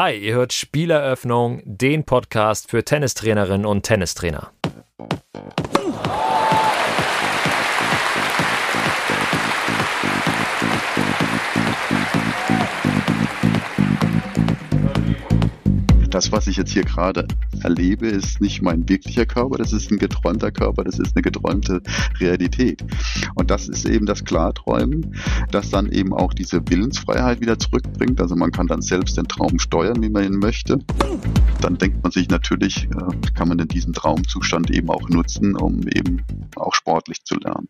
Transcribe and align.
Hi, 0.00 0.16
ihr 0.16 0.34
hört 0.34 0.52
Spieleröffnung, 0.52 1.60
den 1.64 2.04
Podcast 2.04 2.70
für 2.70 2.84
Tennistrainerinnen 2.84 3.66
und 3.66 3.82
Tennistrainer. 3.82 4.52
das, 16.10 16.32
was 16.32 16.46
ich 16.46 16.56
jetzt 16.56 16.72
hier 16.72 16.84
gerade 16.84 17.26
erlebe, 17.62 18.08
ist 18.08 18.40
nicht 18.40 18.62
mein 18.62 18.88
wirklicher 18.88 19.26
Körper, 19.26 19.58
das 19.58 19.72
ist 19.72 19.90
ein 19.90 19.98
geträumter 19.98 20.50
Körper, 20.50 20.84
das 20.84 20.98
ist 20.98 21.16
eine 21.16 21.22
geträumte 21.22 21.82
Realität. 22.20 22.82
Und 23.34 23.50
das 23.50 23.68
ist 23.68 23.84
eben 23.84 24.06
das 24.06 24.24
Klarträumen, 24.24 25.16
das 25.50 25.70
dann 25.70 25.90
eben 25.90 26.12
auch 26.12 26.34
diese 26.34 26.62
Willensfreiheit 26.68 27.40
wieder 27.40 27.58
zurückbringt. 27.58 28.20
Also 28.20 28.36
man 28.36 28.52
kann 28.52 28.66
dann 28.66 28.82
selbst 28.82 29.16
den 29.16 29.28
Traum 29.28 29.58
steuern, 29.58 30.02
wie 30.02 30.10
man 30.10 30.24
ihn 30.24 30.38
möchte. 30.38 30.78
Dann 31.60 31.78
denkt 31.78 32.02
man 32.02 32.12
sich 32.12 32.28
natürlich, 32.28 32.84
äh, 32.84 33.30
kann 33.34 33.48
man 33.48 33.58
in 33.58 33.68
diesem 33.68 33.92
Traumzustand 33.92 34.70
eben 34.70 34.90
auch 34.90 35.08
nutzen, 35.08 35.56
um 35.56 35.80
eben 35.88 36.22
auch 36.56 36.74
sportlich 36.74 37.24
zu 37.24 37.36
lernen 37.36 37.68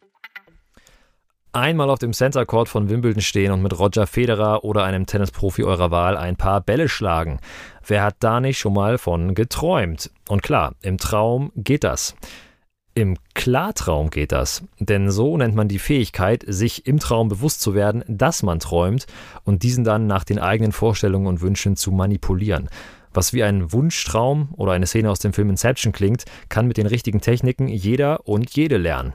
einmal 1.53 1.91
auf 1.91 1.99
dem 1.99 2.13
Center 2.13 2.47
Court 2.47 2.69
von 2.69 2.89
Wimbledon 2.89 3.23
stehen 3.23 3.53
und 3.53 3.63
mit 3.63 3.79
Roger 3.79 4.07
Federer 4.07 4.65
oder 4.65 4.85
einem 4.85 5.07
Tennisprofi 5.07 5.65
eurer 5.65 5.91
Wahl 5.91 6.17
ein 6.17 6.37
paar 6.37 6.61
Bälle 6.61 6.89
schlagen. 6.89 7.41
Wer 7.87 8.03
hat 8.03 8.17
da 8.21 8.41
nicht 8.41 8.59
schon 8.59 8.75
mal 8.75 8.99
von 8.99 9.35
geträumt? 9.35 10.11
Und 10.29 10.43
klar, 10.43 10.75
im 10.83 10.99
Traum 10.99 11.53
geht 11.57 11.85
das. 11.85 12.15
Im 12.95 13.17
Klartraum 13.35 14.11
geht 14.11 14.33
das, 14.33 14.65
denn 14.81 15.11
so 15.11 15.37
nennt 15.37 15.55
man 15.55 15.69
die 15.69 15.79
Fähigkeit, 15.79 16.45
sich 16.47 16.87
im 16.87 16.99
Traum 16.99 17.29
bewusst 17.29 17.61
zu 17.61 17.75
werden, 17.75 18.03
dass 18.09 18.43
man 18.43 18.59
träumt 18.59 19.07
und 19.45 19.63
diesen 19.63 19.85
dann 19.85 20.09
nach 20.09 20.25
den 20.25 20.41
eigenen 20.41 20.73
Vorstellungen 20.73 21.29
und 21.29 21.41
Wünschen 21.41 21.77
zu 21.77 21.93
manipulieren. 21.93 22.69
Was 23.15 23.33
wie 23.33 23.45
ein 23.45 23.73
Wunschtraum 23.73 24.49
oder 24.57 24.73
eine 24.73 24.87
Szene 24.87 25.11
aus 25.11 25.21
dem 25.21 25.33
Film 25.33 25.51
Inception 25.51 25.93
klingt, 25.93 26.25
kann 26.49 26.67
mit 26.67 26.77
den 26.77 26.87
richtigen 26.87 27.21
Techniken 27.21 27.69
jeder 27.69 28.27
und 28.27 28.51
jede 28.51 28.79
lernen. 28.79 29.13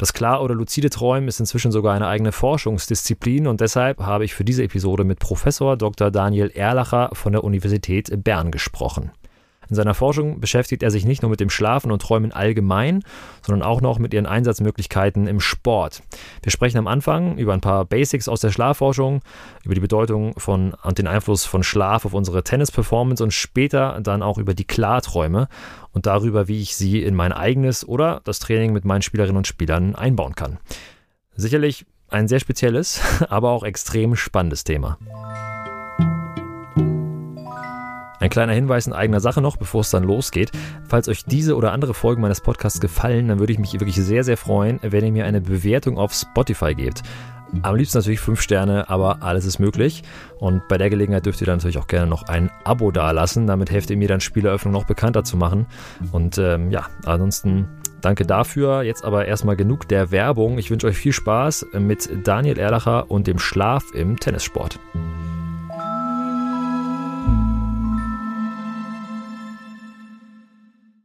Das 0.00 0.14
klar 0.14 0.42
oder 0.42 0.54
lucide 0.54 0.88
Träumen 0.88 1.28
ist 1.28 1.40
inzwischen 1.40 1.72
sogar 1.72 1.94
eine 1.94 2.06
eigene 2.06 2.32
Forschungsdisziplin 2.32 3.46
und 3.46 3.60
deshalb 3.60 4.00
habe 4.00 4.24
ich 4.24 4.32
für 4.32 4.44
diese 4.44 4.62
Episode 4.62 5.04
mit 5.04 5.18
Professor 5.18 5.76
Dr. 5.76 6.10
Daniel 6.10 6.48
Erlacher 6.48 7.10
von 7.12 7.32
der 7.32 7.44
Universität 7.44 8.10
Bern 8.24 8.50
gesprochen. 8.50 9.10
In 9.70 9.76
seiner 9.76 9.94
Forschung 9.94 10.40
beschäftigt 10.40 10.82
er 10.82 10.90
sich 10.90 11.04
nicht 11.04 11.22
nur 11.22 11.30
mit 11.30 11.38
dem 11.38 11.48
Schlafen 11.48 11.92
und 11.92 12.02
Träumen 12.02 12.32
allgemein, 12.32 13.02
sondern 13.40 13.66
auch 13.66 13.80
noch 13.80 14.00
mit 14.00 14.12
ihren 14.12 14.26
Einsatzmöglichkeiten 14.26 15.28
im 15.28 15.38
Sport. 15.38 16.02
Wir 16.42 16.50
sprechen 16.50 16.78
am 16.78 16.88
Anfang 16.88 17.38
über 17.38 17.54
ein 17.54 17.60
paar 17.60 17.84
Basics 17.84 18.28
aus 18.28 18.40
der 18.40 18.50
Schlafforschung, 18.50 19.22
über 19.64 19.74
die 19.74 19.80
Bedeutung 19.80 20.34
von 20.38 20.74
und 20.82 20.98
den 20.98 21.06
Einfluss 21.06 21.44
von 21.44 21.62
Schlaf 21.62 22.04
auf 22.04 22.14
unsere 22.14 22.42
Tennis-Performance 22.42 23.22
und 23.22 23.32
später 23.32 24.00
dann 24.02 24.22
auch 24.22 24.38
über 24.38 24.54
die 24.54 24.64
Klarträume 24.64 25.48
und 25.92 26.06
darüber, 26.06 26.48
wie 26.48 26.60
ich 26.60 26.74
sie 26.74 27.02
in 27.02 27.14
mein 27.14 27.32
eigenes 27.32 27.86
oder 27.86 28.20
das 28.24 28.40
Training 28.40 28.72
mit 28.72 28.84
meinen 28.84 29.02
Spielerinnen 29.02 29.36
und 29.36 29.46
Spielern 29.46 29.94
einbauen 29.94 30.34
kann. 30.34 30.58
Sicherlich 31.36 31.86
ein 32.08 32.26
sehr 32.26 32.40
spezielles, 32.40 33.00
aber 33.28 33.50
auch 33.50 33.62
extrem 33.62 34.16
spannendes 34.16 34.64
Thema. 34.64 34.98
Ein 38.20 38.30
kleiner 38.30 38.52
Hinweis 38.52 38.86
in 38.86 38.92
eigener 38.92 39.20
Sache 39.20 39.40
noch, 39.40 39.56
bevor 39.56 39.80
es 39.80 39.90
dann 39.90 40.04
losgeht. 40.04 40.52
Falls 40.86 41.08
euch 41.08 41.24
diese 41.24 41.56
oder 41.56 41.72
andere 41.72 41.94
Folgen 41.94 42.20
meines 42.20 42.42
Podcasts 42.42 42.80
gefallen, 42.80 43.28
dann 43.28 43.38
würde 43.38 43.52
ich 43.52 43.58
mich 43.58 43.72
wirklich 43.72 43.96
sehr, 43.96 44.24
sehr 44.24 44.36
freuen, 44.36 44.78
wenn 44.82 45.04
ihr 45.04 45.12
mir 45.12 45.24
eine 45.24 45.40
Bewertung 45.40 45.98
auf 45.98 46.12
Spotify 46.12 46.74
gebt. 46.74 47.02
Am 47.62 47.74
liebsten 47.74 47.98
natürlich 47.98 48.20
5 48.20 48.40
Sterne, 48.40 48.88
aber 48.90 49.22
alles 49.22 49.44
ist 49.44 49.58
möglich. 49.58 50.02
Und 50.38 50.68
bei 50.68 50.78
der 50.78 50.90
Gelegenheit 50.90 51.26
dürft 51.26 51.40
ihr 51.40 51.46
dann 51.46 51.56
natürlich 51.56 51.78
auch 51.78 51.88
gerne 51.88 52.06
noch 52.06 52.24
ein 52.24 52.50
Abo 52.64 52.90
dalassen. 52.90 53.46
Damit 53.46 53.70
helft 53.70 53.90
ihr 53.90 53.96
mir 53.96 54.06
dann 54.06 54.20
Spieleröffnung 54.20 54.72
noch 54.72 54.84
bekannter 54.84 55.24
zu 55.24 55.36
machen. 55.36 55.66
Und 56.12 56.38
ähm, 56.38 56.70
ja, 56.70 56.86
ansonsten 57.04 57.68
danke 58.02 58.24
dafür. 58.24 58.82
Jetzt 58.82 59.04
aber 59.04 59.26
erstmal 59.26 59.56
genug 59.56 59.88
der 59.88 60.10
Werbung. 60.10 60.58
Ich 60.58 60.70
wünsche 60.70 60.86
euch 60.86 60.96
viel 60.96 61.12
Spaß 61.12 61.66
mit 61.72 62.08
Daniel 62.24 62.58
Erlacher 62.58 63.10
und 63.10 63.26
dem 63.26 63.38
Schlaf 63.38 63.84
im 63.94 64.20
Tennissport. 64.20 64.78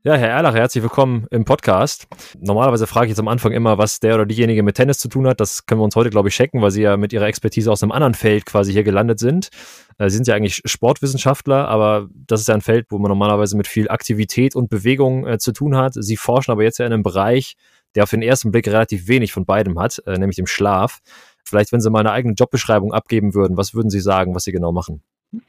Ja, 0.06 0.14
Herr 0.14 0.30
Erlacher, 0.30 0.60
herzlich 0.60 0.84
willkommen 0.84 1.26
im 1.32 1.46
Podcast. 1.46 2.06
Normalerweise 2.40 2.86
frage 2.86 3.08
ich 3.08 3.10
jetzt 3.10 3.20
am 3.20 3.28
Anfang 3.28 3.54
immer, 3.54 3.80
was 3.80 4.00
der 4.00 4.14
oder 4.14 4.28
diejenige 4.28 4.62
mit 4.62 4.76
Tennis 4.76 5.00
zu 5.00 5.08
tun 5.10 5.26
hat. 5.26 5.40
Das 5.40 5.66
können 5.66 5.82
wir 5.82 5.86
uns 5.86 5.96
heute, 5.96 6.12
glaube 6.12 6.30
ich, 6.30 6.36
checken, 6.36 6.62
weil 6.62 6.70
Sie 6.70 6.84
ja 6.84 6.96
mit 6.96 7.12
Ihrer 7.12 7.26
Expertise 7.26 7.72
aus 7.72 7.82
einem 7.82 7.92
anderen 7.92 8.14
Feld 8.14 8.46
quasi 8.46 8.72
hier 8.72 8.84
gelandet 8.84 9.18
sind. 9.18 9.50
Äh, 9.98 10.10
Sie 10.10 10.18
sind 10.18 10.28
ja 10.28 10.36
eigentlich 10.36 10.62
Sportwissenschaftler, 10.64 11.68
aber 11.68 12.08
das 12.14 12.42
ist 12.42 12.48
ja 12.48 12.54
ein 12.54 12.62
Feld, 12.62 12.86
wo 12.92 13.00
man 13.00 13.10
normalerweise 13.10 13.58
mit 13.58 13.66
viel 13.66 13.90
Aktivität 13.90 14.56
und 14.56 14.70
Bewegung 14.70 15.26
äh, 15.26 15.40
zu 15.40 15.54
tun 15.54 15.76
hat. 15.76 15.96
Sie 15.96 16.18
forschen 16.18 16.52
aber 16.52 16.62
jetzt 16.62 16.78
ja 16.78 16.86
in 16.86 16.94
einem 16.94 17.02
Bereich, 17.02 17.56
der 17.96 18.04
auf 18.04 18.12
den 18.12 18.22
ersten 18.22 18.52
Blick 18.52 18.68
relativ 18.68 19.08
wenig 19.08 19.34
von 19.34 19.46
beidem 19.48 19.80
hat, 19.80 20.04
äh, 20.06 20.20
nämlich 20.20 20.36
dem 20.36 20.46
Schlaf. 20.46 21.00
Vielleicht, 21.44 21.72
wenn 21.72 21.82
Sie 21.82 21.90
mal 21.90 22.02
eine 22.02 22.12
eigene 22.12 22.36
Jobbeschreibung 22.36 22.94
abgeben 22.94 23.34
würden, 23.34 23.58
was 23.58 23.74
würden 23.74 23.90
Sie 23.90 24.02
sagen, 24.02 24.36
was 24.36 24.44
Sie 24.44 24.52
genau 24.52 24.72
machen? 24.72 25.02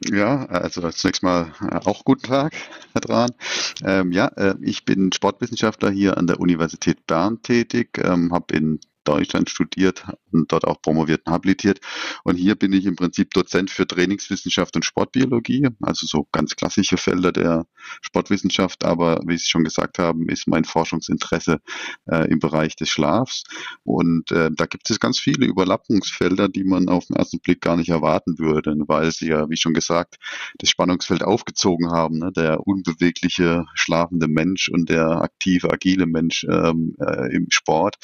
Ja, 0.05 0.47
also 0.47 0.89
zunächst 0.91 1.23
mal 1.23 1.53
äh, 1.61 1.77
auch 1.85 2.05
guten 2.05 2.23
Tag, 2.23 2.55
Herr 2.93 3.01
Dran. 3.01 3.31
Ähm, 3.85 4.13
ja, 4.13 4.27
äh, 4.29 4.55
ich 4.61 4.85
bin 4.85 5.13
Sportwissenschaftler 5.13 5.91
hier 5.91 6.17
an 6.17 6.27
der 6.27 6.41
Universität 6.41 7.07
Bern 7.07 7.43
tätig, 7.43 7.99
ähm, 8.03 8.33
habe 8.33 8.55
in 8.57 8.81
Deutschland 9.07 9.51
studiert 9.51 10.05
und 10.33 10.53
dort 10.53 10.65
auch 10.65 10.81
promoviert 10.83 11.23
und 11.27 11.33
habilitiert. 11.33 11.81
Und 12.25 12.37
hier 12.37 12.55
bin 12.55 12.73
ich 12.73 12.85
im 12.87 12.97
Prinzip 12.97 13.31
Dozent 13.33 13.71
für 13.71 13.87
Trainingswissenschaft 13.87 14.77
und 14.77 14.85
Sportbiologie, 14.85 15.69
also 15.81 16.07
so 16.07 16.27
ganz 16.33 16.57
klassische 16.57 16.97
Felder 16.97 17.33
der 17.33 17.67
Sportwissenschaft. 18.03 18.85
Aber 18.85 19.21
wie 19.27 19.39
Sie 19.39 19.47
schon 19.47 19.65
gesagt 19.65 19.99
haben, 19.99 20.29
ist 20.29 20.49
mein 20.49 20.65
Forschungsinteresse 20.65 21.61
äh, 22.11 22.29
im 22.31 22.39
Bereich 22.39 22.77
des 22.77 22.89
Schlafs. 22.89 23.45
Und 23.85 24.31
äh, 24.33 24.51
da 24.53 24.67
gibt 24.67 24.91
es 24.91 25.01
ganz 25.01 25.19
viele 25.19 25.47
Überlappungsfelder, 25.47 26.49
die 26.49 26.65
man 26.65 26.89
auf 26.89 27.07
den 27.07 27.17
ersten 27.17 27.41
Blick 27.41 27.61
gar 27.61 27.77
nicht 27.77 27.91
erwarten 27.91 28.39
würde, 28.39 28.75
weil 28.87 29.11
sie 29.13 29.29
ja, 29.29 29.49
wie 29.49 29.57
schon 29.57 29.75
gesagt, 29.75 30.17
das 30.59 30.71
Spannungsfeld 30.71 31.23
aufgezogen 31.23 31.91
haben. 31.91 32.19
Ne? 32.19 32.33
Der 32.33 32.67
unbewegliche, 32.67 33.65
schlafende 33.75 34.29
Mensch 34.29 34.69
und 34.69 34.89
der 34.89 35.23
aktive, 35.23 35.73
agile 35.73 36.07
Mensch 36.07 36.45
ähm, 36.49 36.97
äh, 37.01 37.35
im 37.35 37.47
Sport. 37.51 37.97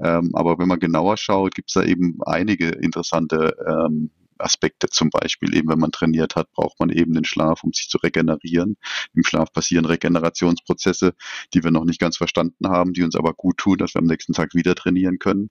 Ähm, 0.00 0.30
aber 0.34 0.47
aber 0.48 0.62
wenn 0.62 0.68
man 0.68 0.80
genauer 0.80 1.16
schaut, 1.16 1.54
gibt 1.54 1.70
es 1.70 1.74
da 1.74 1.82
eben 1.82 2.18
einige 2.24 2.68
interessante 2.68 3.56
ähm, 3.66 4.10
Aspekte. 4.38 4.88
Zum 4.88 5.10
Beispiel 5.10 5.54
eben, 5.54 5.68
wenn 5.68 5.78
man 5.78 5.92
trainiert 5.92 6.36
hat, 6.36 6.50
braucht 6.52 6.78
man 6.80 6.90
eben 6.90 7.12
den 7.12 7.24
Schlaf, 7.24 7.64
um 7.64 7.72
sich 7.72 7.88
zu 7.88 7.98
regenerieren. 7.98 8.76
Im 9.14 9.24
Schlaf 9.24 9.52
passieren 9.52 9.84
Regenerationsprozesse, 9.84 11.14
die 11.54 11.64
wir 11.64 11.70
noch 11.70 11.84
nicht 11.84 12.00
ganz 12.00 12.16
verstanden 12.16 12.68
haben, 12.68 12.92
die 12.92 13.02
uns 13.02 13.16
aber 13.16 13.34
gut 13.34 13.58
tun, 13.58 13.78
dass 13.78 13.94
wir 13.94 14.00
am 14.00 14.06
nächsten 14.06 14.32
Tag 14.32 14.54
wieder 14.54 14.74
trainieren 14.74 15.18
können. 15.18 15.50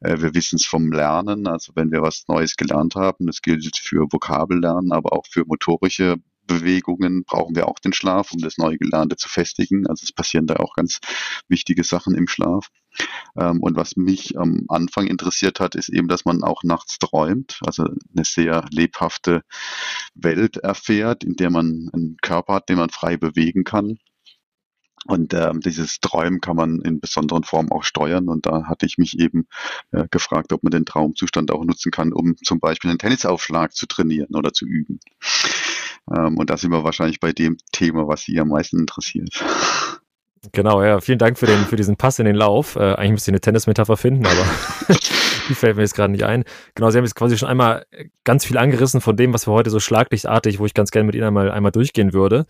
Äh, 0.00 0.20
wir 0.20 0.34
wissen 0.34 0.56
es 0.56 0.66
vom 0.66 0.92
Lernen, 0.92 1.46
also 1.46 1.72
wenn 1.74 1.92
wir 1.92 2.02
was 2.02 2.24
Neues 2.28 2.56
gelernt 2.56 2.94
haben, 2.94 3.26
das 3.26 3.42
gilt 3.42 3.76
für 3.76 4.06
Vokabellernen, 4.10 4.92
aber 4.92 5.12
auch 5.12 5.26
für 5.30 5.44
motorische 5.46 6.16
Bewegungen 6.46 7.24
brauchen 7.24 7.54
wir 7.54 7.68
auch 7.68 7.78
den 7.78 7.92
Schlaf, 7.92 8.32
um 8.32 8.40
das 8.40 8.58
Neugelernte 8.58 9.16
zu 9.16 9.28
festigen. 9.28 9.86
Also 9.86 10.02
es 10.04 10.12
passieren 10.12 10.46
da 10.46 10.56
auch 10.56 10.74
ganz 10.74 10.98
wichtige 11.48 11.84
Sachen 11.84 12.14
im 12.14 12.26
Schlaf. 12.26 12.68
Ähm, 13.38 13.60
und 13.60 13.76
was 13.76 13.96
mich 13.96 14.38
am 14.38 14.64
Anfang 14.68 15.06
interessiert 15.06 15.60
hat, 15.60 15.74
ist 15.74 15.88
eben, 15.88 16.08
dass 16.08 16.24
man 16.24 16.42
auch 16.42 16.62
nachts 16.62 16.98
träumt, 16.98 17.60
also 17.64 17.84
eine 17.84 18.24
sehr 18.24 18.64
lebhafte 18.70 19.42
Welt 20.14 20.58
erfährt, 20.58 21.24
in 21.24 21.36
der 21.36 21.50
man 21.50 21.90
einen 21.92 22.16
Körper 22.22 22.54
hat, 22.54 22.68
den 22.68 22.78
man 22.78 22.90
frei 22.90 23.16
bewegen 23.16 23.64
kann. 23.64 23.98
Und 25.06 25.34
ähm, 25.34 25.60
dieses 25.60 25.98
Träumen 25.98 26.40
kann 26.40 26.56
man 26.56 26.80
in 26.80 27.00
besonderen 27.00 27.42
Formen 27.42 27.72
auch 27.72 27.82
steuern. 27.82 28.28
Und 28.28 28.46
da 28.46 28.66
hatte 28.66 28.86
ich 28.86 28.98
mich 28.98 29.18
eben 29.18 29.48
äh, 29.90 30.06
gefragt, 30.10 30.52
ob 30.52 30.62
man 30.62 30.70
den 30.70 30.84
Traumzustand 30.84 31.50
auch 31.50 31.64
nutzen 31.64 31.90
kann, 31.90 32.12
um 32.12 32.36
zum 32.36 32.60
Beispiel 32.60 32.90
einen 32.90 33.00
Tennisaufschlag 33.00 33.74
zu 33.74 33.86
trainieren 33.86 34.34
oder 34.34 34.52
zu 34.52 34.64
üben. 34.64 35.00
Ähm, 36.10 36.38
und 36.38 36.50
da 36.50 36.56
sind 36.56 36.70
wir 36.70 36.84
wahrscheinlich 36.84 37.18
bei 37.18 37.32
dem 37.32 37.56
Thema, 37.72 38.06
was 38.06 38.22
Sie 38.22 38.38
am 38.38 38.48
meisten 38.48 38.78
interessiert. 38.78 39.44
Genau, 40.50 40.82
ja, 40.82 41.00
vielen 41.00 41.20
Dank 41.20 41.38
für, 41.38 41.46
den, 41.46 41.66
für 41.66 41.76
diesen 41.76 41.96
Pass 41.96 42.18
in 42.18 42.24
den 42.24 42.34
Lauf. 42.34 42.74
Äh, 42.74 42.94
eigentlich 42.94 43.12
müsste 43.12 43.30
ich 43.30 43.34
eine 43.34 43.40
Tennismetapher 43.40 43.96
finden, 43.96 44.26
aber 44.26 44.44
die 45.48 45.54
fällt 45.54 45.76
mir 45.76 45.82
jetzt 45.82 45.94
gerade 45.94 46.10
nicht 46.10 46.24
ein. 46.24 46.42
Genau, 46.74 46.90
Sie 46.90 46.98
haben 46.98 47.04
jetzt 47.04 47.14
quasi 47.14 47.38
schon 47.38 47.48
einmal 47.48 47.86
ganz 48.24 48.44
viel 48.44 48.58
angerissen 48.58 49.00
von 49.00 49.16
dem, 49.16 49.32
was 49.32 49.46
wir 49.46 49.52
heute 49.52 49.70
so 49.70 49.78
schlaglichtartig, 49.78 50.58
wo 50.58 50.66
ich 50.66 50.74
ganz 50.74 50.90
gerne 50.90 51.06
mit 51.06 51.14
Ihnen 51.14 51.24
einmal, 51.24 51.52
einmal 51.52 51.70
durchgehen 51.70 52.12
würde. 52.12 52.46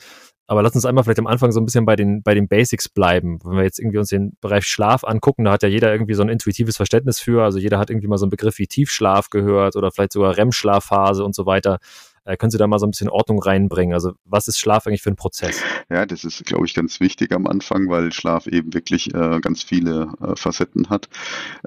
Aber 0.46 0.62
lass 0.62 0.74
uns 0.74 0.86
einmal 0.86 1.04
vielleicht 1.04 1.18
am 1.18 1.26
Anfang 1.26 1.52
so 1.52 1.60
ein 1.60 1.66
bisschen 1.66 1.84
bei 1.84 1.94
den, 1.94 2.22
bei 2.22 2.34
den 2.34 2.48
Basics 2.48 2.88
bleiben. 2.88 3.38
Wenn 3.44 3.56
wir 3.56 3.62
jetzt 3.62 3.78
irgendwie 3.78 3.98
uns 3.98 4.08
den 4.08 4.36
Bereich 4.40 4.64
Schlaf 4.64 5.04
angucken, 5.04 5.44
da 5.44 5.52
hat 5.52 5.62
ja 5.62 5.68
jeder 5.68 5.92
irgendwie 5.92 6.14
so 6.14 6.22
ein 6.22 6.28
intuitives 6.30 6.76
Verständnis 6.76 7.20
für. 7.20 7.44
Also 7.44 7.58
jeder 7.58 7.78
hat 7.78 7.90
irgendwie 7.90 8.08
mal 8.08 8.18
so 8.18 8.24
einen 8.24 8.30
Begriff 8.30 8.58
wie 8.58 8.66
Tiefschlaf 8.66 9.28
gehört 9.28 9.76
oder 9.76 9.92
vielleicht 9.92 10.12
sogar 10.12 10.36
REM-Schlafphase 10.36 11.24
und 11.24 11.34
so 11.34 11.44
weiter. 11.44 11.78
Äh, 12.24 12.36
können 12.36 12.50
Sie 12.50 12.58
da 12.58 12.66
mal 12.66 12.78
so 12.78 12.86
ein 12.86 12.90
bisschen 12.90 13.08
Ordnung 13.08 13.42
reinbringen? 13.42 13.94
Also 13.94 14.12
was 14.24 14.48
ist 14.48 14.58
Schlaf 14.58 14.86
eigentlich 14.86 15.02
für 15.02 15.10
ein 15.10 15.16
Prozess? 15.16 15.60
Ja, 15.90 16.06
das 16.06 16.24
ist, 16.24 16.44
glaube 16.44 16.66
ich, 16.66 16.74
ganz 16.74 17.00
wichtig 17.00 17.32
am 17.32 17.46
Anfang, 17.46 17.88
weil 17.88 18.12
Schlaf 18.12 18.46
eben 18.46 18.72
wirklich 18.74 19.12
äh, 19.14 19.40
ganz 19.40 19.62
viele 19.62 20.12
äh, 20.20 20.36
Facetten 20.36 20.88
hat 20.88 21.08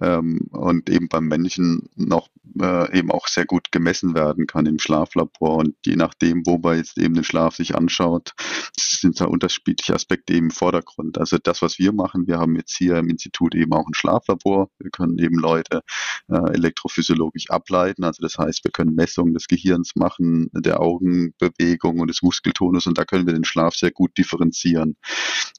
ähm, 0.02 0.48
und 0.52 0.90
eben 0.90 1.10
beim 1.10 1.28
Menschen 1.28 1.90
noch 1.96 2.30
äh, 2.62 2.98
eben 2.98 3.12
auch 3.12 3.28
sehr 3.28 3.46
gut 3.46 3.72
gemessen 3.72 4.16
werden 4.16 4.48
kann 4.48 4.66
im 4.66 4.80
Schlaflabor. 4.80 5.58
Und 5.58 5.76
je 5.86 5.96
nachdem, 5.96 6.46
wo 6.46 6.58
man 6.58 6.78
jetzt 6.78 6.98
eben 6.98 7.14
den 7.14 7.24
Schlaf 7.24 7.56
sich 7.56 7.76
anschaut, 7.76 8.34
sind 8.78 9.20
da 9.20 9.26
unterschiedliche 9.26 9.94
Aspekte 9.94 10.34
eben 10.34 10.48
im 10.48 10.52
Vordergrund. 10.52 11.18
Also 11.18 11.38
das, 11.38 11.62
was 11.62 11.80
wir 11.80 11.92
machen, 11.92 12.28
wir 12.28 12.40
haben 12.40 12.56
jetzt 12.56 12.76
hier 12.76 12.98
im 12.98 13.10
Institut 13.10 13.56
eben 13.56 13.74
auch 13.74 13.88
ein 13.88 13.94
Schlaflabor. 13.94 14.70
Wir 14.80 14.92
können 14.92 15.18
eben 15.20 15.38
Leute 15.38 15.82
äh, 16.30 16.54
elektrophysiologisch 16.54 17.50
ableiten. 17.50 18.04
Also 18.04 18.22
das 18.22 18.38
heißt, 18.38 18.64
wir 18.64 18.72
können 18.72 18.96
Messungen 18.96 19.34
des 19.34 19.48
Gehirns 19.48 19.96
machen, 19.96 20.45
der 20.54 20.80
Augenbewegung 20.80 22.00
und 22.00 22.08
des 22.10 22.22
Muskeltonus 22.22 22.88
und 22.88 22.98
da 22.98 23.06
können 23.06 23.26
wir 23.26 23.34
den 23.34 23.44
Schlaf 23.44 23.76
sehr 23.76 23.92
gut 23.92 24.18
differenzieren. 24.18 24.96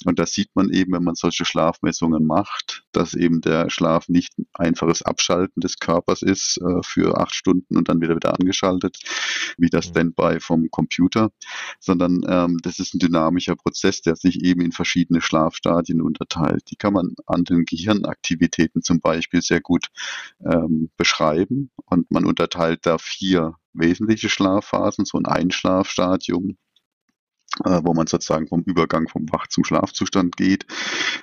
Und 0.05 0.19
das 0.19 0.33
sieht 0.33 0.51
man 0.55 0.71
eben, 0.71 0.93
wenn 0.93 1.05
man 1.05 1.15
solche 1.15 1.45
Schlafmessungen 1.45 2.27
macht, 2.27 2.85
dass 2.97 3.15
eben 3.15 3.41
der 3.41 3.71
Schlaf 3.71 4.09
nicht 4.09 4.39
ein 4.39 4.47
einfaches 4.55 5.03
Abschalten 5.03 5.61
des 5.61 5.79
Körpers 5.79 6.23
ist 6.23 6.59
äh, 6.59 6.83
für 6.83 7.19
acht 7.21 7.35
Stunden 7.35 7.77
und 7.77 7.89
dann 7.89 8.01
wieder 8.01 8.17
wieder 8.17 8.35
angeschaltet, 8.35 8.99
wie 9.59 9.69
das 9.69 9.87
mhm. 9.87 9.91
Standby 9.91 10.41
vom 10.41 10.71
Computer, 10.71 11.31
sondern 11.79 12.23
ähm, 12.29 12.59
das 12.63 12.79
ist 12.79 12.95
ein 12.95 12.99
dynamischer 12.99 13.57
Prozess, 13.57 14.01
der 14.01 14.17
sich 14.17 14.43
eben 14.43 14.63
in 14.63 14.73
verschiedene 14.73 15.21
Schlafstadien 15.21 16.01
unterteilt. 16.01 16.65
Die 16.71 16.77
kann 16.77 16.95
man 16.95 17.15
an 17.27 17.45
den 17.45 17.65
Gehirnaktivitäten 17.65 18.83
zum 18.83 19.01
Beispiel 19.01 19.43
sehr 19.43 19.61
gut 19.61 19.89
ähm, 20.45 20.91
beschreiben 20.97 21.71
und 21.85 22.11
man 22.11 22.25
unterteilt 22.25 22.81
da 22.87 22.99
vier 22.99 23.55
wesentliche 23.75 24.31
Schlafphasen, 24.31 25.05
so 25.05 25.19
ein 25.19 25.27
Einschlafstadium, 25.27 26.57
wo 27.65 27.95
man 27.95 28.07
sozusagen 28.07 28.49
vom 28.49 28.63
Übergang 28.63 29.09
vom 29.09 29.31
Wach 29.33 29.47
zum 29.49 29.65
Schlafzustand 29.65 30.37
geht. 30.37 30.67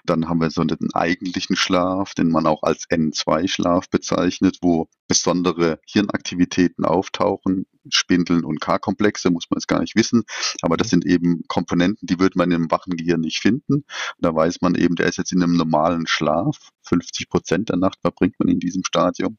Dann 0.06 0.27
haben 0.27 0.41
wir 0.41 0.50
so 0.50 0.62
einen 0.62 0.94
eigentlichen 0.94 1.56
Schlaf, 1.56 2.13
den 2.13 2.30
man 2.30 2.47
auch 2.47 2.63
als 2.63 2.89
N2-Schlaf 2.89 3.89
bezeichnet, 3.89 4.57
wo 4.62 4.88
besondere 5.07 5.80
Hirnaktivitäten 5.85 6.85
auftauchen. 6.85 7.65
Spindeln 7.89 8.45
und 8.45 8.62
K-Komplexe 8.62 9.30
muss 9.30 9.50
man 9.50 9.57
jetzt 9.57 9.68
gar 9.68 9.81
nicht 9.81 9.95
wissen, 9.95 10.24
aber 10.62 10.77
das 10.77 10.89
sind 10.89 11.06
eben 11.06 11.44
Komponenten, 11.47 12.07
die 12.07 12.19
würde 12.19 12.38
man 12.38 12.51
im 12.51 12.71
wachen 12.71 12.95
Gehirn 12.95 13.19
nicht 13.21 13.39
finden. 13.39 13.83
da 14.19 14.33
weiß 14.33 14.62
man 14.62 14.75
eben, 14.75 14.95
der 14.95 15.07
ist 15.07 15.18
jetzt 15.18 15.33
in 15.33 15.44
einem 15.44 15.57
normalen 15.57 16.07
Schlaf. 16.07 16.69
50 16.94 17.30
Prozent 17.30 17.69
der 17.69 17.78
Nacht 17.78 18.00
verbringt 18.01 18.36
man 18.40 18.50
in 18.50 18.60
diesem 18.60 18.84
Stadium. 18.84 19.38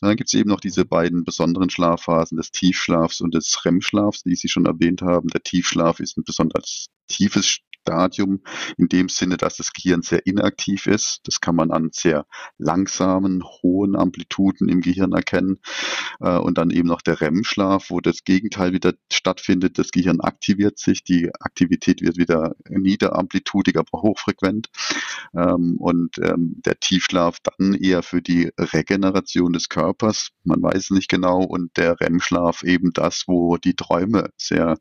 Und 0.00 0.08
dann 0.08 0.16
gibt 0.16 0.28
es 0.28 0.34
eben 0.38 0.50
noch 0.50 0.60
diese 0.60 0.84
beiden 0.84 1.24
besonderen 1.24 1.70
Schlafphasen 1.70 2.36
des 2.36 2.50
Tiefschlafs 2.50 3.20
und 3.20 3.34
des 3.34 3.64
REM-Schlafs, 3.64 4.22
die 4.22 4.36
Sie 4.36 4.48
schon 4.48 4.66
erwähnt 4.66 5.02
haben. 5.02 5.28
Der 5.28 5.42
Tiefschlaf 5.42 6.00
ist 6.00 6.16
ein 6.16 6.24
besonders 6.24 6.86
tiefes 7.08 7.60
Stadium 7.82 8.40
in 8.76 8.88
dem 8.88 9.08
Sinne, 9.08 9.36
dass 9.36 9.56
das 9.56 9.72
Gehirn 9.72 10.02
sehr 10.02 10.26
inaktiv 10.26 10.86
ist. 10.86 11.20
Das 11.24 11.40
kann 11.40 11.56
man 11.56 11.70
an 11.70 11.90
sehr 11.92 12.26
langsamen, 12.58 13.42
hohen 13.62 13.96
Amplituden 13.96 14.68
im 14.68 14.80
Gehirn 14.80 15.12
erkennen. 15.12 15.58
Äh, 16.20 16.36
und 16.38 16.58
dann 16.58 16.70
eben 16.70 16.88
noch 16.88 17.02
der 17.02 17.20
REM-Schlaf, 17.20 17.90
wo 17.90 18.00
das 18.00 18.24
Gegenteil 18.24 18.72
wieder 18.72 18.94
stattfindet. 19.12 19.78
Das 19.78 19.90
Gehirn 19.90 20.20
aktiviert 20.20 20.78
sich, 20.78 21.04
die 21.04 21.30
Aktivität 21.40 22.00
wird 22.02 22.16
wieder 22.16 22.54
niederamplitudig, 22.68 23.76
aber 23.76 24.02
hochfrequent. 24.02 24.68
Ähm, 25.34 25.76
und 25.78 26.18
ähm, 26.18 26.60
der 26.64 26.78
Tiefschlaf 26.78 27.38
dann 27.42 27.74
eher 27.74 28.02
für 28.02 28.22
die 28.22 28.50
Regeneration 28.58 29.52
des 29.52 29.68
Körpers. 29.68 30.30
Man 30.44 30.62
weiß 30.62 30.76
es 30.76 30.90
nicht 30.90 31.08
genau. 31.08 31.42
Und 31.42 31.76
der 31.76 32.00
REM-Schlaf 32.00 32.62
eben 32.62 32.92
das, 32.92 33.24
wo 33.26 33.56
die 33.56 33.74
Träume 33.74 34.30
sehr 34.36 34.76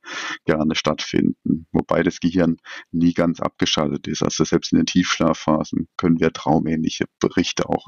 gerne 0.45 0.75
stattfinden. 0.75 1.67
Wobei 1.71 2.03
das 2.03 2.19
Gehirn 2.19 2.57
nie 2.91 3.13
ganz 3.13 3.39
abgeschaltet 3.39 4.07
ist. 4.07 4.23
Also 4.23 4.43
selbst 4.43 4.71
in 4.71 4.79
den 4.79 4.85
Tiefschlafphasen 4.85 5.87
können 5.97 6.19
wir 6.19 6.31
traumähnliche 6.31 7.05
Berichte 7.19 7.69
auch 7.69 7.87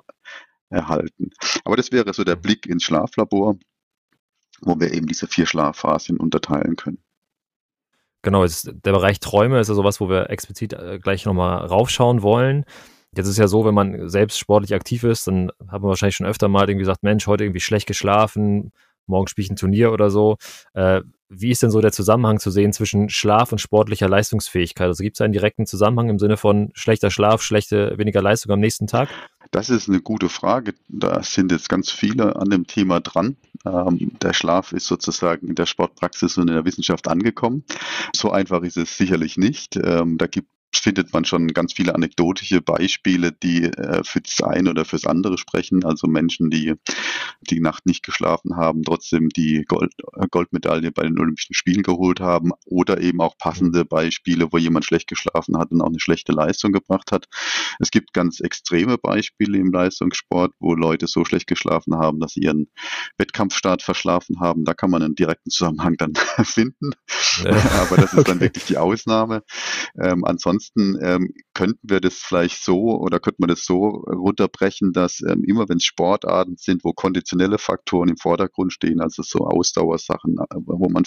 erhalten. 0.70 1.32
Aber 1.66 1.76
das 1.76 1.92
wäre 1.92 2.14
so 2.14 2.24
der 2.24 2.38
mhm. 2.38 2.42
Blick 2.42 2.66
ins 2.66 2.84
Schlaflabor, 2.84 3.58
wo 4.62 4.80
wir 4.80 4.94
eben 4.94 5.08
diese 5.08 5.28
vier 5.28 5.46
Schlafphasen 5.46 6.18
unterteilen 6.18 6.76
können. 6.76 7.04
Genau, 8.24 8.46
der 8.46 8.92
Bereich 8.92 9.20
Träume 9.20 9.60
ist 9.60 9.68
ja 9.68 9.74
sowas, 9.74 10.00
wo 10.00 10.08
wir 10.08 10.30
explizit 10.30 10.74
äh, 10.74 11.00
gleich 11.02 11.26
nochmal 11.26 11.66
raufschauen 11.66 12.22
wollen. 12.22 12.66
Jetzt 13.16 13.28
ist 13.28 13.38
ja 13.38 13.48
so, 13.48 13.66
wenn 13.66 13.74
man 13.74 14.10
selbst 14.10 14.38
sportlich 14.38 14.74
aktiv 14.74 15.04
ist, 15.04 15.28
dann 15.28 15.52
hat 15.68 15.82
man 15.82 15.90
wahrscheinlich 15.90 16.16
schon 16.16 16.28
öfter 16.28 16.48
mal 16.48 16.62
irgendwie 16.62 16.84
gesagt, 16.84 17.04
Mensch, 17.04 17.26
heute 17.28 17.44
irgendwie 17.44 17.60
schlecht 17.60 17.88
geschlafen, 17.88 18.72
morgen 19.12 19.28
spiele 19.28 19.46
ich 19.46 19.52
ein 19.52 19.56
Turnier 19.56 19.92
oder 19.92 20.10
so. 20.10 20.38
Äh, 20.74 21.02
wie 21.30 21.52
ist 21.52 21.64
denn 21.64 21.72
so 21.72 21.80
der 21.80 21.94
Zusammenhang 21.94 22.40
zu 22.40 22.52
sehen 22.52 22.74
zwischen 22.74 23.10
Schlaf 23.10 23.52
und 23.52 23.60
sportlicher 23.60 24.10
Leistungsfähigkeit? 24.10 24.88
Also 24.88 25.04
gibt 25.04 25.16
es 25.16 25.22
einen 25.22 25.34
direkten 25.34 25.66
Zusammenhang 25.66 26.10
im 26.10 26.20
Sinne 26.20 26.36
von 26.36 26.72
schlechter 26.74 27.10
Schlaf, 27.10 27.42
schlechte, 27.42 27.98
weniger 27.98 28.22
Leistung 28.22 28.52
am 28.52 28.60
nächsten 28.60 28.88
Tag? 28.88 29.10
Das 29.52 29.70
ist 29.70 29.88
eine 29.88 30.02
gute 30.02 30.30
Frage. 30.30 30.74
Da 30.88 31.24
sind 31.24 31.52
jetzt 31.52 31.70
ganz 31.70 31.92
viele 31.92 32.36
an 32.36 32.50
dem 32.50 32.68
Thema 32.68 33.00
dran. 33.02 33.38
Ähm, 33.66 34.12
der 34.22 34.34
Schlaf 34.34 34.72
ist 34.72 34.88
sozusagen 34.88 35.48
in 35.48 35.56
der 35.56 35.66
Sportpraxis 35.66 36.38
und 36.38 36.50
in 36.50 36.56
der 36.56 36.66
Wissenschaft 36.66 37.08
angekommen. 37.08 37.64
So 38.16 38.32
einfach 38.32 38.64
ist 38.64 38.78
es 38.78 38.98
sicherlich 38.98 39.38
nicht. 39.38 39.78
Ähm, 39.78 40.18
da 40.18 40.28
gibt 40.28 40.48
findet 40.80 41.14
man 41.14 41.26
schon 41.26 41.50
ganz 41.50 41.74
viele 41.74 41.94
anekdotische 41.96 42.62
Beispiele, 42.62 43.32
die 43.32 43.66
äh, 43.66 44.04
für 44.04 44.22
das 44.22 44.42
eine 44.42 44.70
oder 44.70 44.86
fürs 44.86 45.06
andere 45.06 45.38
sprechen. 45.38 45.86
Also 45.86 46.08
Menschen, 46.08 46.50
die 46.50 46.74
die 47.42 47.60
Nacht 47.60 47.86
nicht 47.86 48.04
geschlafen 48.04 48.56
haben, 48.56 48.84
trotzdem 48.84 49.30
die 49.30 49.64
Gold, 49.68 49.92
äh, 50.16 50.28
Goldmedaille 50.30 50.92
bei 50.92 51.04
den 51.04 51.20
Olympischen 51.20 51.54
Spielen 51.54 51.84
geholt 51.84 52.20
haben. 52.20 52.52
Oder 52.66 53.02
eben 53.02 53.22
auch 53.22 53.38
passende 53.38 53.86
Beispiele, 53.86 54.48
wo 54.52 54.58
jemand 54.58 54.86
schlecht 54.86 55.08
geschlafen 55.08 55.58
hat 55.58 55.72
und 55.72 55.82
auch 55.82 55.88
eine 55.88 56.00
schlechte 56.00 56.32
Leistung 56.32 56.72
gebracht 56.72 57.12
hat. 57.12 57.28
Es 57.80 57.92
gibt 57.92 58.14
ganz 58.14 58.40
extreme 58.40 58.98
Beispiele 58.98 59.58
im 59.58 59.72
Leistungssport, 59.72 60.54
wo 60.60 60.74
Leute 60.74 61.08
so 61.08 61.26
schlecht 61.26 61.48
geschlafen 61.48 61.96
haben, 61.96 62.20
dass 62.20 62.34
sie 62.34 62.42
ihren 62.42 62.72
Wettkampfstart 63.18 63.82
verschlafen 63.82 64.40
haben. 64.40 64.64
Da 64.66 64.74
kann 64.74 64.90
man 64.90 65.04
einen 65.04 65.16
direkten 65.16 65.50
Zusammenhang 65.50 65.96
dann 65.98 66.14
finden. 66.44 66.92
Ja. 67.44 67.52
Aber 67.82 67.98
das 67.98 68.14
ist 68.14 68.20
okay. 68.20 68.24
dann 68.32 68.40
wirklich 68.40 68.66
die 68.66 68.78
Ausnahme. 68.78 69.44
Ähm, 70.02 70.24
ansonsten 70.24 70.61
ansonsten 70.62 70.98
ähm, 71.04 71.34
könnten 71.54 71.90
wir 71.90 72.00
das 72.00 72.16
vielleicht 72.16 72.64
so 72.64 73.00
oder 73.00 73.20
könnte 73.20 73.38
man 73.40 73.50
das 73.50 73.66
so 73.66 74.04
runterbrechen, 74.08 74.94
dass 74.94 75.22
ähm, 75.22 75.44
immer 75.44 75.68
wenn 75.70 75.78
es 75.78 75.84
Sportarten 75.84 76.56
sind, 76.58 76.84
wo 76.84 76.94
konditionelle 76.94 77.58
Faktoren 77.58 78.10
im 78.10 78.18
Vordergrund 78.18 78.74
stehen, 78.74 79.02
also 79.02 79.24
so 79.24 79.40
Ausdauersachen, 79.40 80.38
äh, 80.38 80.56
wo 80.66 80.90
man 80.90 81.04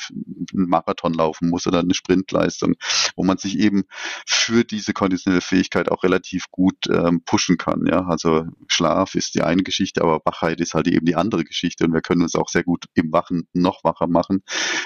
einen 0.53 0.69
Marathon 0.69 1.15
laufen 1.15 1.51
muss 1.51 1.67
oder 1.67 1.81
eine 1.81 1.95
Sprintleistung, 1.95 2.75
wo 3.17 3.25
man 3.25 3.39
sich 3.39 3.59
eben 3.59 3.85
für 4.27 4.65
diese 4.65 4.93
konditionelle 4.93 5.41
Fähigkeit 5.41 5.91
auch 5.91 6.03
relativ 6.03 6.51
gut 6.51 6.87
ähm, 6.89 7.23
pushen 7.25 7.57
kann. 7.57 7.87
Ja, 7.87 8.07
also 8.07 8.45
Schlaf 8.69 9.15
ist 9.15 9.35
die 9.35 9.43
eine 9.43 9.63
Geschichte, 9.63 10.03
aber 10.03 10.21
Wachheit 10.25 10.61
ist 10.61 10.75
halt 10.75 10.89
eben 10.89 11.07
die 11.07 11.17
andere 11.17 11.45
Geschichte 11.45 11.85
und 11.85 11.93
wir 11.93 12.03
können 12.03 12.23
uns 12.23 12.35
auch 12.35 12.49
sehr 12.49 12.65
gut 12.65 12.87
im 12.95 13.13
Wachen 13.13 13.49
noch 13.53 13.85
wacher 13.85 14.07
machen. 14.07 14.43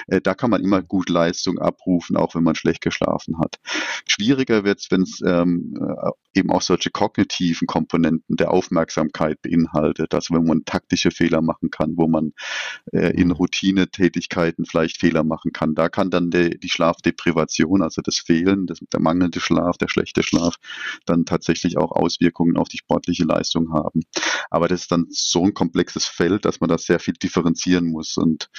Äh, 0.07 0.21
da 0.21 0.33
kann 0.33 0.49
man 0.49 0.63
immer 0.63 0.81
gut 0.81 1.09
Leistung 1.09 1.59
abrufen, 1.59 2.15
auch 2.15 2.35
wenn 2.35 2.43
man 2.43 2.55
schlecht 2.55 2.81
geschlafen 2.81 3.39
hat. 3.39 3.57
Schwieriger 4.05 4.58
schwieriger 4.59 4.63
wird 4.63 4.79
es, 4.79 4.91
wenn 4.91 5.01
es 5.01 5.21
ähm, 5.25 5.73
äh, 5.79 6.39
eben 6.39 6.51
auch 6.51 6.61
solche 6.61 6.89
kognitiven 6.89 7.67
Komponenten 7.67 8.35
der 8.35 8.51
Aufmerksamkeit 8.51 9.41
beinhaltet. 9.41 10.13
Also 10.13 10.35
wenn 10.35 10.45
man 10.45 10.63
taktische 10.65 11.11
Fehler 11.11 11.41
machen 11.41 11.69
kann, 11.71 11.93
wo 11.95 12.07
man 12.07 12.33
äh, 12.91 13.11
in 13.13 13.27
mhm. 13.27 13.33
Routinetätigkeiten 13.33 14.65
vielleicht 14.65 14.99
Fehler 14.99 15.23
machen 15.23 15.51
kann. 15.51 15.75
Da 15.75 15.89
kann 15.89 16.11
dann 16.11 16.29
de, 16.29 16.57
die 16.57 16.69
Schlafdeprivation, 16.69 17.81
also 17.81 18.01
das 18.01 18.17
Fehlen, 18.17 18.67
das, 18.67 18.79
der 18.93 18.99
mangelnde 18.99 19.39
Schlaf, 19.39 19.77
der 19.77 19.87
schlechte 19.87 20.23
Schlaf, 20.23 20.55
dann 21.05 21.25
tatsächlich 21.25 21.77
auch 21.77 21.91
Auswirkungen 21.91 22.57
auf 22.57 22.69
die 22.69 22.77
sportliche 22.77 23.23
Leistung 23.23 23.73
haben. 23.73 24.01
Aber 24.49 24.67
das 24.67 24.81
ist 24.81 24.91
dann 24.91 25.07
so 25.09 25.43
ein 25.43 25.53
komplexes 25.53 26.05
Feld, 26.05 26.45
dass 26.45 26.59
man 26.59 26.69
das 26.69 26.83
sehr 26.83 26.99
viel 26.99 27.13
differenzieren 27.13 27.87
muss. 27.87 28.17
Und 28.17 28.49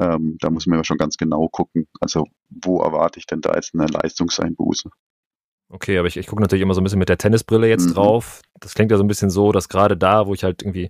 ähm, 0.00 0.36
da 0.40 0.50
muss 0.50 0.66
man 0.66 0.78
ja 0.78 0.84
schon 0.84 0.98
ganz 0.98 1.16
genau 1.16 1.48
gucken. 1.48 1.86
Also 2.00 2.26
wo 2.50 2.80
erwarte 2.80 3.18
ich 3.18 3.26
denn 3.26 3.40
da 3.40 3.54
jetzt 3.54 3.74
eine 3.74 3.86
Leistungseinbuße? 3.86 4.90
Okay, 5.70 5.98
aber 5.98 6.08
ich, 6.08 6.16
ich 6.16 6.26
gucke 6.26 6.40
natürlich 6.40 6.62
immer 6.62 6.74
so 6.74 6.80
ein 6.80 6.84
bisschen 6.84 6.98
mit 6.98 7.08
der 7.08 7.18
Tennisbrille 7.18 7.68
jetzt 7.68 7.88
mhm. 7.88 7.94
drauf. 7.94 8.40
Das 8.60 8.74
klingt 8.74 8.90
ja 8.90 8.96
so 8.96 9.04
ein 9.04 9.08
bisschen 9.08 9.30
so, 9.30 9.52
dass 9.52 9.68
gerade 9.68 9.96
da, 9.96 10.26
wo 10.26 10.34
ich 10.34 10.44
halt 10.44 10.62
irgendwie 10.62 10.88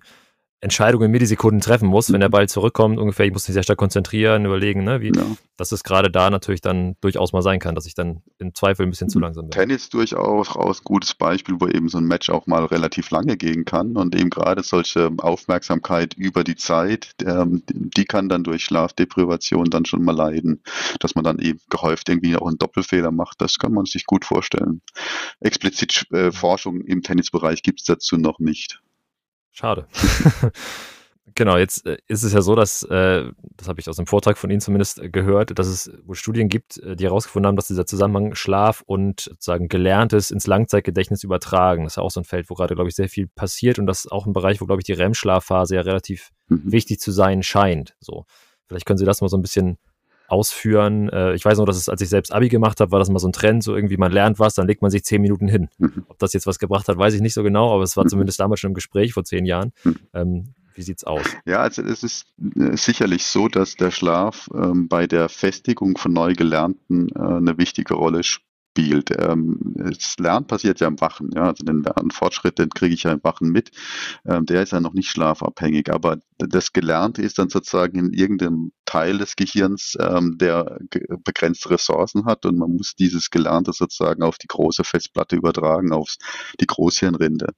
Entscheidungen 0.61 1.05
in 1.05 1.11
Millisekunden 1.11 1.61
treffen 1.61 1.87
muss, 1.87 2.11
wenn 2.11 2.19
der 2.19 2.29
Ball 2.29 2.49
zurückkommt, 2.49 2.99
ungefähr, 2.99 3.25
ich 3.25 3.31
muss 3.31 3.47
mich 3.47 3.53
sehr 3.53 3.63
stark 3.63 3.77
konzentrieren, 3.77 4.45
überlegen, 4.45 4.83
ne, 4.83 4.99
wie, 4.99 5.11
ja. 5.15 5.23
dass 5.55 5.71
es 5.71 5.83
gerade 5.83 6.11
da 6.11 6.29
natürlich 6.29 6.59
dann 6.59 6.97
durchaus 6.99 7.31
mal 7.31 7.41
sein 7.41 7.59
kann, 7.59 7.75
dass 7.75 7.85
ich 7.85 7.93
dann 7.93 8.23
im 8.39 8.53
Zweifel 8.53 8.85
ein 8.85 8.89
bisschen 8.89 9.09
zu 9.09 9.19
langsam 9.19 9.45
bin. 9.45 9.51
Tennis 9.51 9.89
durchaus 9.89 10.57
ein 10.57 10.83
gutes 10.83 11.13
Beispiel, 11.13 11.55
wo 11.59 11.67
eben 11.67 11.87
so 11.87 11.97
ein 11.97 12.03
Match 12.03 12.29
auch 12.29 12.45
mal 12.45 12.65
relativ 12.65 13.09
lange 13.09 13.37
gehen 13.37 13.63
kann 13.63 13.95
und 13.95 14.15
eben 14.15 14.29
gerade 14.29 14.61
solche 14.63 15.09
Aufmerksamkeit 15.19 16.13
über 16.15 16.43
die 16.43 16.57
Zeit, 16.57 17.15
ähm, 17.25 17.63
die 17.69 18.05
kann 18.05 18.27
dann 18.27 18.43
durch 18.43 18.65
Schlafdeprivation 18.65 19.69
dann 19.69 19.85
schon 19.85 20.03
mal 20.03 20.15
leiden, 20.15 20.61
dass 20.99 21.15
man 21.15 21.23
dann 21.23 21.39
eben 21.39 21.59
gehäuft 21.69 22.09
irgendwie 22.09 22.35
auch 22.35 22.47
einen 22.47 22.57
Doppelfehler 22.57 23.11
macht, 23.11 23.39
das 23.39 23.59
kann 23.59 23.73
man 23.73 23.85
sich 23.85 24.05
gut 24.05 24.25
vorstellen. 24.25 24.81
Explizit 25.39 26.05
äh, 26.11 26.33
Forschung 26.33 26.81
im 26.81 27.01
Tennisbereich 27.01 27.63
gibt 27.63 27.79
es 27.79 27.85
dazu 27.85 28.17
noch 28.17 28.39
nicht. 28.39 28.81
Schade. 29.59 29.87
Genau, 31.35 31.57
jetzt 31.57 31.85
äh, 31.85 31.97
ist 32.07 32.23
es 32.23 32.33
ja 32.33 32.41
so, 32.41 32.53
dass, 32.53 32.83
äh, 32.83 33.31
das 33.55 33.67
habe 33.69 33.79
ich 33.79 33.87
aus 33.87 33.95
dem 33.95 34.07
Vortrag 34.07 34.37
von 34.37 34.49
Ihnen 34.49 34.59
zumindest 34.59 34.99
äh, 34.99 35.09
gehört, 35.09 35.57
dass 35.57 35.67
es 35.67 35.89
wohl 36.03 36.15
Studien 36.15 36.49
gibt, 36.49 36.81
die 36.83 37.05
herausgefunden 37.05 37.47
haben, 37.47 37.55
dass 37.55 37.67
dieser 37.67 37.85
Zusammenhang 37.85 38.35
Schlaf 38.35 38.83
und 38.85 39.21
sozusagen 39.21 39.69
Gelerntes 39.69 40.31
ins 40.31 40.47
Langzeitgedächtnis 40.47 41.23
übertragen. 41.23 41.83
Das 41.83 41.93
ist 41.93 41.97
ja 41.97 42.03
auch 42.03 42.11
so 42.11 42.19
ein 42.19 42.25
Feld, 42.25 42.49
wo 42.49 42.55
gerade, 42.55 42.75
glaube 42.75 42.89
ich, 42.89 42.95
sehr 42.95 43.07
viel 43.07 43.27
passiert 43.27 43.79
und 43.79 43.85
das 43.85 43.99
ist 43.99 44.11
auch 44.11 44.25
ein 44.25 44.33
Bereich, 44.33 44.59
wo, 44.59 44.65
glaube 44.65 44.81
ich, 44.81 44.85
die 44.85 44.93
REM-Schlafphase 44.93 45.75
ja 45.75 45.81
relativ 45.81 46.31
mhm. 46.49 46.71
wichtig 46.73 46.99
zu 46.99 47.11
sein 47.11 47.41
scheint. 47.41 47.95
So, 48.01 48.25
vielleicht 48.67 48.85
können 48.85 48.97
Sie 48.97 49.05
das 49.05 49.21
mal 49.21 49.29
so 49.29 49.37
ein 49.37 49.41
bisschen 49.41 49.77
ausführen. 50.31 51.09
Äh, 51.09 51.33
ich 51.35 51.45
weiß 51.45 51.57
noch, 51.57 51.65
dass 51.65 51.77
es, 51.77 51.89
als 51.89 52.01
ich 52.01 52.09
selbst 52.09 52.31
Abi 52.31 52.49
gemacht 52.49 52.79
habe, 52.79 52.91
war 52.91 52.99
das 52.99 53.09
mal 53.09 53.19
so 53.19 53.27
ein 53.27 53.33
Trend, 53.33 53.63
so 53.63 53.75
irgendwie 53.75 53.97
man 53.97 54.11
lernt 54.11 54.39
was, 54.39 54.55
dann 54.55 54.67
legt 54.67 54.81
man 54.81 54.91
sich 54.91 55.03
zehn 55.03 55.21
Minuten 55.21 55.47
hin. 55.47 55.69
Mhm. 55.77 56.05
Ob 56.07 56.19
das 56.19 56.33
jetzt 56.33 56.47
was 56.47 56.59
gebracht 56.59 56.87
hat, 56.87 56.97
weiß 56.97 57.13
ich 57.13 57.21
nicht 57.21 57.33
so 57.33 57.43
genau, 57.43 57.73
aber 57.73 57.83
es 57.83 57.97
war 57.97 58.05
mhm. 58.05 58.09
zumindest 58.09 58.39
damals 58.39 58.59
schon 58.59 58.71
im 58.71 58.75
Gespräch 58.75 59.13
vor 59.13 59.23
zehn 59.23 59.45
Jahren. 59.45 59.71
Mhm. 59.83 59.95
Ähm, 60.13 60.53
wie 60.75 60.81
sieht's 60.81 61.03
aus? 61.03 61.25
Ja, 61.45 61.59
also 61.59 61.81
es 61.81 62.03
ist 62.03 62.27
äh, 62.55 62.77
sicherlich 62.77 63.25
so, 63.25 63.47
dass 63.47 63.75
der 63.75 63.91
Schlaf 63.91 64.49
ähm, 64.53 64.87
bei 64.87 65.07
der 65.07 65.27
Festigung 65.27 65.97
von 65.97 66.13
neu 66.13 66.33
Gelernten 66.33 67.09
äh, 67.09 67.19
eine 67.19 67.57
wichtige 67.57 67.95
Rolle 67.95 68.23
spielt 68.23 68.49
spielt. 68.79 69.11
Ähm, 69.17 69.57
das 69.75 70.17
Lernen 70.19 70.47
passiert 70.47 70.79
ja 70.79 70.87
im 70.87 70.99
Wachen. 71.01 71.31
Ja? 71.33 71.45
Also 71.45 71.63
den 71.63 71.83
Lernfortschritt, 71.83 72.59
den 72.59 72.69
kriege 72.69 72.93
ich 72.93 73.03
ja 73.03 73.11
im 73.11 73.23
Wachen 73.23 73.49
mit. 73.49 73.71
Ähm, 74.25 74.45
der 74.45 74.63
ist 74.63 74.71
ja 74.71 74.79
noch 74.79 74.93
nicht 74.93 75.09
schlafabhängig, 75.09 75.91
aber 75.91 76.17
das 76.37 76.73
Gelernte 76.73 77.21
ist 77.21 77.39
dann 77.39 77.49
sozusagen 77.49 77.97
in 77.97 78.13
irgendeinem 78.13 78.71
Teil 78.89 79.19
des 79.19 79.35
Gehirns, 79.35 79.95
ähm, 79.99 80.39
der 80.39 80.79
begrenzte 81.23 81.69
Ressourcen 81.69 82.25
hat 82.25 82.47
und 82.47 82.57
man 82.57 82.71
muss 82.71 82.95
dieses 82.95 83.29
Gelernte 83.29 83.71
sozusagen 83.71 84.23
auf 84.23 84.39
die 84.39 84.47
große 84.47 84.83
Festplatte 84.83 85.35
übertragen, 85.35 85.93
auf 85.93 86.15
die 86.59 86.65
Großhirnrinde. 86.65 87.53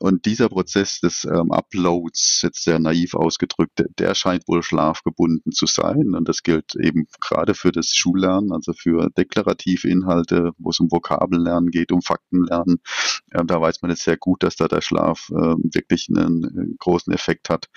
Und 0.00 0.26
dieser 0.26 0.48
Prozess 0.48 0.98
des 0.98 1.24
ähm, 1.26 1.52
Uploads, 1.52 2.42
jetzt 2.42 2.64
sehr 2.64 2.80
naiv 2.80 3.14
ausgedrückt, 3.14 3.84
der, 4.00 4.16
scheint 4.16 4.48
wohl 4.48 4.64
schlafgebunden 4.64 5.52
zu 5.52 5.66
sein 5.66 6.14
und 6.16 6.28
das 6.28 6.42
gilt 6.42 6.74
eben 6.74 7.06
gerade 7.20 7.54
für 7.54 7.70
das 7.70 7.90
Schullernen, 7.94 8.52
also 8.52 8.72
für 8.72 9.10
deklarative 9.16 9.88
Inhalte, 9.88 10.50
wo 10.58 10.70
es 10.70 10.80
um 10.80 10.90
Vokabellernen 10.90 11.70
geht, 11.70 11.92
um 11.92 12.02
Faktenlernen. 12.02 12.80
Ähm, 13.32 13.46
da 13.46 13.60
weiß 13.60 13.80
man 13.82 13.92
jetzt 13.92 14.02
sehr 14.02 14.16
gut, 14.16 14.42
dass 14.42 14.56
da 14.56 14.66
der 14.66 14.80
Schlaf 14.80 15.30
ähm, 15.30 15.70
wirklich 15.72 16.08
einen, 16.08 16.44
einen, 16.44 16.76
großen 16.78 17.12
Effekt 17.12 17.48
hat 17.48 17.68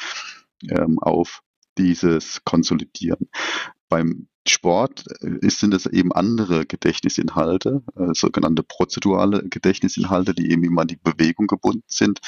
ähm, 0.70 0.98
auf 1.00 1.44
dieses 1.78 2.44
Konsolidieren. 2.44 3.30
Beim 3.90 4.28
Sport 4.50 5.06
äh, 5.22 5.50
sind 5.50 5.74
es 5.74 5.86
eben 5.86 6.12
andere 6.12 6.66
Gedächtnisinhalte, 6.66 7.84
äh, 7.96 8.14
sogenannte 8.14 8.64
prozedurale 8.64 9.44
Gedächtnisinhalte, 9.48 10.34
die 10.34 10.52
eben 10.52 10.64
immer 10.64 10.82
an 10.82 10.88
die 10.88 10.98
Bewegung 10.98 11.48
gebunden 11.48 11.84
sind. 11.88 12.20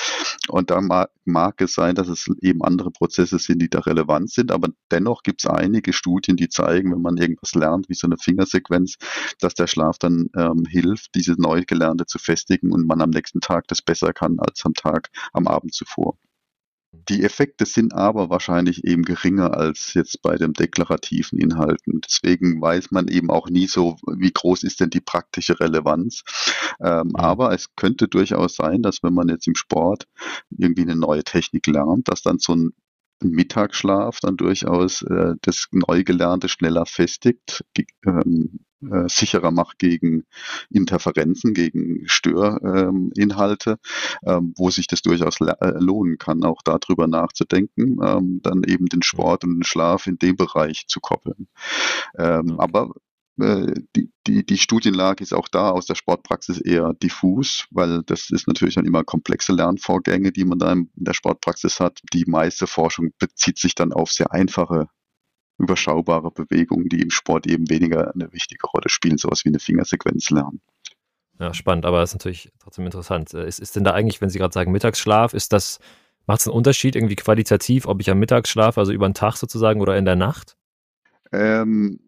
Und 0.49 0.69
da 0.69 0.81
mag, 0.81 1.11
mag, 1.25 1.61
es 1.61 1.73
sein, 1.73 1.95
dass 1.95 2.07
es 2.07 2.29
eben 2.41 2.63
andere 2.63 2.91
Prozesse 2.91 3.39
sind, 3.39 3.61
die 3.61 3.69
da 3.69 3.79
relevant 3.79 4.31
sind. 4.31 4.51
Aber 4.51 4.69
dennoch 4.91 5.23
gibt 5.23 5.43
es 5.43 5.49
einige 5.49 5.93
Studien, 5.93 6.37
die 6.37 6.49
zeigen, 6.49 6.91
wenn 6.91 7.01
man 7.01 7.17
irgendwas 7.17 7.55
lernt, 7.55 7.89
wie 7.89 7.95
so 7.95 8.07
eine 8.07 8.17
Fingersequenz, 8.17 8.97
dass 9.39 9.53
der 9.53 9.67
Schlaf 9.67 9.97
dann 9.97 10.29
ähm, 10.35 10.65
hilft, 10.65 11.15
diese 11.15 11.33
neu 11.39 11.63
gelernte 11.65 12.05
zu 12.05 12.19
festigen 12.19 12.71
und 12.71 12.85
man 12.85 13.01
am 13.01 13.09
nächsten 13.09 13.41
Tag 13.41 13.67
das 13.67 13.81
besser 13.81 14.13
kann 14.13 14.39
als 14.39 14.65
am 14.65 14.73
Tag, 14.73 15.09
am 15.33 15.47
Abend 15.47 15.73
zuvor. 15.73 16.17
Die 16.91 17.23
Effekte 17.23 17.65
sind 17.65 17.93
aber 17.93 18.31
wahrscheinlich 18.31 18.83
eben 18.83 19.03
geringer 19.03 19.55
als 19.55 19.93
jetzt 19.93 20.23
bei 20.23 20.35
den 20.37 20.53
deklarativen 20.53 21.37
Inhalten. 21.37 22.01
Deswegen 22.01 22.59
weiß 22.61 22.89
man 22.89 23.07
eben 23.07 23.29
auch 23.29 23.47
nie 23.49 23.67
so, 23.67 23.97
wie 24.07 24.31
groß 24.31 24.63
ist 24.63 24.79
denn 24.79 24.89
die 24.89 25.01
praktische 25.01 25.59
Relevanz. 25.59 26.23
Ähm, 26.79 27.09
mhm. 27.09 27.15
Aber 27.15 27.53
es 27.53 27.75
könnte 27.75 28.07
durchaus 28.07 28.55
sein, 28.55 28.81
dass 28.81 29.03
wenn 29.03 29.13
man 29.13 29.29
jetzt 29.29 29.47
im 29.47 29.55
Sport 29.55 30.07
irgendwie 30.49 30.81
eine 30.81 30.95
neue 30.95 31.23
Technik 31.23 31.67
lernt, 31.67 32.07
dass 32.07 32.23
dann 32.23 32.39
so 32.39 32.55
ein 32.55 32.71
Mittagsschlaf 33.21 34.19
dann 34.19 34.37
durchaus 34.37 35.01
äh, 35.03 35.35
das 35.41 35.67
Neugelernte 35.71 36.49
schneller 36.49 36.85
festigt, 36.85 37.63
ähm, 38.05 38.61
äh, 38.81 39.07
sicherer 39.07 39.51
macht 39.51 39.79
gegen 39.79 40.25
Interferenzen, 40.69 41.53
gegen 41.53 42.07
Störinhalte, 42.07 43.79
ähm, 44.25 44.53
wo 44.57 44.69
sich 44.69 44.87
das 44.87 45.01
durchaus 45.01 45.41
äh, 45.41 45.55
lohnen 45.79 46.17
kann, 46.17 46.43
auch 46.43 46.61
darüber 46.63 47.07
nachzudenken, 47.07 47.99
ähm, 48.03 48.39
dann 48.43 48.63
eben 48.63 48.87
den 48.87 49.03
Sport 49.03 49.43
und 49.43 49.55
den 49.55 49.63
Schlaf 49.63 50.07
in 50.07 50.17
dem 50.17 50.35
Bereich 50.35 50.85
zu 50.87 50.99
koppeln. 50.99 51.47
Ähm, 52.17 52.51
okay. 52.51 52.55
Aber 52.57 52.91
äh, 53.39 53.73
die, 53.95 54.11
die, 54.27 54.45
die 54.45 54.57
Studienlage 54.57 55.23
ist 55.23 55.33
auch 55.33 55.47
da 55.47 55.69
aus 55.71 55.85
der 55.85 55.95
Sportpraxis 55.95 56.59
eher 56.59 56.93
diffus, 56.93 57.67
weil 57.71 58.03
das 58.03 58.29
ist 58.29 58.47
natürlich 58.47 58.75
dann 58.75 58.85
immer 58.85 59.03
komplexe 59.03 59.53
Lernvorgänge, 59.53 60.31
die 60.31 60.45
man 60.45 60.59
da 60.59 60.71
in 60.71 60.89
der 60.95 61.13
Sportpraxis 61.13 61.79
hat. 61.79 61.99
Die 62.13 62.25
meiste 62.25 62.67
Forschung 62.67 63.11
bezieht 63.17 63.57
sich 63.57 63.75
dann 63.75 63.93
auf 63.93 64.11
sehr 64.11 64.31
einfache 64.33 64.89
überschaubare 65.59 66.31
Bewegungen, 66.31 66.89
die 66.89 67.01
im 67.01 67.11
Sport 67.11 67.47
eben 67.47 67.69
weniger 67.69 68.13
eine 68.13 68.31
wichtige 68.33 68.65
Rolle 68.67 68.89
spielen, 68.89 69.17
sowas 69.17 69.45
wie 69.45 69.49
eine 69.49 69.59
Fingersequenz 69.59 70.29
lernen. 70.29 70.61
Ja, 71.39 71.53
spannend, 71.53 71.85
aber 71.85 72.01
das 72.01 72.11
ist 72.11 72.15
natürlich 72.15 72.51
trotzdem 72.59 72.85
interessant. 72.85 73.33
Äh, 73.33 73.47
ist, 73.47 73.59
ist 73.59 73.75
denn 73.75 73.83
da 73.83 73.93
eigentlich, 73.93 74.19
wenn 74.21 74.29
Sie 74.29 74.39
gerade 74.39 74.53
sagen 74.53 74.71
Mittagsschlaf, 74.71 75.33
ist 75.33 75.53
das, 75.53 75.79
macht 76.25 76.41
es 76.41 76.47
einen 76.47 76.55
Unterschied 76.55 76.95
irgendwie 76.95 77.15
qualitativ, 77.15 77.85
ob 77.85 78.01
ich 78.01 78.09
am 78.09 78.19
Mittag 78.19 78.47
schlafe, 78.47 78.79
also 78.79 78.91
über 78.91 79.07
den 79.07 79.13
Tag 79.13 79.37
sozusagen 79.37 79.79
oder 79.79 79.97
in 79.97 80.05
der 80.05 80.17
Nacht? 80.17 80.57
Ähm, 81.31 81.99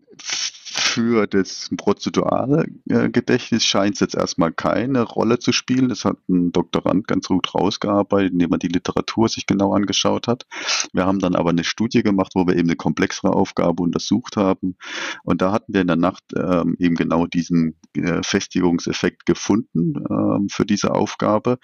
für 0.91 1.25
das 1.25 1.69
prozedurale 1.77 2.65
äh, 2.89 3.10
Gedächtnis 3.10 3.63
scheint 3.63 3.93
es 3.93 4.01
jetzt 4.01 4.15
erstmal 4.15 4.51
keine 4.51 5.03
Rolle 5.03 5.39
zu 5.39 5.53
spielen. 5.53 5.88
Das 5.88 6.03
hat 6.03 6.17
ein 6.27 6.51
Doktorand 6.51 7.07
ganz 7.07 7.29
gut 7.29 7.55
rausgearbeitet, 7.55 8.33
indem 8.33 8.51
er 8.51 8.57
die 8.57 8.67
Literatur 8.67 9.29
sich 9.29 9.45
genau 9.45 9.74
angeschaut 9.74 10.27
hat. 10.27 10.45
Wir 10.91 11.05
haben 11.05 11.19
dann 11.19 11.36
aber 11.36 11.51
eine 11.51 11.63
Studie 11.63 12.03
gemacht, 12.03 12.33
wo 12.36 12.45
wir 12.45 12.57
eben 12.57 12.67
eine 12.67 12.75
komplexere 12.75 13.31
Aufgabe 13.31 13.83
untersucht 13.83 14.36
haben. 14.36 14.75
Und 15.24 15.41
da 15.41 15.53
hatten 15.53 15.74
wir 15.74 15.79
in 15.79 15.88
der 15.88 15.95
Nacht 15.95 16.24
ähm, 16.36 16.75
eben 16.77 16.95
genau 16.95 17.25
diesen 17.25 17.75
äh, 17.95 18.21
Festigungseffekt 18.21 19.25
gefunden 19.25 19.93
ähm, 20.10 20.50
für 20.50 20.65
diese 20.65 20.93
Aufgabe. 20.93 21.57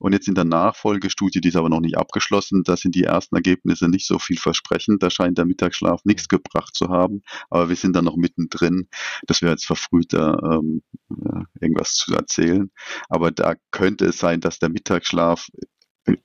Und 0.00 0.12
jetzt 0.12 0.26
in 0.26 0.34
der 0.34 0.44
Nachfolgestudie, 0.44 1.40
die 1.40 1.48
ist 1.48 1.56
aber 1.56 1.68
noch 1.68 1.80
nicht 1.80 1.96
abgeschlossen, 1.96 2.64
da 2.64 2.76
sind 2.76 2.96
die 2.96 3.04
ersten 3.04 3.36
Ergebnisse 3.36 3.88
nicht 3.88 4.06
so 4.06 4.18
vielversprechend. 4.18 5.04
Da 5.04 5.10
scheint 5.10 5.38
der 5.38 5.44
Mittagsschlaf 5.44 6.04
nichts 6.04 6.26
gebracht 6.26 6.74
zu 6.74 6.88
haben. 6.88 7.22
Aber 7.48 7.68
wir 7.68 7.76
sind 7.76 7.94
dann 7.94 8.06
noch 8.06 8.16
mittendrin 8.16 8.71
drin. 8.72 8.88
Das 9.26 9.42
wäre 9.42 9.52
jetzt 9.52 9.66
verfrüht, 9.66 10.12
da 10.12 10.38
ähm, 10.42 10.82
irgendwas 11.60 11.94
zu 11.94 12.14
erzählen. 12.14 12.70
Aber 13.08 13.30
da 13.30 13.54
könnte 13.70 14.06
es 14.06 14.18
sein, 14.18 14.40
dass 14.40 14.58
der 14.58 14.70
Mittagsschlaf 14.70 15.48
äh, 16.06 16.16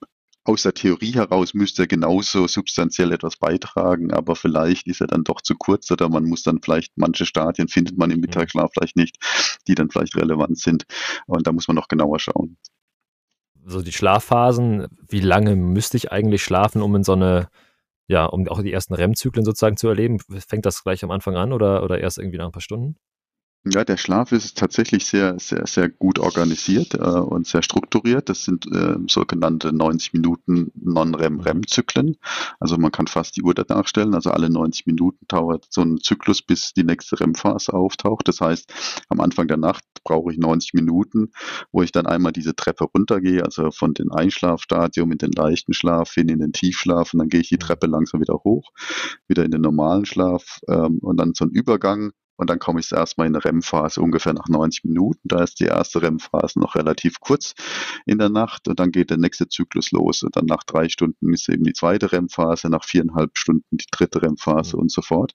aus 0.44 0.64
der 0.64 0.74
Theorie 0.74 1.14
heraus 1.14 1.54
müsste 1.54 1.84
er 1.84 1.88
genauso 1.88 2.48
substanziell 2.48 3.12
etwas 3.12 3.36
beitragen, 3.36 4.14
aber 4.14 4.34
vielleicht 4.38 4.88
ist 4.88 5.02
er 5.02 5.08
dann 5.08 5.26
doch 5.26 5.42
zu 5.42 5.56
kurz 5.56 5.92
oder 5.92 6.08
man 6.08 6.24
muss 6.24 6.44
dann 6.44 6.62
vielleicht, 6.64 6.94
manche 6.96 7.26
Stadien 7.26 7.68
findet 7.68 7.98
man 7.98 8.12
im 8.12 8.22
Mittagsschlaf 8.22 8.72
vielleicht 8.74 8.96
nicht, 8.96 9.18
die 9.68 9.76
dann 9.76 9.90
vielleicht 9.90 10.16
relevant 10.16 10.58
sind. 10.58 10.86
Und 11.26 11.48
da 11.48 11.52
muss 11.52 11.68
man 11.68 11.76
noch 11.76 11.90
genauer 11.90 12.20
schauen. 12.20 12.56
So 13.66 13.82
die 13.82 13.92
Schlafphasen, 13.92 14.88
wie 15.10 15.20
lange 15.20 15.58
müsste 15.58 15.98
ich 15.98 16.14
eigentlich 16.14 16.46
schlafen, 16.46 16.82
um 16.82 16.96
in 16.96 17.04
so 17.04 17.12
eine 17.12 17.50
ja, 18.08 18.26
um 18.26 18.48
auch 18.48 18.62
die 18.62 18.74
ersten 18.74 18.94
REM-Zyklen 18.94 19.46
sozusagen 19.46 19.78
zu 19.78 19.88
erleben? 19.88 20.20
Fängt 20.20 20.66
das 20.66 20.84
gleich 20.84 21.04
am 21.04 21.12
Anfang 21.12 21.36
an 21.36 21.54
oder, 21.54 21.84
oder 21.84 22.00
erst 22.00 22.18
irgendwie 22.18 22.38
nach 22.38 22.46
ein 22.48 22.52
paar 22.52 22.62
Stunden? 22.62 22.98
Ja, 23.72 23.84
der 23.84 23.98
Schlaf 23.98 24.32
ist 24.32 24.58
tatsächlich 24.58 25.06
sehr, 25.06 25.40
sehr, 25.40 25.66
sehr 25.66 25.90
gut 25.90 26.20
organisiert 26.20 26.94
äh, 26.94 26.98
und 26.98 27.48
sehr 27.48 27.64
strukturiert. 27.64 28.30
Das 28.30 28.44
sind 28.44 28.66
äh, 28.68 28.96
sogenannte 29.08 29.74
90 29.74 30.14
Minuten 30.14 30.72
Non-REM-REM-Zyklen. 30.76 32.18
Also 32.60 32.78
man 32.78 32.92
kann 32.92 33.08
fast 33.08 33.36
die 33.36 33.42
Uhr 33.42 33.54
danach 33.54 33.88
stellen. 33.88 34.14
Also 34.14 34.32
alle 34.32 34.50
90 34.50 34.86
Minuten 34.86 35.26
dauert 35.28 35.66
so 35.70 35.82
ein 35.82 36.00
Zyklus, 36.00 36.42
bis 36.42 36.74
die 36.74 36.84
nächste 36.84 37.20
REM-Phase 37.20 37.74
auftaucht. 37.74 38.28
Das 38.28 38.42
heißt, 38.42 38.72
am 39.10 39.20
Anfang 39.20 39.48
der 39.48 39.58
Nacht 39.58 39.84
brauche 40.04 40.32
ich 40.32 40.38
90 40.38 40.74
Minuten, 40.74 41.32
wo 41.72 41.82
ich 41.82 41.92
dann 41.92 42.06
einmal 42.06 42.32
diese 42.32 42.56
Treppe 42.56 42.86
runtergehe, 42.86 43.44
also 43.44 43.72
von 43.72 43.94
dem 43.94 44.12
Einschlafstadium 44.12 45.12
in 45.12 45.18
den 45.18 45.32
leichten 45.32 45.74
Schlaf 45.74 46.14
hin 46.14 46.30
in 46.30 46.40
den 46.40 46.54
Tiefschlaf 46.54 47.14
und 47.14 47.20
dann 47.20 47.30
gehe 47.30 47.42
ich 47.42 47.50
die 47.50 47.58
Treppe 47.58 47.88
langsam 47.88 48.22
wieder 48.22 48.36
hoch, 48.44 48.72
wieder 49.28 49.44
in 49.44 49.52
den 49.52 49.62
normalen 49.62 50.06
Schlaf 50.06 50.60
ähm, 50.70 51.00
und 51.02 51.18
dann 51.18 51.34
so 51.34 51.46
ein 51.46 51.52
Übergang 51.52 52.12
und 52.38 52.50
dann 52.50 52.60
komme 52.60 52.80
ich 52.80 52.92
erstmal 52.92 53.28
in 53.28 53.36
eine 53.36 53.44
REM-Phase 53.44 54.02
ungefähr 54.02 54.34
nach 54.34 54.48
90 54.48 54.86
Minuten. 54.86 55.28
Da 55.28 55.44
ist 55.44 55.60
die 55.60 55.66
erste 55.66 56.02
REM-Phase 56.02 56.60
noch 56.60 56.76
relativ 56.76 57.20
kurz 57.20 57.54
in 58.06 58.20
der 58.20 58.30
Nacht 58.30 58.68
und 58.68 58.80
dann 58.80 58.92
geht 58.92 59.10
der 59.10 59.18
nächste 59.18 59.48
Zyklus 59.50 59.92
los. 59.92 60.24
Und 60.24 60.36
dann 60.36 60.46
nach 60.46 60.64
drei 60.64 60.88
Stunden 60.88 61.34
ist 61.34 61.50
eben 61.50 61.64
die 61.64 61.74
zweite 61.74 62.12
REM-Phase, 62.12 62.70
nach 62.70 62.86
viereinhalb 62.86 63.38
Stunden 63.38 63.66
die 63.72 63.86
dritte 63.92 64.22
REM-Phase 64.22 64.78
mhm. 64.78 64.84
und 64.84 64.92
so 64.92 65.02
fort. 65.02 65.34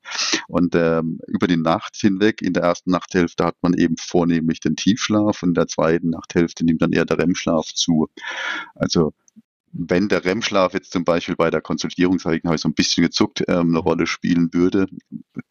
Und 0.48 0.74
ähm, 0.74 1.18
über 1.26 1.48
die 1.48 1.56
Nacht 1.56 1.96
hinweg, 1.96 2.40
in 2.40 2.52
der 2.52 2.62
ersten 2.62 2.90
Nachthälfte 2.90 3.44
hat 3.44 3.56
man 3.62 3.74
eben 3.74 3.96
vornehmlich 3.98 4.60
den 4.60 4.76
Tiefschlaf 4.76 5.42
und 5.42 5.50
in 5.50 5.54
der 5.54 5.66
zweiten 5.66 6.10
Nachthälfte 6.10 6.64
nimmt 6.64 6.82
dann 6.82 6.92
eher 6.92 7.04
der 7.04 7.18
REM-Schlaf 7.18 7.66
zu. 7.74 8.08
Also 8.74 9.12
wenn 9.72 10.08
der 10.08 10.24
REM-Schlaf 10.24 10.74
jetzt 10.74 10.92
zum 10.92 11.04
Beispiel 11.04 11.36
bei 11.36 11.50
der 11.50 11.62
ich 11.66 12.60
so 12.60 12.68
ein 12.68 12.74
bisschen 12.74 13.04
gezuckt, 13.04 13.42
ähm, 13.48 13.70
eine 13.70 13.78
Rolle 13.78 14.06
spielen 14.06 14.52
würde, 14.52 14.86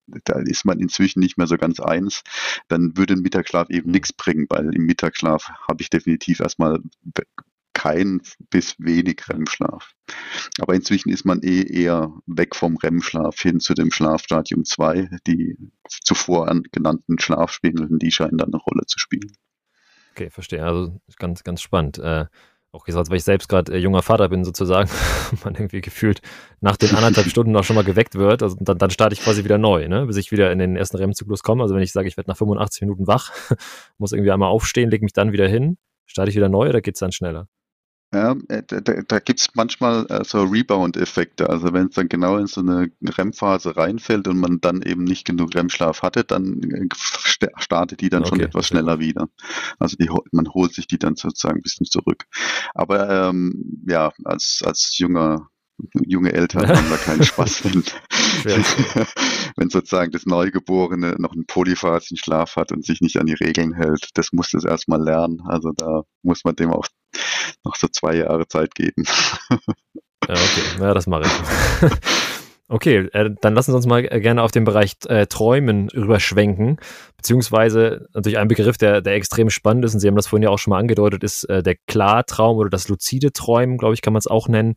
da 0.08 0.40
ist 0.40 0.66
man 0.66 0.80
inzwischen 0.80 1.20
nicht 1.20 1.38
mehr 1.38 1.48
so 1.48 1.58
ganz 1.58 1.80
eins, 1.80 2.24
dann 2.68 2.96
würde 2.96 3.16
ein 3.16 3.22
Mittagsschlaf 3.22 3.70
eben 3.70 3.92
nichts 3.92 4.14
bringen, 4.14 4.46
weil 4.50 4.74
im 4.76 4.86
Mittagsschlaf 4.86 5.50
habe 5.68 5.82
ich 5.82 5.90
definitiv 5.90 6.40
erstmal 6.40 6.80
kein 7.74 8.22
bis 8.52 8.76
wenig 8.78 9.28
REM-Schlaf. 9.28 9.94
Aber 10.60 10.76
inzwischen 10.76 11.10
ist 11.10 11.26
man 11.26 11.42
eh 11.42 11.64
eher 11.64 12.14
weg 12.28 12.56
vom 12.56 12.78
REM-Schlaf 12.78 13.40
hin 13.40 13.60
zu 13.60 13.74
dem 13.74 13.92
Schlafstadium 13.92 14.66
2. 14.66 15.10
Die 15.26 15.58
zuvor 15.88 16.54
genannten 16.72 17.18
Schlafspiegeln, 17.20 17.98
die 17.98 18.12
scheinen 18.12 18.38
da 18.38 18.46
eine 18.46 18.58
Rolle 18.58 18.86
zu 18.86 19.00
spielen. 19.00 19.32
Okay, 20.12 20.30
verstehe. 20.30 20.64
Also 20.64 21.00
ganz, 21.18 21.44
ganz 21.44 21.62
spannend. 21.62 21.98
Äh, 21.98 22.26
auch 22.74 22.86
gesagt, 22.86 23.10
weil 23.10 23.18
ich 23.18 23.24
selbst 23.24 23.50
gerade 23.50 23.74
äh, 23.74 23.78
junger 23.78 24.02
Vater 24.02 24.30
bin 24.30 24.46
sozusagen, 24.46 24.90
man 25.44 25.56
irgendwie 25.56 25.82
gefühlt 25.82 26.22
nach 26.62 26.78
den 26.78 26.96
anderthalb 26.96 27.28
Stunden 27.28 27.56
auch 27.56 27.64
schon 27.64 27.76
mal 27.76 27.84
geweckt 27.84 28.16
wird, 28.16 28.44
also 28.44 28.56
dann, 28.60 28.78
dann 28.78 28.90
starte 28.90 29.14
ich 29.14 29.22
quasi 29.22 29.44
wieder 29.44 29.58
neu, 29.58 29.88
ne? 29.88 30.06
bis 30.06 30.18
ich 30.18 30.32
wieder 30.32 30.52
in 30.52 30.60
den 30.60 30.76
ersten 30.76 30.98
REM-Zyklus 30.98 31.44
komme. 31.44 31.64
Also 31.64 31.76
wenn 31.76 31.84
ich 31.84 31.92
sage, 31.92 32.08
ich 32.08 32.18
werde 32.18 32.30
nach 32.30 32.38
85 32.38 32.82
Minuten 32.82 33.08
wach, 33.08 33.32
muss 33.98 34.14
irgendwie 34.14 34.32
einmal 34.32 34.50
aufstehen, 34.50 34.90
lege 34.90 35.04
mich 35.04 35.14
dann 35.14 35.34
wieder 35.34 35.48
hin, 35.48 35.78
starte 36.06 36.30
ich 36.30 36.36
wieder 36.36 36.50
neu 36.50 36.70
oder 36.70 36.82
geht 36.82 36.96
es 36.96 37.00
dann 37.00 37.12
schneller? 37.12 37.48
Ja, 38.14 38.36
äh, 38.50 38.62
da, 38.68 38.80
da 38.82 39.20
gibt 39.20 39.40
es 39.40 39.50
manchmal 39.54 40.06
äh, 40.10 40.26
so 40.26 40.44
Rebound-Effekte. 40.44 41.50
Also 41.50 41.72
wenn 41.72 41.88
es 41.88 41.96
dann 41.96 42.10
genau 42.10 42.38
in 42.38 42.48
so 42.48 42.60
eine 42.60 42.92
REM-Phase 43.02 43.78
reinfällt 43.78 44.28
und 44.28 44.38
man 44.38 44.60
dann 44.60 44.82
eben 44.82 45.06
nicht 45.06 45.26
genug 45.26 45.56
REM-Schlaf 45.56 46.02
hatte, 46.02 46.26
dann 46.26 46.62
äh, 46.62 46.88
startet 47.58 48.02
die 48.02 48.10
dann 48.10 48.24
okay, 48.24 48.30
schon 48.30 48.40
etwas 48.42 48.68
schneller 48.68 49.00
wieder. 49.00 49.30
Also 49.80 49.96
die, 49.96 50.10
man 50.34 50.50
holt 50.54 50.74
sich 50.74 50.88
die 50.88 51.00
dann 51.00 51.16
sozusagen 51.16 51.60
ein 51.60 51.64
bisschen 51.64 51.86
zurück. 51.86 52.26
Aber 52.74 53.30
ähm, 53.30 53.82
ja, 53.88 54.12
als, 54.26 54.62
als 54.66 54.98
junger 54.98 55.48
junge 56.06 56.34
Eltern 56.34 56.68
haben 56.68 56.90
da 56.90 56.98
keinen 56.98 57.24
Spaß, 57.24 57.64
wenn, 57.66 57.84
wenn 59.56 59.70
sozusagen 59.70 60.12
das 60.12 60.26
Neugeborene 60.26 61.16
noch 61.20 61.34
einen 61.34 61.46
polyphasischen 61.46 62.18
Schlaf 62.18 62.56
hat 62.56 62.72
und 62.72 62.86
sich 62.86 63.02
nicht 63.02 63.18
an 63.18 63.26
die 63.26 63.34
Regeln 63.34 63.74
hält. 63.74 64.10
Das 64.16 64.32
muss 64.32 64.52
das 64.52 64.66
erstmal 64.66 65.02
lernen. 65.02 65.42
Also 65.48 65.72
da 65.76 66.04
muss 66.24 66.44
man 66.44 66.56
dem 66.56 66.72
auch 66.72 66.88
noch 67.64 67.76
so 67.76 67.88
zwei 67.88 68.18
Jahre 68.18 68.48
Zeit 68.48 68.76
geben. 68.76 69.06
Ja, 70.28 70.36
okay. 70.36 70.80
Ja, 70.80 70.94
das 70.94 71.08
mache 71.08 71.24
ich. 71.24 71.90
Okay, 72.74 73.10
äh, 73.12 73.32
dann 73.42 73.54
lassen 73.54 73.72
Sie 73.72 73.76
uns 73.76 73.86
mal 73.86 74.08
äh, 74.10 74.22
gerne 74.22 74.42
auf 74.42 74.52
den 74.52 74.64
Bereich 74.64 74.94
äh, 75.08 75.28
Träumen 75.28 75.90
rüberschwenken, 75.90 76.78
beziehungsweise 77.18 78.08
natürlich 78.14 78.38
ein 78.38 78.48
Begriff, 78.48 78.78
der, 78.78 79.02
der 79.02 79.16
extrem 79.16 79.50
spannend 79.50 79.84
ist, 79.84 79.94
und 79.94 80.00
Sie 80.00 80.08
haben 80.08 80.16
das 80.16 80.28
vorhin 80.28 80.44
ja 80.44 80.52
auch 80.52 80.58
schon 80.58 80.72
mal 80.72 80.80
angedeutet, 80.80 81.22
ist 81.22 81.44
äh, 81.50 81.62
der 81.62 81.76
Klartraum 81.88 82.56
oder 82.56 82.70
das 82.70 82.88
luzide 82.88 83.34
Träumen, 83.34 83.78
glaube 83.78 83.96
ich, 83.96 84.02
kann 84.02 84.14
man 84.14 84.20
es 84.20 84.28
auch 84.28 84.48
nennen. 84.48 84.76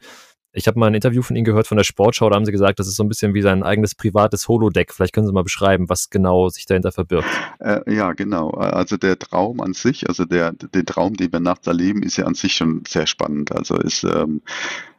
Ich 0.56 0.68
habe 0.68 0.78
mal 0.78 0.86
ein 0.86 0.94
Interview 0.94 1.20
von 1.22 1.34
Ihnen 1.34 1.44
gehört 1.44 1.66
von 1.66 1.76
der 1.76 1.84
Sportschau, 1.84 2.30
da 2.30 2.36
haben 2.36 2.44
Sie 2.44 2.52
gesagt, 2.52 2.78
das 2.78 2.86
ist 2.86 2.94
so 2.94 3.02
ein 3.02 3.08
bisschen 3.08 3.34
wie 3.34 3.42
sein 3.42 3.64
eigenes 3.64 3.96
privates 3.96 4.46
Holodeck. 4.46 4.94
Vielleicht 4.94 5.12
können 5.12 5.26
Sie 5.26 5.32
mal 5.32 5.42
beschreiben, 5.42 5.88
was 5.88 6.10
genau 6.10 6.48
sich 6.48 6.64
dahinter 6.64 6.92
verbirgt. 6.92 7.26
Äh, 7.58 7.80
ja, 7.92 8.12
genau. 8.12 8.50
Also 8.50 8.96
der 8.96 9.18
Traum 9.18 9.60
an 9.60 9.74
sich, 9.74 10.08
also 10.08 10.24
der, 10.24 10.52
der 10.52 10.84
Traum, 10.84 11.14
den 11.14 11.32
wir 11.32 11.40
nachts 11.40 11.66
erleben, 11.66 12.04
ist 12.04 12.18
ja 12.18 12.26
an 12.26 12.34
sich 12.34 12.54
schon 12.54 12.84
sehr 12.86 13.08
spannend. 13.08 13.50
Also 13.50 13.76
ist 13.76 14.04
ähm, 14.04 14.42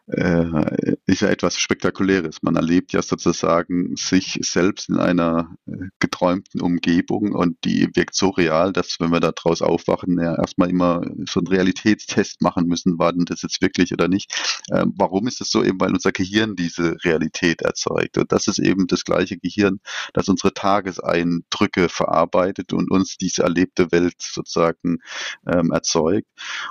äh, 0.08 0.96
ist 1.06 1.22
ja 1.22 1.30
etwas 1.30 1.58
Spektakuläres. 1.58 2.44
Man 2.44 2.56
erlebt 2.56 2.94
ja 2.94 3.02
sozusagen 3.02 3.96
sich 3.96 4.40
selbst 4.42 4.90
in 4.90 4.98
einer 4.98 5.56
äh, 5.68 5.88
geträumten 6.00 6.62
Umgebung 6.62 7.34
und 7.34 7.58
die 7.66 7.90
wirkt 7.96 8.16
so 8.16 8.30
real, 8.30 8.72
dass 8.72 8.98
wenn 9.00 9.12
wir 9.12 9.20
da 9.20 9.32
draus 9.32 9.62
aufwachen, 9.62 10.20
ja 10.20 10.36
erstmal 10.36 10.70
immer 10.70 11.02
so 11.28 11.40
einen 11.40 11.48
Realitätstest 11.48 12.42
machen 12.42 12.68
müssen, 12.68 13.00
war 13.00 13.14
denn 13.14 13.26
das 13.26 13.42
jetzt 13.42 13.62
wirklich 13.62 13.94
oder 13.94 14.08
nicht. 14.08 14.62
Ähm, 14.72 14.94
warum 14.98 15.28
ist 15.28 15.42
es 15.42 15.50
so? 15.50 15.64
Eben 15.64 15.80
weil 15.80 15.94
unser 15.94 16.12
Gehirn 16.12 16.56
diese 16.56 16.96
Realität 17.04 17.62
erzeugt. 17.62 18.18
Und 18.18 18.32
das 18.32 18.48
ist 18.48 18.60
eben 18.60 18.88
das 18.88 19.06
gleiche 19.06 19.38
Gehirn, 19.38 19.80
das 20.14 20.30
unsere 20.30 20.54
Tageseindrücke 20.54 21.90
verarbeitet 21.90 22.74
und 22.74 22.92
uns 22.92 23.18
diese 23.18 23.44
erlebte 23.44 23.92
Welt 23.92 24.16
sozusagen 24.20 25.00
ähm, 25.48 25.72
erzeugt. 25.72 26.28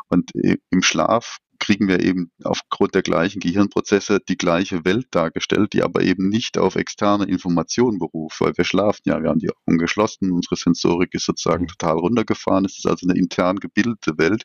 Und 0.08 0.32
im 0.34 0.82
Schlaf 0.82 1.38
kriegen 1.58 1.88
wir 1.88 2.00
eben 2.00 2.30
aufgrund 2.42 2.94
der 2.94 3.02
gleichen 3.02 3.40
Gehirnprozesse 3.40 4.20
die 4.20 4.36
gleiche 4.36 4.84
Welt 4.84 5.08
dargestellt, 5.10 5.72
die 5.72 5.82
aber 5.82 6.02
eben 6.02 6.28
nicht 6.28 6.58
auf 6.58 6.76
externe 6.76 7.24
Informationen 7.24 7.98
beruft, 7.98 8.40
weil 8.40 8.56
wir 8.56 8.64
schlafen 8.64 9.02
ja, 9.04 9.22
wir 9.22 9.30
haben 9.30 9.38
die 9.38 9.50
Augen 9.50 9.78
geschlossen, 9.78 10.32
unsere 10.32 10.56
Sensorik 10.56 11.14
ist 11.14 11.26
sozusagen 11.26 11.66
total 11.66 11.98
runtergefahren, 11.98 12.64
es 12.64 12.78
ist 12.78 12.86
also 12.86 13.06
eine 13.08 13.18
intern 13.18 13.60
gebildete 13.60 14.18
Welt, 14.18 14.44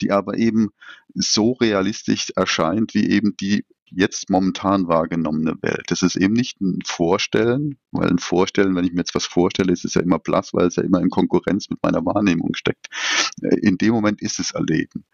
die 0.00 0.12
aber 0.12 0.38
eben 0.38 0.70
so 1.14 1.52
realistisch 1.52 2.30
erscheint, 2.36 2.94
wie 2.94 3.10
eben 3.10 3.36
die 3.36 3.64
jetzt 3.90 4.30
momentan 4.30 4.88
wahrgenommene 4.88 5.54
Welt. 5.62 5.84
Das 5.88 6.02
ist 6.02 6.16
eben 6.16 6.34
nicht 6.34 6.60
ein 6.60 6.78
Vorstellen, 6.84 7.78
weil 7.92 8.08
ein 8.08 8.18
Vorstellen, 8.18 8.74
wenn 8.76 8.84
ich 8.84 8.92
mir 8.92 9.00
jetzt 9.00 9.14
was 9.14 9.26
vorstelle, 9.26 9.72
ist 9.72 9.84
es 9.84 9.94
ja 9.94 10.02
immer 10.02 10.18
blass, 10.18 10.52
weil 10.52 10.66
es 10.66 10.76
ja 10.76 10.82
immer 10.82 11.00
in 11.00 11.10
Konkurrenz 11.10 11.68
mit 11.70 11.82
meiner 11.82 12.04
Wahrnehmung 12.04 12.54
steckt. 12.54 12.86
Äh, 13.42 13.56
in 13.60 13.78
dem 13.78 13.92
Moment 13.92 14.22
ist 14.22 14.38
es 14.38 14.52
Erleben. 14.52 15.04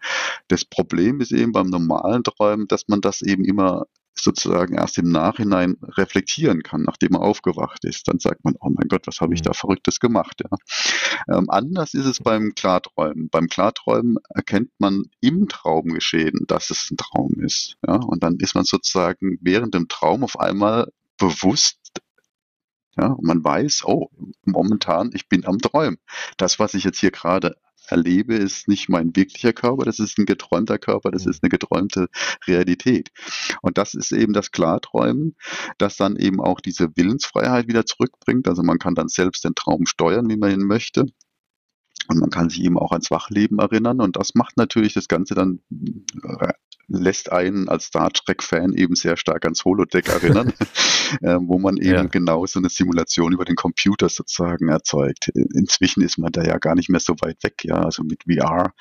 Das 0.47 0.65
Problem 0.65 1.21
ist 1.21 1.31
eben 1.31 1.51
beim 1.51 1.67
normalen 1.67 2.23
Träumen, 2.23 2.67
dass 2.67 2.87
man 2.87 3.01
das 3.01 3.21
eben 3.21 3.45
immer 3.45 3.85
sozusagen 4.21 4.75
erst 4.75 4.97
im 4.97 5.11
Nachhinein 5.11 5.77
reflektieren 5.81 6.63
kann, 6.63 6.83
nachdem 6.83 7.13
er 7.13 7.21
aufgewacht 7.21 7.85
ist. 7.85 8.07
Dann 8.07 8.19
sagt 8.19 8.43
man, 8.43 8.55
oh 8.59 8.69
mein 8.69 8.87
Gott, 8.87 9.07
was 9.07 9.21
habe 9.21 9.33
ich 9.33 9.41
mhm. 9.41 9.45
da 9.45 9.53
Verrücktes 9.53 9.99
gemacht? 9.99 10.41
Ja. 10.43 11.37
Ähm, 11.37 11.49
anders 11.49 11.93
ist 11.93 12.05
es 12.05 12.19
beim 12.19 12.53
Klarträumen. 12.55 13.29
Beim 13.29 13.47
Klarträumen 13.47 14.17
erkennt 14.29 14.71
man 14.79 15.03
im 15.21 15.47
Traumgeschehen, 15.47 16.45
dass 16.47 16.69
es 16.69 16.89
ein 16.91 16.97
Traum 16.97 17.33
ist. 17.39 17.77
Ja. 17.85 17.95
Und 17.95 18.23
dann 18.23 18.37
ist 18.37 18.55
man 18.55 18.63
sozusagen 18.63 19.37
während 19.41 19.73
dem 19.73 19.87
Traum 19.87 20.23
auf 20.23 20.39
einmal 20.39 20.91
bewusst 21.17 21.77
ja, 22.99 23.07
und 23.09 23.25
man 23.25 23.43
weiß, 23.43 23.83
oh, 23.85 24.09
momentan, 24.43 25.11
ich 25.13 25.29
bin 25.29 25.45
am 25.45 25.59
Träumen. 25.59 25.99
Das, 26.37 26.57
was 26.57 26.73
ich 26.73 26.83
jetzt 26.83 26.99
hier 26.99 27.11
gerade 27.11 27.55
erlebe, 27.87 28.35
ist 28.35 28.67
nicht 28.67 28.89
mein 28.89 29.15
wirklicher 29.15 29.53
Körper, 29.53 29.85
das 29.85 29.99
ist 29.99 30.17
ein 30.17 30.25
geträumter 30.25 30.77
Körper, 30.77 31.11
das 31.11 31.25
mhm. 31.25 31.31
ist 31.31 31.43
eine 31.43 31.49
geträumte 31.49 32.07
Realität. 32.47 33.09
Und 33.61 33.77
das 33.77 33.93
ist 33.93 34.11
eben 34.11 34.33
das 34.33 34.51
Klarträumen, 34.51 35.35
das 35.77 35.97
dann 35.97 36.15
eben 36.15 36.39
auch 36.41 36.59
diese 36.59 36.95
Willensfreiheit 36.95 37.67
wieder 37.67 37.85
zurückbringt. 37.85 38.47
Also 38.47 38.63
man 38.63 38.79
kann 38.79 38.95
dann 38.95 39.07
selbst 39.07 39.43
den 39.43 39.55
Traum 39.55 39.85
steuern, 39.85 40.29
wie 40.29 40.37
man 40.37 40.51
ihn 40.51 40.67
möchte. 40.67 41.05
Und 42.09 42.19
man 42.19 42.29
kann 42.29 42.49
sich 42.49 42.63
eben 42.63 42.77
auch 42.77 42.91
ans 42.91 43.11
Wachleben 43.11 43.59
erinnern. 43.59 43.99
Und 43.99 44.15
das 44.15 44.33
macht 44.35 44.57
natürlich 44.57 44.93
das 44.93 45.07
Ganze 45.07 45.35
dann 45.35 45.59
äh, 46.23 46.53
lässt 46.87 47.31
einen 47.31 47.69
als 47.69 47.85
Star 47.85 48.11
Trek-Fan 48.11 48.73
eben 48.73 48.95
sehr 48.95 49.17
stark 49.17 49.43
ans 49.45 49.65
Holodeck 49.65 50.07
erinnern, 50.07 50.53
äh, 51.21 51.37
wo 51.41 51.59
man 51.59 51.77
eben 51.77 51.93
ja. 51.93 52.03
genau 52.03 52.45
so 52.45 52.59
eine 52.59 52.69
Simulation 52.69 53.33
über 53.33 53.45
den 53.45 53.55
Computer 53.55 54.09
sozusagen 54.09 54.69
erzeugt. 54.69 55.29
Inzwischen 55.29 56.01
ist 56.01 56.17
man 56.17 56.31
da 56.31 56.43
ja 56.43 56.57
gar 56.57 56.75
nicht 56.75 56.89
mehr 56.89 56.99
so 56.99 57.13
weit 57.21 57.43
weg, 57.43 57.63
ja. 57.63 57.75
Also 57.75 58.03
mit 58.03 58.23
VR 58.23 58.73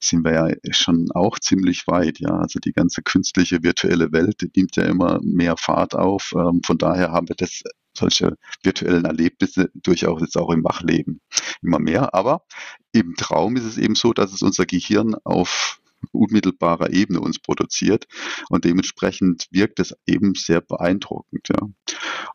sind 0.00 0.24
wir 0.24 0.32
ja 0.32 0.48
schon 0.72 1.10
auch 1.12 1.38
ziemlich 1.38 1.86
weit, 1.86 2.20
ja. 2.20 2.30
Also 2.30 2.58
die 2.60 2.72
ganze 2.72 3.02
künstliche 3.02 3.62
virtuelle 3.62 4.12
Welt 4.12 4.34
die 4.40 4.50
nimmt 4.54 4.76
ja 4.76 4.84
immer 4.84 5.20
mehr 5.22 5.56
Fahrt 5.56 5.94
auf. 5.94 6.32
Ähm, 6.36 6.60
von 6.64 6.78
daher 6.78 7.12
haben 7.12 7.28
wir 7.28 7.36
das 7.36 7.62
solche 7.96 8.36
virtuellen 8.62 9.04
Erlebnisse 9.04 9.70
durchaus 9.74 10.20
jetzt 10.20 10.36
auch 10.36 10.50
im 10.50 10.64
Wachleben 10.64 11.20
immer 11.62 11.78
mehr. 11.78 12.14
Aber 12.14 12.44
im 12.92 13.14
Traum 13.16 13.56
ist 13.56 13.64
es 13.64 13.78
eben 13.78 13.94
so, 13.94 14.12
dass 14.12 14.32
es 14.32 14.42
unser 14.42 14.66
Gehirn 14.66 15.14
auf 15.24 15.80
unmittelbarer 16.12 16.92
Ebene 16.92 17.20
uns 17.20 17.38
produziert 17.38 18.06
und 18.48 18.64
dementsprechend 18.64 19.48
wirkt 19.50 19.80
es 19.80 19.94
eben 20.06 20.34
sehr 20.34 20.60
beeindruckend. 20.60 21.48
Ja. 21.48 21.68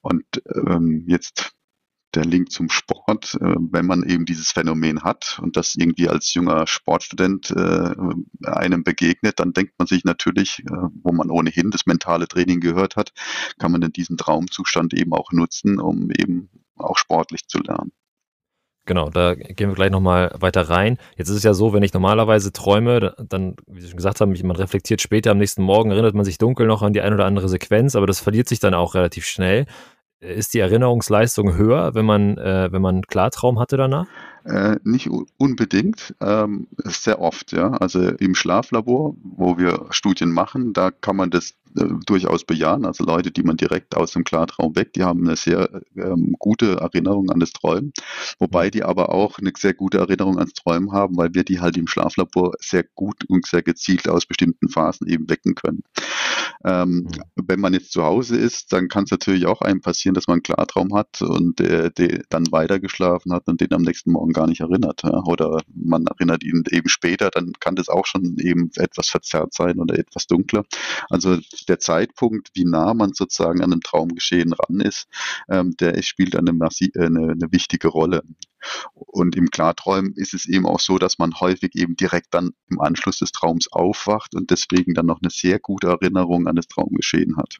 Und 0.01 0.25
ähm, 0.67 1.05
jetzt 1.07 1.53
der 2.15 2.25
Link 2.25 2.51
zum 2.51 2.69
Sport, 2.69 3.35
äh, 3.35 3.55
wenn 3.71 3.85
man 3.85 4.03
eben 4.03 4.25
dieses 4.25 4.51
Phänomen 4.51 5.03
hat 5.03 5.39
und 5.41 5.55
das 5.57 5.75
irgendwie 5.75 6.09
als 6.09 6.33
junger 6.33 6.65
Sportstudent 6.65 7.51
äh, 7.51 7.93
einem 8.43 8.83
begegnet, 8.83 9.39
dann 9.39 9.53
denkt 9.53 9.73
man 9.77 9.87
sich 9.87 10.03
natürlich, 10.03 10.59
äh, 10.59 10.87
wo 11.03 11.11
man 11.11 11.29
ohnehin 11.29 11.71
das 11.71 11.85
mentale 11.85 12.27
Training 12.27 12.59
gehört 12.61 12.95
hat, 12.95 13.13
kann 13.59 13.71
man 13.71 13.81
in 13.81 13.91
diesem 13.91 14.17
Traumzustand 14.17 14.93
eben 14.93 15.13
auch 15.13 15.31
nutzen, 15.31 15.79
um 15.79 16.09
eben 16.11 16.49
auch 16.75 16.97
sportlich 16.97 17.47
zu 17.47 17.59
lernen. 17.59 17.91
Genau, 18.89 19.11
da 19.11 19.35
gehen 19.35 19.69
wir 19.69 19.75
gleich 19.75 19.91
nochmal 19.91 20.31
weiter 20.39 20.67
rein. 20.67 20.97
Jetzt 21.15 21.29
ist 21.29 21.35
es 21.35 21.43
ja 21.43 21.53
so, 21.53 21.73
wenn 21.73 21.83
ich 21.83 21.93
normalerweise 21.93 22.51
träume, 22.51 23.13
dann, 23.19 23.55
wie 23.67 23.81
Sie 23.81 23.87
schon 23.89 23.97
gesagt 23.97 24.19
haben, 24.19 24.35
man 24.41 24.55
reflektiert 24.55 24.99
später 24.99 25.29
am 25.29 25.37
nächsten 25.37 25.61
Morgen, 25.61 25.91
erinnert 25.91 26.15
man 26.15 26.25
sich 26.25 26.39
dunkel 26.39 26.65
noch 26.65 26.81
an 26.81 26.91
die 26.93 27.01
ein 27.01 27.13
oder 27.13 27.25
andere 27.25 27.49
Sequenz, 27.49 27.95
aber 27.95 28.07
das 28.07 28.19
verliert 28.19 28.49
sich 28.49 28.59
dann 28.59 28.73
auch 28.73 28.95
relativ 28.95 29.27
schnell. 29.27 29.67
Ist 30.21 30.55
die 30.55 30.59
Erinnerungsleistung 30.59 31.55
höher, 31.55 31.93
wenn 31.93 32.05
man, 32.05 32.39
äh, 32.39 32.71
wenn 32.71 32.81
man 32.81 33.03
Klartraum 33.03 33.59
hatte 33.59 33.77
danach? 33.77 34.07
Äh, 34.49 34.79
nicht 34.83 35.07
unbedingt, 35.37 36.15
ähm, 36.21 36.67
sehr 36.83 37.21
oft, 37.21 37.51
ja. 37.51 37.69
Also 37.73 38.01
im 38.01 38.33
Schlaflabor, 38.33 39.15
wo 39.21 39.59
wir 39.59 39.85
Studien 39.91 40.31
machen, 40.31 40.73
da 40.73 40.89
kann 40.89 41.17
man 41.17 41.29
das 41.29 41.51
äh, 41.77 41.85
durchaus 42.07 42.45
bejahen. 42.45 42.83
Also 42.83 43.03
Leute, 43.03 43.29
die 43.29 43.43
man 43.43 43.57
direkt 43.57 43.95
aus 43.95 44.13
dem 44.13 44.23
Klartraum 44.23 44.75
weg, 44.75 44.93
die 44.93 45.03
haben 45.03 45.27
eine 45.27 45.35
sehr 45.35 45.83
ähm, 45.95 46.35
gute 46.39 46.77
Erinnerung 46.77 47.29
an 47.29 47.39
das 47.39 47.51
Träumen, 47.53 47.93
wobei 48.39 48.71
die 48.71 48.83
aber 48.83 49.09
auch 49.09 49.37
eine 49.37 49.51
sehr 49.55 49.75
gute 49.75 49.99
Erinnerung 49.99 50.39
ans 50.39 50.53
Träumen 50.53 50.93
haben, 50.93 51.15
weil 51.15 51.35
wir 51.35 51.43
die 51.43 51.59
halt 51.59 51.77
im 51.77 51.85
Schlaflabor 51.85 52.53
sehr 52.59 52.83
gut 52.95 53.25
und 53.29 53.45
sehr 53.45 53.61
gezielt 53.61 54.09
aus 54.09 54.25
bestimmten 54.25 54.67
Phasen 54.69 55.07
eben 55.07 55.29
wecken 55.29 55.53
können. 55.53 55.83
Ähm, 56.65 56.89
mhm. 56.89 57.09
Wenn 57.35 57.59
man 57.59 57.73
jetzt 57.73 57.91
zu 57.91 58.03
Hause 58.03 58.37
ist, 58.37 58.73
dann 58.73 58.89
kann 58.89 59.05
es 59.05 59.11
natürlich 59.11 59.45
auch 59.45 59.61
einem 59.61 59.81
passieren, 59.81 60.13
dass 60.13 60.27
man 60.27 60.35
einen 60.35 60.43
Klartraum 60.43 60.93
hat 60.93 61.21
und 61.21 61.59
der 61.59 61.91
dann 62.29 62.51
weitergeschlafen 62.51 63.31
hat 63.31 63.47
und 63.47 63.61
den 63.61 63.73
am 63.73 63.81
nächsten 63.81 64.11
Morgen 64.11 64.33
gar 64.33 64.47
nicht 64.47 64.61
erinnert. 64.61 65.03
Ja? 65.03 65.23
Oder 65.25 65.61
man 65.73 66.05
erinnert 66.07 66.43
ihn 66.43 66.63
eben 66.69 66.89
später, 66.89 67.29
dann 67.29 67.53
kann 67.59 67.75
das 67.75 67.89
auch 67.89 68.05
schon 68.05 68.37
eben 68.39 68.71
etwas 68.75 69.07
verzerrt 69.09 69.53
sein 69.53 69.79
oder 69.79 69.97
etwas 69.97 70.27
dunkler. 70.27 70.63
Also 71.09 71.37
der 71.67 71.79
Zeitpunkt, 71.79 72.49
wie 72.53 72.65
nah 72.65 72.93
man 72.93 73.13
sozusagen 73.13 73.61
an 73.61 73.71
einem 73.71 73.81
Traumgeschehen 73.81 74.53
ran 74.53 74.81
ist, 74.81 75.07
ähm, 75.49 75.75
der 75.79 76.01
spielt 76.03 76.35
eine, 76.35 76.51
äh, 76.51 76.99
eine, 76.99 77.31
eine 77.31 77.51
wichtige 77.51 77.87
Rolle. 77.87 78.23
Und 78.95 79.35
im 79.35 79.49
Klarträumen 79.49 80.13
ist 80.15 80.33
es 80.33 80.45
eben 80.45 80.65
auch 80.65 80.79
so, 80.79 80.97
dass 80.97 81.17
man 81.17 81.39
häufig 81.39 81.75
eben 81.75 81.95
direkt 81.95 82.33
dann 82.33 82.51
im 82.69 82.79
Anschluss 82.79 83.19
des 83.19 83.31
Traums 83.31 83.71
aufwacht 83.71 84.35
und 84.35 84.51
deswegen 84.51 84.93
dann 84.93 85.05
noch 85.05 85.19
eine 85.21 85.29
sehr 85.31 85.59
gute 85.59 85.87
Erinnerung 85.87 86.47
an 86.49 86.55
das 86.55 86.67
Traumgeschehen 86.67 87.37
hat. 87.37 87.59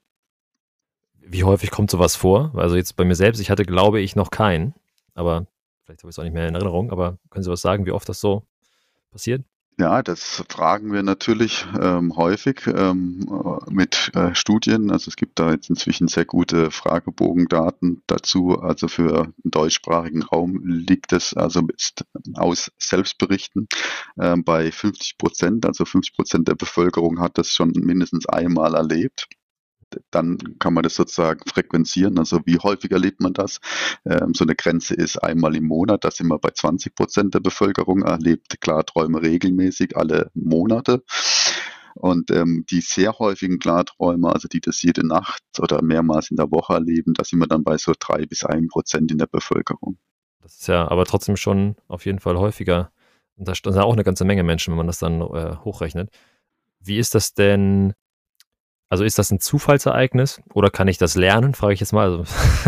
Wie 1.13 1.43
häufig 1.43 1.71
kommt 1.71 1.91
sowas 1.91 2.15
vor? 2.15 2.51
Also 2.55 2.75
jetzt 2.75 2.95
bei 2.95 3.05
mir 3.05 3.15
selbst, 3.15 3.39
ich 3.39 3.49
hatte, 3.49 3.63
glaube 3.63 4.01
ich, 4.01 4.15
noch 4.15 4.31
keinen, 4.31 4.73
aber 5.13 5.47
vielleicht 5.83 6.01
habe 6.01 6.09
ich 6.09 6.15
es 6.15 6.19
auch 6.19 6.23
nicht 6.23 6.33
mehr 6.33 6.47
in 6.47 6.55
Erinnerung, 6.55 6.91
aber 6.91 7.17
können 7.29 7.43
Sie 7.43 7.51
was 7.51 7.61
sagen, 7.61 7.85
wie 7.85 7.91
oft 7.91 8.09
das 8.09 8.19
so 8.19 8.43
passiert? 9.11 9.43
Ja, 9.79 10.03
das 10.03 10.43
fragen 10.49 10.91
wir 10.91 11.03
natürlich 11.03 11.65
ähm, 11.79 12.17
häufig 12.17 12.67
ähm, 12.67 13.25
äh, 13.31 13.71
mit 13.71 14.11
äh, 14.13 14.35
Studien. 14.35 14.91
Also 14.91 15.07
es 15.07 15.15
gibt 15.15 15.39
da 15.39 15.51
jetzt 15.51 15.69
inzwischen 15.69 16.09
sehr 16.09 16.25
gute 16.25 16.69
Fragebogendaten 16.69 18.03
dazu. 18.05 18.59
Also 18.59 18.89
für 18.89 19.31
den 19.37 19.51
deutschsprachigen 19.51 20.23
Raum 20.23 20.65
liegt 20.65 21.13
es 21.13 21.33
also 21.33 21.61
aus 22.33 22.73
Selbstberichten 22.77 23.69
äh, 24.17 24.35
bei 24.35 24.69
50 24.69 25.17
Prozent. 25.17 25.65
Also 25.65 25.85
50 25.85 26.13
Prozent 26.13 26.47
der 26.49 26.55
Bevölkerung 26.55 27.21
hat 27.21 27.37
das 27.37 27.53
schon 27.53 27.71
mindestens 27.71 28.25
einmal 28.27 28.75
erlebt 28.75 29.29
dann 30.11 30.37
kann 30.59 30.73
man 30.73 30.83
das 30.83 30.95
sozusagen 30.95 31.41
frequenzieren. 31.47 32.17
Also 32.19 32.41
wie 32.45 32.57
häufig 32.59 32.91
erlebt 32.91 33.21
man 33.21 33.33
das? 33.33 33.59
Ähm, 34.05 34.33
so 34.33 34.43
eine 34.43 34.55
Grenze 34.55 34.93
ist 34.93 35.17
einmal 35.17 35.55
im 35.55 35.65
Monat, 35.65 36.03
da 36.03 36.11
sind 36.11 36.27
wir 36.27 36.39
bei 36.39 36.51
20 36.51 36.95
Prozent 36.95 37.33
der 37.33 37.39
Bevölkerung, 37.39 38.03
erlebt 38.03 38.61
Klarträume 38.61 39.21
regelmäßig 39.21 39.97
alle 39.97 40.31
Monate. 40.33 41.03
Und 41.95 42.31
ähm, 42.31 42.65
die 42.69 42.81
sehr 42.81 43.17
häufigen 43.19 43.59
Klarträume, 43.59 44.31
also 44.31 44.47
die 44.47 44.61
das 44.61 44.81
jede 44.81 45.05
Nacht 45.05 45.43
oder 45.59 45.81
mehrmals 45.81 46.31
in 46.31 46.37
der 46.37 46.51
Woche 46.51 46.73
erleben, 46.73 47.13
da 47.13 47.23
sind 47.23 47.39
wir 47.39 47.47
dann 47.47 47.63
bei 47.63 47.77
so 47.77 47.93
drei 47.99 48.25
bis 48.25 48.45
ein 48.45 48.67
Prozent 48.67 49.11
in 49.11 49.17
der 49.17 49.27
Bevölkerung. 49.27 49.97
Das 50.41 50.55
ist 50.55 50.67
ja 50.67 50.89
aber 50.89 51.05
trotzdem 51.05 51.35
schon 51.35 51.75
auf 51.87 52.05
jeden 52.05 52.19
Fall 52.19 52.37
häufiger. 52.37 52.91
Und 53.35 53.47
da 53.47 53.53
sind 53.53 53.77
auch 53.77 53.93
eine 53.93 54.03
ganze 54.03 54.25
Menge 54.25 54.43
Menschen, 54.43 54.71
wenn 54.71 54.77
man 54.77 54.87
das 54.87 54.99
dann 54.99 55.21
äh, 55.21 55.57
hochrechnet. 55.63 56.09
Wie 56.79 56.97
ist 56.97 57.15
das 57.15 57.33
denn 57.33 57.93
also 58.89 59.03
ist 59.03 59.19
das 59.19 59.29
ein 59.31 59.39
Zufallsereignis 59.39 60.41
oder 60.51 60.71
kann 60.71 60.87
ich 60.87 60.97
das 60.97 61.15
lernen, 61.15 61.53
frage 61.53 61.73
ich 61.73 61.79
jetzt 61.79 61.93
mal. 61.93 62.09
Also 62.09 62.23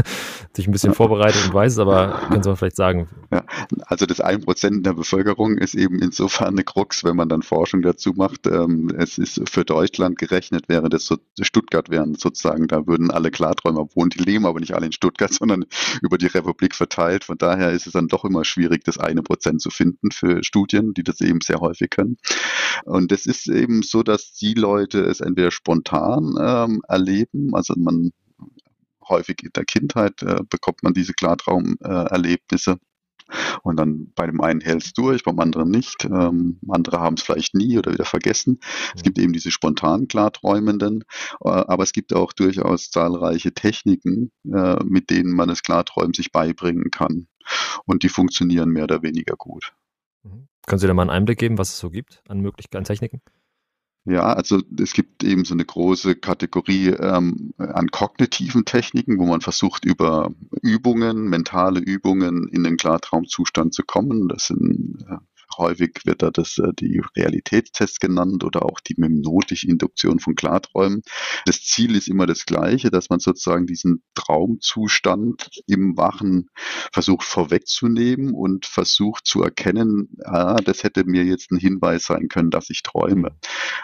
sich 0.54 0.68
ein 0.68 0.72
bisschen 0.72 0.94
vorbereitet 0.94 1.44
und 1.46 1.54
weiß 1.54 1.74
es, 1.74 1.80
aber 1.80 2.20
können 2.28 2.44
Sie 2.44 2.50
mal 2.50 2.56
vielleicht 2.56 2.76
sagen. 2.76 3.10
Ja, 3.32 3.44
also 3.88 4.06
das 4.06 4.24
1% 4.24 4.84
der 4.84 4.94
Bevölkerung 4.94 5.58
ist 5.58 5.74
eben 5.74 6.00
insofern 6.00 6.50
eine 6.50 6.64
Krux, 6.64 7.04
wenn 7.04 7.16
man 7.16 7.28
dann 7.28 7.42
Forschung 7.42 7.82
dazu 7.82 8.14
macht. 8.14 8.46
Ähm, 8.46 8.94
es 8.96 9.18
ist 9.18 9.50
für 9.50 9.66
Deutschland 9.66 10.20
gerechnet, 10.20 10.70
wäre 10.70 10.90
das 10.90 11.06
so 11.06 11.18
Stuttgart 11.42 11.90
wären 11.90 12.14
sozusagen, 12.14 12.68
da 12.68 12.86
würden 12.86 13.10
alle 13.10 13.32
Klarträumer 13.32 13.88
wohnen, 13.96 14.12
die 14.12 14.24
leben 14.24 14.46
aber 14.46 14.60
nicht 14.60 14.76
alle 14.76 14.86
in 14.86 14.92
Stuttgart, 14.92 15.34
sondern 15.34 15.66
über 16.04 16.20
die 16.20 16.28
Republik 16.28 16.76
verteilt. 16.76 17.24
Von 17.24 17.40
daher 17.40 17.72
ist 17.72 17.88
es 17.88 17.94
dann 17.94 18.08
doch 18.08 18.26
immer 18.26 18.46
schwierig, 18.46 18.84
das 18.84 19.00
eine 19.00 19.24
Prozent 19.24 19.62
zu 19.62 19.72
finden 19.72 20.12
für 20.12 20.44
Studien, 20.44 20.94
die 20.94 21.04
das 21.04 21.20
eben 21.22 21.42
sehr 21.42 21.62
häufig 21.62 21.90
können. 21.90 22.18
Und 22.86 23.12
es 23.12 23.26
ist 23.26 23.48
eben 23.48 23.82
so, 23.82 24.04
dass 24.04 24.34
die 24.34 24.54
Leute 24.54 25.02
es 25.02 25.20
entweder 25.20 25.50
spontan 25.50 26.11
Jahren 26.12 26.36
ähm, 26.40 26.82
erleben. 26.88 27.56
Also 27.56 27.74
man 27.78 28.12
häufig 29.08 29.44
in 29.44 29.52
der 29.56 29.66
Kindheit 29.66 30.22
äh, 30.22 30.42
bekommt 30.50 30.84
man 30.84 30.94
diese 30.94 31.14
Klartraumerlebnisse. 31.14 32.78
Und 33.64 33.78
dann 33.78 34.12
bei 34.14 34.26
dem 34.26 34.42
einen 34.42 34.60
hält 34.60 34.84
es 34.84 34.94
durch, 34.94 35.24
beim 35.24 35.40
anderen 35.40 35.72
nicht. 35.72 36.04
Ähm, 36.04 36.60
andere 36.68 37.00
haben 37.00 37.16
es 37.16 37.24
vielleicht 37.24 37.56
nie 37.56 37.78
oder 37.78 37.94
wieder 37.94 38.04
vergessen. 38.04 38.60
Es 38.94 39.04
gibt 39.04 39.18
eben 39.18 39.32
diese 39.32 39.52
spontan 39.52 40.10
Klarträumenden, 40.10 41.04
äh, 41.42 41.50
aber 41.50 41.84
es 41.84 41.94
gibt 41.94 42.14
auch 42.14 42.34
durchaus 42.34 42.90
zahlreiche 42.90 43.54
Techniken, 43.54 44.32
äh, 44.52 44.84
mit 44.84 45.10
denen 45.10 45.34
man 45.34 45.48
das 45.48 45.64
Klarträumen 45.64 46.14
sich 46.14 46.34
beibringen 46.34 46.92
kann. 46.92 47.28
Und 47.86 48.04
die 48.04 48.10
funktionieren 48.10 48.70
mehr 48.70 48.84
oder 48.84 49.02
weniger 49.02 49.36
gut. 49.38 49.74
Mhm. 50.24 50.48
Können 50.68 50.80
Sie 50.80 50.88
da 50.88 50.94
mal 50.94 51.04
einen 51.04 51.12
Einblick 51.12 51.40
geben, 51.40 51.58
was 51.58 51.70
es 51.70 51.80
so 51.80 51.90
gibt 51.90 52.22
an 52.28 52.42
Möglichkeiten, 52.42 52.84
Techniken? 52.84 53.22
Ja, 54.06 54.34
also 54.34 54.62
es 54.80 54.94
gibt 54.94 55.24
eben 55.24 55.46
so 55.46 55.54
eine 55.54 55.64
große 55.64 56.16
Kategorie 56.16 56.88
ähm, 56.88 57.54
an 57.58 57.90
kognitiven 57.90 58.66
Techniken, 58.66 59.20
wo 59.20 59.26
man 59.28 59.42
versucht, 59.42 59.86
über 59.86 60.32
Übungen, 60.64 61.30
mentale 61.30 61.80
Übungen 61.80 62.48
in 62.52 62.64
den 62.64 62.78
Klartraumzustand 62.78 63.76
zu 63.76 63.84
kommen. 63.84 64.28
Das 64.28 64.48
sind 64.48 65.06
äh, 65.08 65.18
Häufig 65.58 66.02
wird 66.06 66.22
da 66.22 66.32
das, 66.32 66.58
äh, 66.58 66.74
die 66.80 67.02
Realitätstests 67.16 68.00
genannt 68.00 68.44
oder 68.44 68.66
auch 68.66 68.80
die 68.80 68.96
memnotische 68.98 69.68
Induktion 69.68 70.20
von 70.20 70.36
Klarträumen. 70.36 71.02
Das 71.46 71.62
Ziel 71.64 71.96
ist 71.96 72.08
immer 72.08 72.26
das 72.26 72.46
gleiche, 72.46 72.92
dass 72.92 73.10
man 73.10 73.20
sozusagen 73.20 73.68
diesen 73.68 74.04
Traumzustand 74.16 75.50
im 75.68 75.98
Wachen 75.98 76.50
versucht 76.92 77.24
vorwegzunehmen 77.24 78.34
und 78.34 78.66
versucht 78.66 79.26
zu 79.26 79.44
erkennen, 79.44 80.10
ah, 80.24 80.56
das 80.56 80.84
hätte 80.84 81.04
mir 81.06 81.24
jetzt 81.24 81.52
ein 81.52 81.58
Hinweis 81.58 82.06
sein 82.06 82.28
können, 82.28 82.52
dass 82.52 82.70
ich 82.70 82.84
träume. 82.84 83.38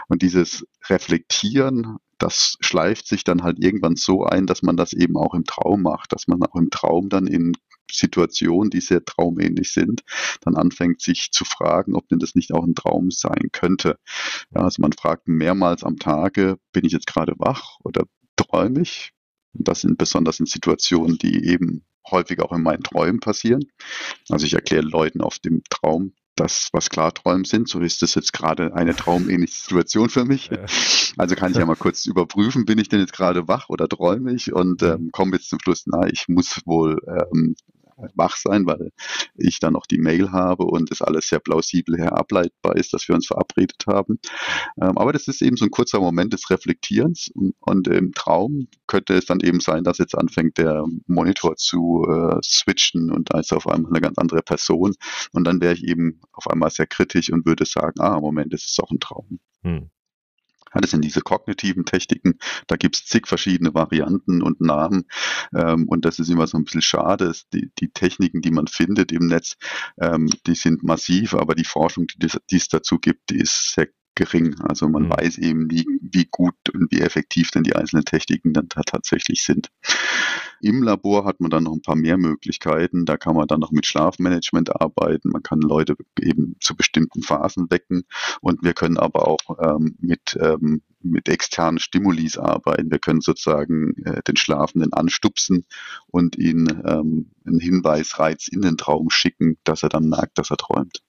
Und 0.08 0.22
dieses 0.22 0.66
Reflektieren 0.90 1.98
das 2.18 2.58
schleift 2.62 3.08
sich 3.08 3.24
dann 3.24 3.44
halt 3.44 3.64
irgendwann 3.64 3.96
so 3.96 4.24
ein, 4.24 4.48
dass 4.48 4.64
man 4.64 4.76
das 4.76 4.94
eben 4.94 5.18
auch 5.18 5.34
im 5.34 5.44
Traum 5.44 5.84
macht, 5.84 6.14
dass 6.14 6.28
man 6.28 6.42
auch 6.44 6.56
im 6.56 6.70
Traum 6.72 7.10
dann 7.10 7.28
in 7.28 7.54
Situationen, 7.92 8.70
die 8.70 8.82
sehr 8.82 9.04
traumähnlich 9.04 9.72
sind, 9.72 10.04
dann 10.42 10.56
anfängt 10.56 11.02
sich 11.02 11.32
zu 11.32 11.46
fragen, 11.46 11.96
ob 11.96 12.08
denn 12.10 12.20
das 12.20 12.36
nicht 12.36 12.54
auch 12.54 12.64
ein 12.64 12.76
Traum 12.76 13.12
sein 13.12 13.50
könnte. 13.52 13.98
Ja, 14.54 14.62
also 14.62 14.82
man 14.82 14.94
fragt 14.94 15.28
mehrmals 15.28 15.84
am 15.84 15.98
Tage, 15.98 16.58
bin 16.72 16.86
ich 16.86 16.92
jetzt 16.92 17.08
gerade 17.08 17.34
wach 17.38 17.78
oder 17.84 18.06
träume 18.36 18.82
ich? 18.82 19.14
Und 19.54 19.68
das 19.68 19.82
sind 19.82 19.98
besonders 19.98 20.40
in 20.40 20.46
Situationen, 20.46 21.18
die 21.18 21.46
eben 21.46 21.84
häufig 22.10 22.40
auch 22.40 22.52
in 22.52 22.64
meinen 22.64 22.84
Träumen 22.84 23.20
passieren. 23.20 23.66
Also 24.30 24.46
ich 24.46 24.54
erkläre 24.54 24.84
Leuten 24.84 25.22
auf 25.22 25.40
dem 25.40 25.62
Traum, 25.70 26.14
das, 26.40 26.70
was 26.72 26.90
Klarträumen 26.90 27.44
sind. 27.44 27.68
So 27.68 27.80
ist 27.80 28.02
das 28.02 28.16
jetzt 28.16 28.32
gerade 28.32 28.74
eine 28.74 28.96
traumähnliche 28.96 29.56
Situation 29.56 30.10
für 30.10 30.24
mich. 30.24 30.50
Also 31.18 31.36
kann 31.36 31.52
ich 31.52 31.58
ja 31.58 31.66
mal 31.66 31.76
kurz 31.76 32.06
überprüfen, 32.06 32.66
bin 32.66 32.78
ich 32.78 32.90
denn 32.90 33.00
jetzt 33.00 33.14
gerade 33.14 33.48
wach 33.48 33.70
oder 33.70 33.90
träume 33.90 34.34
ich 34.34 34.54
und 34.54 34.84
ähm, 34.84 35.10
komme 35.12 35.36
jetzt 35.36 35.50
zum 35.50 35.60
Schluss, 35.60 35.84
na, 35.88 36.08
ich 36.08 36.28
muss 36.28 36.62
wohl 36.66 37.00
ähm, 37.08 37.56
wach 38.16 38.38
sein, 38.38 38.66
weil 38.66 38.92
ich 39.36 39.60
dann 39.60 39.74
noch 39.74 39.86
die 39.86 39.98
Mail 39.98 40.32
habe 40.32 40.66
und 40.66 40.92
es 40.92 41.02
alles 41.02 41.28
sehr 41.28 41.40
plausibel 41.40 41.98
herableitbar 41.98 42.76
ist, 42.76 42.94
dass 42.94 43.08
wir 43.08 43.16
uns 43.16 43.28
verabredet 43.28 43.84
haben. 43.88 44.20
Ähm, 44.82 44.98
aber 44.98 45.14
das 45.14 45.28
ist 45.28 45.42
eben 45.42 45.58
so 45.58 45.66
ein 45.66 45.72
kurzer 45.72 46.00
Moment 46.00 46.34
des 46.34 46.50
Reflektierens 46.50 47.32
und 47.60 47.88
im 47.88 48.14
Traum 48.14 48.68
könnte 48.88 49.14
es 49.16 49.26
dann 49.26 49.40
eben 49.42 49.60
sein, 49.60 49.84
dass 49.84 49.98
jetzt 49.98 50.18
anfängt 50.18 50.58
der 50.58 50.86
Monitor 51.08 51.56
zu 51.56 52.06
äh, 52.08 52.38
switchen 52.44 53.12
und 53.12 53.34
da 53.34 53.40
ist 53.40 53.54
auf 53.54 53.68
einmal 53.68 53.92
eine 53.92 54.02
ganz 54.02 54.18
andere 54.18 54.42
Person 54.42 54.94
und 55.32 55.44
dann 55.46 55.62
wäre 55.62 55.74
ich 55.74 55.84
eben 55.84 56.22
auf 56.34 56.48
einmal 56.50 56.70
sehr 56.70 56.88
kritisch 56.88 57.32
und 57.32 57.46
würde 57.46 57.66
sagen, 57.66 58.00
ah, 58.00 58.20
Moment, 58.20 58.54
das 58.54 58.66
ist 58.66 58.80
doch 58.80 58.92
ein 58.92 59.00
Traum. 59.00 59.40
Hm. 59.64 59.90
Das 60.74 60.92
sind 60.92 61.04
diese 61.04 61.22
kognitiven 61.22 61.86
Techniken. 61.86 62.38
Da 62.68 62.76
gibt 62.76 62.96
es 62.96 63.06
zig 63.06 63.28
verschiedene 63.28 63.74
Varianten 63.74 64.42
und 64.42 64.62
Namen. 64.62 65.06
Ähm, 65.56 65.88
und 65.88 66.06
das 66.06 66.20
ist 66.20 66.30
immer 66.30 66.48
so 66.48 66.58
ein 66.58 66.64
bisschen 66.64 66.82
schade. 66.82 67.32
Die, 67.54 67.72
die 67.80 67.90
Techniken, 67.90 68.42
die 68.42 68.52
man 68.52 68.68
findet 68.68 69.12
im 69.12 69.28
Netz, 69.28 69.56
ähm, 70.00 70.30
die 70.46 70.56
sind 70.56 70.84
massiv, 70.84 71.34
aber 71.34 71.56
die 71.56 71.66
Forschung, 71.66 72.08
die 72.18 72.56
es 72.56 72.68
dazu 72.68 73.00
gibt, 73.00 73.30
die 73.30 73.40
ist 73.40 73.74
sehr 73.74 73.88
gering. 74.18 74.56
Also 74.62 74.90
man 74.90 75.04
mhm. 75.04 75.10
weiß 75.12 75.38
eben 75.38 75.68
nie, 75.68 75.86
wie 76.02 76.28
gut 76.30 76.56
und 76.74 76.92
wie 76.92 77.02
effektiv 77.02 77.52
denn 77.52 77.64
die 77.64 77.76
einzelnen 77.76 78.04
Techniken 78.04 78.52
dann 78.52 78.68
tatsächlich 78.68 79.44
sind. 79.44 79.70
Im 80.60 80.82
Labor 80.82 81.24
hat 81.26 81.40
man 81.40 81.52
dann 81.52 81.64
noch 81.64 81.74
ein 81.74 81.84
paar 81.84 81.96
mehr 81.96 82.18
Möglichkeiten. 82.18 83.06
Da 83.06 83.18
kann 83.18 83.36
man 83.36 83.48
dann 83.48 83.60
noch 83.60 83.72
mit 83.72 83.86
Schlafmanagement 83.86 84.82
arbeiten. 84.82 85.30
Man 85.30 85.44
kann 85.44 85.62
Leute 85.62 85.96
eben 86.20 86.56
zu 86.60 86.76
bestimmten 86.76 87.22
Phasen 87.22 87.70
wecken. 87.70 88.04
Und 88.42 88.64
wir 88.64 88.74
können 88.74 88.98
aber 88.98 89.28
auch 89.28 89.38
ähm, 89.62 89.96
mit, 90.00 90.36
ähm, 90.42 90.82
mit 91.04 91.30
externen 91.30 91.80
Stimulis 91.80 92.40
arbeiten. 92.40 92.90
Wir 92.90 93.00
können 93.00 93.22
sozusagen 93.22 93.94
äh, 94.04 94.24
den 94.24 94.36
Schlafenden 94.36 94.94
anstupsen 94.94 95.66
und 96.08 96.38
ihn 96.38 96.82
ähm, 96.86 97.30
einen 97.46 97.60
Hinweisreiz 97.60 98.48
in 98.48 98.62
den 98.62 98.78
Traum 98.78 99.12
schicken, 99.12 99.58
dass 99.64 99.84
er 99.84 99.90
dann 99.90 100.10
merkt, 100.10 100.40
dass 100.40 100.50
er 100.50 100.58
träumt. 100.58 101.04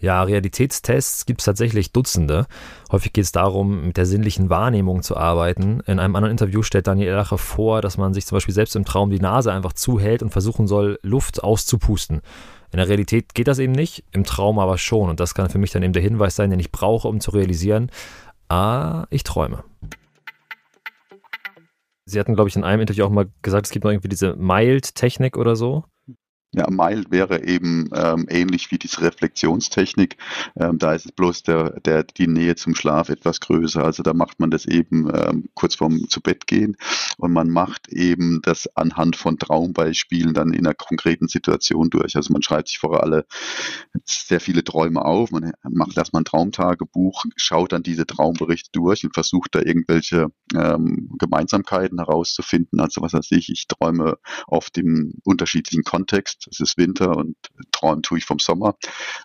Ja, 0.00 0.22
Realitätstests 0.22 1.26
gibt 1.26 1.40
es 1.40 1.44
tatsächlich 1.44 1.92
Dutzende. 1.92 2.46
Häufig 2.92 3.12
geht 3.12 3.24
es 3.24 3.32
darum, 3.32 3.86
mit 3.86 3.96
der 3.96 4.06
sinnlichen 4.06 4.48
Wahrnehmung 4.48 5.02
zu 5.02 5.16
arbeiten. 5.16 5.80
In 5.86 5.98
einem 5.98 6.14
anderen 6.14 6.30
Interview 6.30 6.62
stellt 6.62 6.86
Daniel 6.86 7.14
Lache 7.14 7.36
vor, 7.36 7.82
dass 7.82 7.98
man 7.98 8.14
sich 8.14 8.24
zum 8.24 8.36
Beispiel 8.36 8.54
selbst 8.54 8.76
im 8.76 8.84
Traum 8.84 9.10
die 9.10 9.18
Nase 9.18 9.52
einfach 9.52 9.72
zuhält 9.72 10.22
und 10.22 10.30
versuchen 10.30 10.68
soll, 10.68 11.00
Luft 11.02 11.42
auszupusten. 11.42 12.20
In 12.70 12.76
der 12.76 12.88
Realität 12.88 13.34
geht 13.34 13.48
das 13.48 13.58
eben 13.58 13.72
nicht, 13.72 14.04
im 14.12 14.22
Traum 14.24 14.60
aber 14.60 14.78
schon. 14.78 15.10
Und 15.10 15.18
das 15.18 15.34
kann 15.34 15.50
für 15.50 15.58
mich 15.58 15.72
dann 15.72 15.82
eben 15.82 15.92
der 15.92 16.02
Hinweis 16.02 16.36
sein, 16.36 16.50
den 16.50 16.60
ich 16.60 16.70
brauche, 16.70 17.08
um 17.08 17.20
zu 17.20 17.32
realisieren, 17.32 17.90
ah, 18.48 19.06
ich 19.10 19.24
träume. 19.24 19.64
Sie 22.04 22.20
hatten, 22.20 22.34
glaube 22.34 22.48
ich, 22.48 22.56
in 22.56 22.64
einem 22.64 22.82
Interview 22.82 23.04
auch 23.04 23.10
mal 23.10 23.28
gesagt, 23.42 23.66
es 23.66 23.72
gibt 23.72 23.84
noch 23.84 23.90
irgendwie 23.90 24.08
diese 24.08 24.36
Mild-Technik 24.36 25.36
oder 25.36 25.56
so. 25.56 25.84
Ja, 26.52 26.70
mild 26.70 27.10
wäre 27.10 27.44
eben 27.44 27.90
ähm, 27.94 28.26
ähnlich 28.30 28.70
wie 28.70 28.78
diese 28.78 29.02
Reflexionstechnik. 29.02 30.16
Ähm, 30.58 30.78
da 30.78 30.94
ist 30.94 31.04
es 31.04 31.12
bloß 31.12 31.42
der, 31.42 31.78
der, 31.80 32.04
die 32.04 32.26
Nähe 32.26 32.56
zum 32.56 32.74
Schlaf 32.74 33.10
etwas 33.10 33.40
größer. 33.40 33.84
Also 33.84 34.02
da 34.02 34.14
macht 34.14 34.40
man 34.40 34.50
das 34.50 34.64
eben 34.64 35.10
ähm, 35.14 35.50
kurz 35.52 35.74
vorm 35.74 36.08
zu 36.08 36.22
Bett 36.22 36.46
gehen 36.46 36.78
und 37.18 37.32
man 37.32 37.50
macht 37.50 37.88
eben 37.88 38.40
das 38.42 38.66
anhand 38.76 39.16
von 39.16 39.38
Traumbeispielen 39.38 40.32
dann 40.32 40.54
in 40.54 40.66
einer 40.66 40.74
konkreten 40.74 41.28
Situation 41.28 41.90
durch. 41.90 42.16
Also 42.16 42.32
man 42.32 42.42
schreibt 42.42 42.68
sich 42.68 42.78
vor 42.78 43.02
alle 43.02 43.26
sehr 44.06 44.40
viele 44.40 44.64
Träume 44.64 45.04
auf, 45.04 45.30
man 45.30 45.52
macht 45.68 45.98
erstmal 45.98 46.22
ein 46.22 46.24
Traumtagebuch, 46.24 47.24
schaut 47.36 47.72
dann 47.72 47.82
diese 47.82 48.06
Traumberichte 48.06 48.70
durch 48.72 49.04
und 49.04 49.12
versucht 49.12 49.54
da 49.54 49.60
irgendwelche 49.60 50.28
ähm, 50.54 51.10
Gemeinsamkeiten 51.18 51.98
herauszufinden. 51.98 52.80
Also 52.80 53.02
was 53.02 53.12
weiß 53.12 53.26
ich, 53.32 53.50
ich 53.50 53.66
träume 53.68 54.16
oft 54.46 54.78
im 54.78 55.12
unterschiedlichen 55.24 55.82
Kontext 55.82 56.37
es 56.46 56.60
ist 56.60 56.76
Winter 56.76 57.16
und 57.16 57.36
träumen 57.72 58.02
tue 58.02 58.18
ich 58.18 58.24
vom 58.24 58.38
Sommer, 58.38 58.76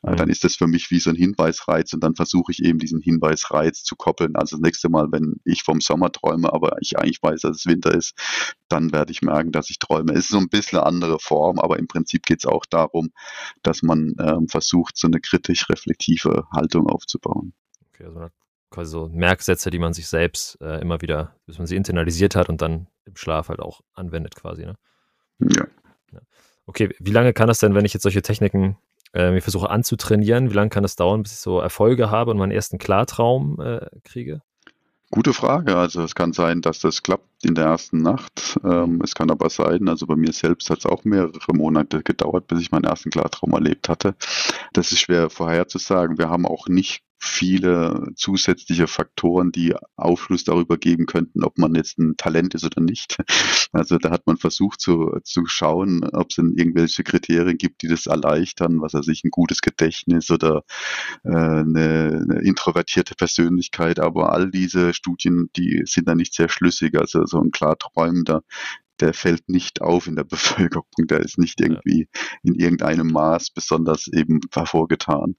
mhm. 0.04 0.15
dann 0.15 0.30
ist 0.30 0.43
das 0.43 0.56
für 0.56 0.67
mich 0.67 0.91
wie 0.91 0.99
so 0.99 1.10
ein 1.10 1.15
Hinweisreiz 1.15 1.93
und 1.93 2.04
dann 2.04 2.15
versuche 2.15 2.52
ich 2.52 2.63
eben 2.63 2.80
diesen 2.80 3.02
Hinweisreiz 3.02 3.84
zu 3.84 3.95
koppeln. 3.95 4.36
Also 4.36 4.58
das 4.58 4.62
nächste 4.62 4.89
Mal, 4.89 5.12
wenn 5.12 5.36
ich 5.43 5.63
vom 5.63 5.82
Sommer 5.82 6.12
träume, 6.12 6.52
aber 6.52 6.78
ich 6.82 6.97
eigentlich 6.97 7.21
weiß, 7.21 7.41
dass 7.41 7.58
es 7.58 7.65
Winter 7.65 7.93
ist, 7.93 8.15
dann 8.69 8.91
werde 8.91 9.12
ich 9.12 9.21
merken, 9.21 9.52
dass 9.52 9.69
ich 9.69 9.80
träume. 9.80 10.13
Es 10.13 10.26
ist 10.26 10.30
so 10.30 10.38
ein 10.38 10.49
bisschen 10.49 10.80
eine 10.80 10.88
andere 10.88 11.19
Form, 11.19 11.60
aber 11.60 11.78
im 11.78 11.88
Prinzip 11.88 12.26
geht 12.26 12.39
es 12.39 12.45
auch 12.45 12.65
darum, 12.65 13.12
dass 13.62 13.84
man 13.84 14.15
ähm, 14.19 14.47
versucht, 14.47 14.97
so 14.97 15.08
eine 15.08 15.19
kritisch-reflektive 15.19 16.47
Haltung 16.52 16.88
aufzubauen. 16.88 17.54
Okay, 17.89 18.06
also 18.06 18.28
quasi 18.69 18.91
so 18.91 19.10
Merksätze, 19.10 19.69
die 19.69 19.80
man 19.80 19.93
sich 19.93 20.08
selbst 20.08 20.60
äh, 20.60 20.82
immer 20.82 21.02
wieder, 21.02 21.36
bis 21.45 21.60
man 21.60 21.67
sie 21.67 21.76
internalisiert 21.76 22.36
hat 22.36 22.49
und 22.49 22.62
dann 22.62 22.88
im 23.06 23.15
Schlaf 23.15 23.49
halt 23.49 23.60
auch 23.60 23.82
anwendet 23.93 24.36
quasi. 24.36 24.65
Ne? 24.65 24.76
Ja. 25.39 25.67
ja 26.12 26.19
okay, 26.65 26.93
wie 26.99 27.12
lange 27.12 27.34
kann 27.34 27.47
das 27.47 27.60
denn, 27.60 27.76
wenn 27.76 27.86
ich 27.86 27.93
jetzt 27.93 28.04
solche 28.04 28.21
Techniken 28.21 28.78
äh, 29.13 29.32
mir 29.32 29.41
versuche 29.41 29.69
anzutrainieren, 29.69 30.49
wie 30.49 30.56
lange 30.56 30.69
kann 30.69 30.84
das 30.84 30.95
dauern, 30.95 31.23
bis 31.23 31.34
ich 31.34 31.39
so 31.39 31.60
Erfolge 31.60 32.10
habe 32.10 32.32
und 32.32 32.38
meinen 32.38 32.52
ersten 32.52 32.78
Klartraum 32.78 33.60
äh, 33.62 33.86
kriege? 34.04 34.41
Gute 35.12 35.34
Frage. 35.34 35.76
Also 35.78 36.02
es 36.02 36.15
kann 36.15 36.34
sein, 36.34 36.62
dass 36.62 36.80
das 36.80 37.04
klappt 37.04 37.45
in 37.45 37.54
der 37.54 37.65
ersten 37.65 37.99
Nacht. 37.99 38.60
Ähm, 38.63 38.99
es 39.04 39.13
kann 39.13 39.30
aber 39.30 39.47
sein, 39.52 39.88
also 39.88 40.08
bei 40.08 40.15
mir 40.15 40.34
selbst 40.34 40.71
hat 40.71 40.80
es 40.80 40.86
auch 40.88 41.04
mehrere 41.04 41.54
Monate 41.54 42.02
gedauert, 42.02 42.47
bis 42.47 42.62
ich 42.62 42.71
meinen 42.71 42.86
ersten 42.86 43.12
Klartraum 43.12 43.54
erlebt 43.54 43.89
hatte. 43.89 44.15
Das 44.73 44.91
ist 44.91 45.02
schwer 45.02 45.30
vorherzusagen. 45.30 46.17
Wir 46.17 46.30
haben 46.30 46.47
auch 46.47 46.67
nicht 46.67 47.04
viele 47.24 48.12
zusätzliche 48.16 48.88
Faktoren, 48.88 49.52
die 49.52 49.74
Aufschluss 49.96 50.44
darüber 50.44 50.78
geben 50.78 51.06
könnten, 51.06 51.44
ob 51.44 51.58
man 51.58 51.74
jetzt 51.74 51.98
ein 51.98 52.18
Talent 52.18 52.54
ist 52.54 52.66
oder 52.66 52.82
nicht. 52.82 53.18
Also 53.76 53.98
da 53.98 54.12
hat 54.12 54.28
man 54.28 54.38
versucht 54.38 54.82
zu, 54.82 55.18
zu 55.24 55.48
schauen, 55.48 56.04
ob 56.04 56.30
es 56.30 56.36
denn 56.36 56.54
irgendwelche 56.56 57.04
Kriterien 57.04 57.58
gibt, 57.58 57.82
die 57.82 57.88
das 57.88 58.06
erleichtern, 58.06 58.82
was 58.82 58.94
er 58.94 59.02
sich 59.02 59.24
ein 59.24 59.32
gutes 59.32 59.62
Gedächtnis 59.62 60.30
oder 60.30 60.64
äh, 61.24 61.30
eine, 61.32 62.24
eine 62.24 62.42
introvertierte 62.44 63.16
Persönlichkeit. 63.16 64.00
Aber 64.00 64.32
all 64.32 64.52
diese 64.52 64.94
Studien, 64.94 65.50
die 65.56 65.82
sind 65.86 66.08
da 66.08 66.14
nicht 66.14 66.36
sehr 66.36 66.50
schlüssig. 66.50 67.00
Also 67.00 67.26
so 67.26 67.42
ein 67.42 67.50
Klarträumender 67.50 68.44
der 69.04 69.13
fällt 69.13 69.50
nicht 69.50 69.82
auf 69.82 70.08
in 70.08 70.16
der 70.16 70.24
Bevölkerung, 70.36 71.08
der 71.10 71.20
ist 71.20 71.38
nicht 71.38 71.60
irgendwie 71.60 72.08
ja. 72.13 72.22
in 72.44 72.56
irgendeinem 72.56 73.08
Maß 73.08 73.52
besonders 73.52 74.08
eben 74.08 74.39
hervorgetan, 74.52 75.36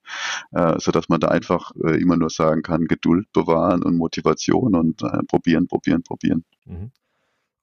äh, 0.53 0.79
so 0.79 0.93
dass 0.93 1.09
man 1.09 1.21
da 1.21 1.29
einfach 1.29 1.73
äh, 1.83 2.01
immer 2.01 2.17
nur 2.17 2.31
sagen 2.31 2.63
kann, 2.63 2.85
Geduld 2.85 3.33
bewahren 3.33 3.83
und 3.83 3.97
Motivation 3.97 4.75
und 4.75 5.03
äh, 5.03 5.23
probieren, 5.27 5.67
probieren, 5.67 6.03
probieren. 6.03 6.45
Mhm. 6.67 6.93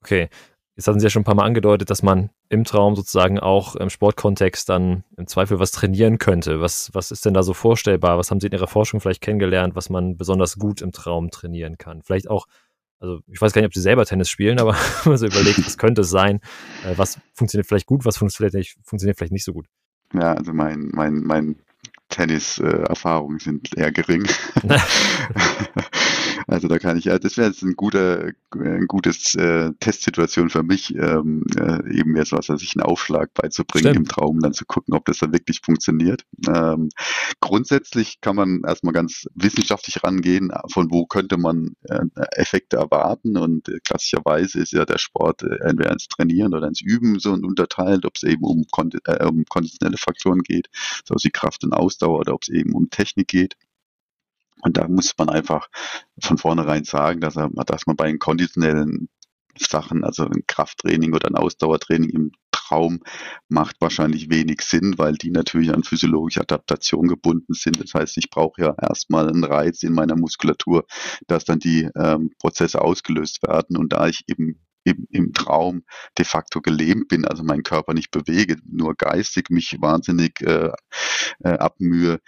Okay, 0.02 0.28
Jetzt 0.74 0.88
hatten 0.88 1.00
Sie 1.00 1.04
ja 1.04 1.10
schon 1.10 1.20
ein 1.20 1.26
paar 1.26 1.34
Mal 1.34 1.44
angedeutet, 1.44 1.90
dass 1.90 2.02
man 2.02 2.30
im 2.48 2.64
Traum 2.64 2.96
sozusagen 2.96 3.38
auch 3.38 3.76
im 3.76 3.90
Sportkontext 3.90 4.70
dann 4.70 5.04
im 5.18 5.26
Zweifel 5.26 5.58
was 5.58 5.70
trainieren 5.70 6.16
könnte. 6.16 6.62
Was, 6.62 6.90
was 6.94 7.10
ist 7.10 7.26
denn 7.26 7.34
da 7.34 7.42
so 7.42 7.52
vorstellbar? 7.52 8.16
Was 8.16 8.30
haben 8.30 8.40
Sie 8.40 8.46
in 8.46 8.54
Ihrer 8.54 8.66
Forschung 8.66 8.98
vielleicht 8.98 9.20
kennengelernt, 9.20 9.76
was 9.76 9.90
man 9.90 10.16
besonders 10.16 10.56
gut 10.58 10.80
im 10.80 10.90
Traum 10.90 11.30
trainieren 11.30 11.76
kann? 11.76 12.02
Vielleicht 12.02 12.30
auch 12.30 12.46
also 13.02 13.20
ich 13.26 13.40
weiß 13.40 13.52
gar 13.52 13.60
nicht, 13.60 13.66
ob 13.66 13.74
sie 13.74 13.80
selber 13.80 14.06
Tennis 14.06 14.30
spielen, 14.30 14.60
aber 14.60 14.74
wenn 15.02 15.12
man 15.12 15.18
so 15.18 15.26
überlegt, 15.26 15.58
was 15.66 15.76
könnte 15.76 16.02
es 16.02 16.10
sein, 16.10 16.40
äh, 16.84 16.96
was 16.96 17.18
funktioniert 17.34 17.66
vielleicht 17.66 17.86
gut, 17.86 18.04
was 18.04 18.16
funktioniert 18.16 18.54
nicht, 18.54 18.78
funktioniert 18.84 19.18
vielleicht 19.18 19.32
nicht 19.32 19.44
so 19.44 19.52
gut. 19.52 19.66
Ja, 20.14 20.34
also 20.34 20.52
mein, 20.52 20.90
mein, 20.92 21.22
mein 21.22 21.56
Tennis-Erfahrungen 22.12 23.38
sind 23.38 23.76
eher 23.76 23.90
gering. 23.90 24.26
Also 26.46 26.68
da 26.68 26.78
kann 26.78 26.96
ich, 26.96 27.06
ja, 27.06 27.18
das 27.18 27.36
wäre 27.36 27.48
jetzt 27.48 27.62
ein 27.62 27.74
guter, 27.76 28.32
ein 28.54 28.86
gutes 28.86 29.34
äh, 29.34 29.72
Testsituation 29.80 30.50
für 30.50 30.62
mich, 30.62 30.94
ähm, 30.94 31.44
äh, 31.56 31.98
eben 31.98 32.16
jetzt 32.16 32.32
was, 32.32 32.46
sich 32.46 32.74
einen 32.76 32.84
Aufschlag 32.84 33.32
beizubringen 33.34 33.92
Stimmt. 33.92 33.96
im 33.96 34.08
Traum, 34.08 34.40
dann 34.40 34.52
zu 34.52 34.64
gucken, 34.66 34.94
ob 34.94 35.04
das 35.04 35.18
dann 35.18 35.32
wirklich 35.32 35.60
funktioniert. 35.62 36.24
Ähm, 36.48 36.90
grundsätzlich 37.40 38.20
kann 38.20 38.36
man 38.36 38.62
erstmal 38.66 38.92
ganz 38.92 39.26
wissenschaftlich 39.34 40.02
rangehen, 40.04 40.52
von 40.70 40.90
wo 40.90 41.06
könnte 41.06 41.38
man 41.38 41.74
äh, 41.84 42.04
Effekte 42.32 42.76
erwarten 42.76 43.36
und 43.36 43.68
äh, 43.68 43.78
klassischerweise 43.84 44.60
ist 44.60 44.72
ja 44.72 44.84
der 44.84 44.98
Sport 44.98 45.42
äh, 45.42 45.56
entweder 45.62 45.92
ins 45.92 46.08
Trainieren 46.08 46.54
oder 46.54 46.66
ins 46.66 46.80
Üben 46.80 47.18
so 47.18 47.32
unterteilt, 47.32 48.04
ob 48.04 48.16
es 48.16 48.24
eben 48.24 48.42
um, 48.42 48.64
äh, 49.06 49.24
um 49.24 49.44
konditionelle 49.48 49.96
Faktoren 49.96 50.42
geht, 50.42 50.68
so 51.04 51.14
wie 51.22 51.30
Kraft 51.30 51.64
und 51.64 51.72
Ausdauer 51.72 52.01
oder 52.10 52.34
ob 52.34 52.42
es 52.42 52.48
eben 52.48 52.74
um 52.74 52.90
Technik 52.90 53.28
geht. 53.28 53.56
Und 54.62 54.76
da 54.76 54.86
muss 54.88 55.14
man 55.18 55.28
einfach 55.28 55.68
von 56.20 56.38
vornherein 56.38 56.84
sagen, 56.84 57.20
dass, 57.20 57.36
er, 57.36 57.50
dass 57.66 57.86
man 57.86 57.96
bei 57.96 58.06
den 58.06 58.18
konditionellen 58.18 59.08
Sachen, 59.58 60.04
also 60.04 60.24
ein 60.24 60.44
Krafttraining 60.46 61.14
oder 61.14 61.28
ein 61.28 61.34
Ausdauertraining 61.34 62.10
im 62.10 62.32
Traum 62.52 63.00
macht 63.48 63.76
wahrscheinlich 63.80 64.30
wenig 64.30 64.62
Sinn, 64.62 64.94
weil 64.96 65.14
die 65.14 65.30
natürlich 65.30 65.72
an 65.74 65.82
physiologische 65.82 66.40
Adaptation 66.40 67.08
gebunden 67.08 67.52
sind. 67.54 67.82
Das 67.82 67.92
heißt, 67.92 68.16
ich 68.16 68.30
brauche 68.30 68.62
ja 68.62 68.74
erstmal 68.80 69.28
einen 69.28 69.44
Reiz 69.44 69.82
in 69.82 69.92
meiner 69.92 70.16
Muskulatur, 70.16 70.86
dass 71.26 71.44
dann 71.44 71.58
die 71.58 71.88
ähm, 71.96 72.30
Prozesse 72.38 72.80
ausgelöst 72.80 73.42
werden. 73.42 73.76
Und 73.76 73.92
da 73.92 74.06
ich 74.06 74.24
eben 74.28 74.60
im, 74.84 75.06
im 75.10 75.32
Traum 75.32 75.84
de 76.18 76.24
facto 76.24 76.60
gelähmt 76.60 77.08
bin, 77.08 77.24
also 77.26 77.42
meinen 77.44 77.62
Körper 77.62 77.94
nicht 77.94 78.10
bewege, 78.10 78.56
nur 78.64 78.94
geistig 78.94 79.50
mich 79.50 79.76
wahnsinnig 79.80 80.40
äh, 80.42 80.70
äh, 81.44 81.48
abmühe, 81.58 82.20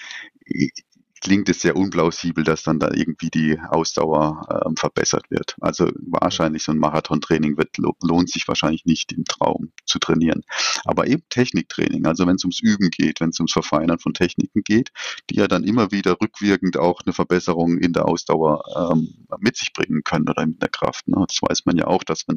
klingt 1.25 1.49
es 1.49 1.63
sehr 1.63 1.75
unplausibel, 1.75 2.45
dass 2.45 2.63
dann 2.63 2.79
da 2.79 2.91
irgendwie 2.93 3.31
die 3.31 3.59
Ausdauer 3.59 4.63
ähm, 4.67 4.77
verbessert 4.77 5.31
wird. 5.31 5.57
Also 5.61 5.91
wahrscheinlich 5.97 6.63
so 6.63 6.71
ein 6.71 6.79
Marathontraining 6.79 7.57
wird, 7.57 7.79
lohnt 7.79 8.31
sich 8.31 8.47
wahrscheinlich 8.47 8.85
nicht 8.85 9.11
im 9.13 9.25
Traum 9.25 9.73
zu 9.87 9.99
trainieren. 9.99 10.43
Aber 10.85 11.07
eben 11.07 11.23
Techniktraining, 11.31 12.05
also 12.05 12.27
wenn 12.27 12.37
es 12.37 12.45
ums 12.45 12.61
Üben 12.61 12.91
geht, 12.91 13.21
wenn 13.21 13.31
es 13.31 13.41
ums 13.41 13.53
Verfeinern 13.53 13.99
von 13.99 14.13
Techniken 14.13 14.63
geht, 14.63 14.91
die 15.31 15.37
ja 15.37 15.49
dann 15.49 15.65
immer 15.65 15.91
wieder 15.91 16.19
rückwirkend 16.21 16.77
auch 16.77 17.01
eine 17.05 17.15
Verbesserung 17.15 17.79
in 17.79 17.95
der 17.95 18.07
Ausdauer 18.07 18.63
ähm, 18.93 19.27
mit 19.39 19.57
sich 19.57 19.73
bringen 19.73 20.03
können 20.05 20.29
oder 20.29 20.43
in 20.43 20.59
der 20.59 20.69
Kraft. 20.69 21.09
Ne? 21.09 21.25
Das 21.27 21.39
weiß 21.41 21.65
man 21.65 21.79
ja 21.79 21.87
auch, 21.87 22.05
dass 22.05 22.29
wenn 22.29 22.37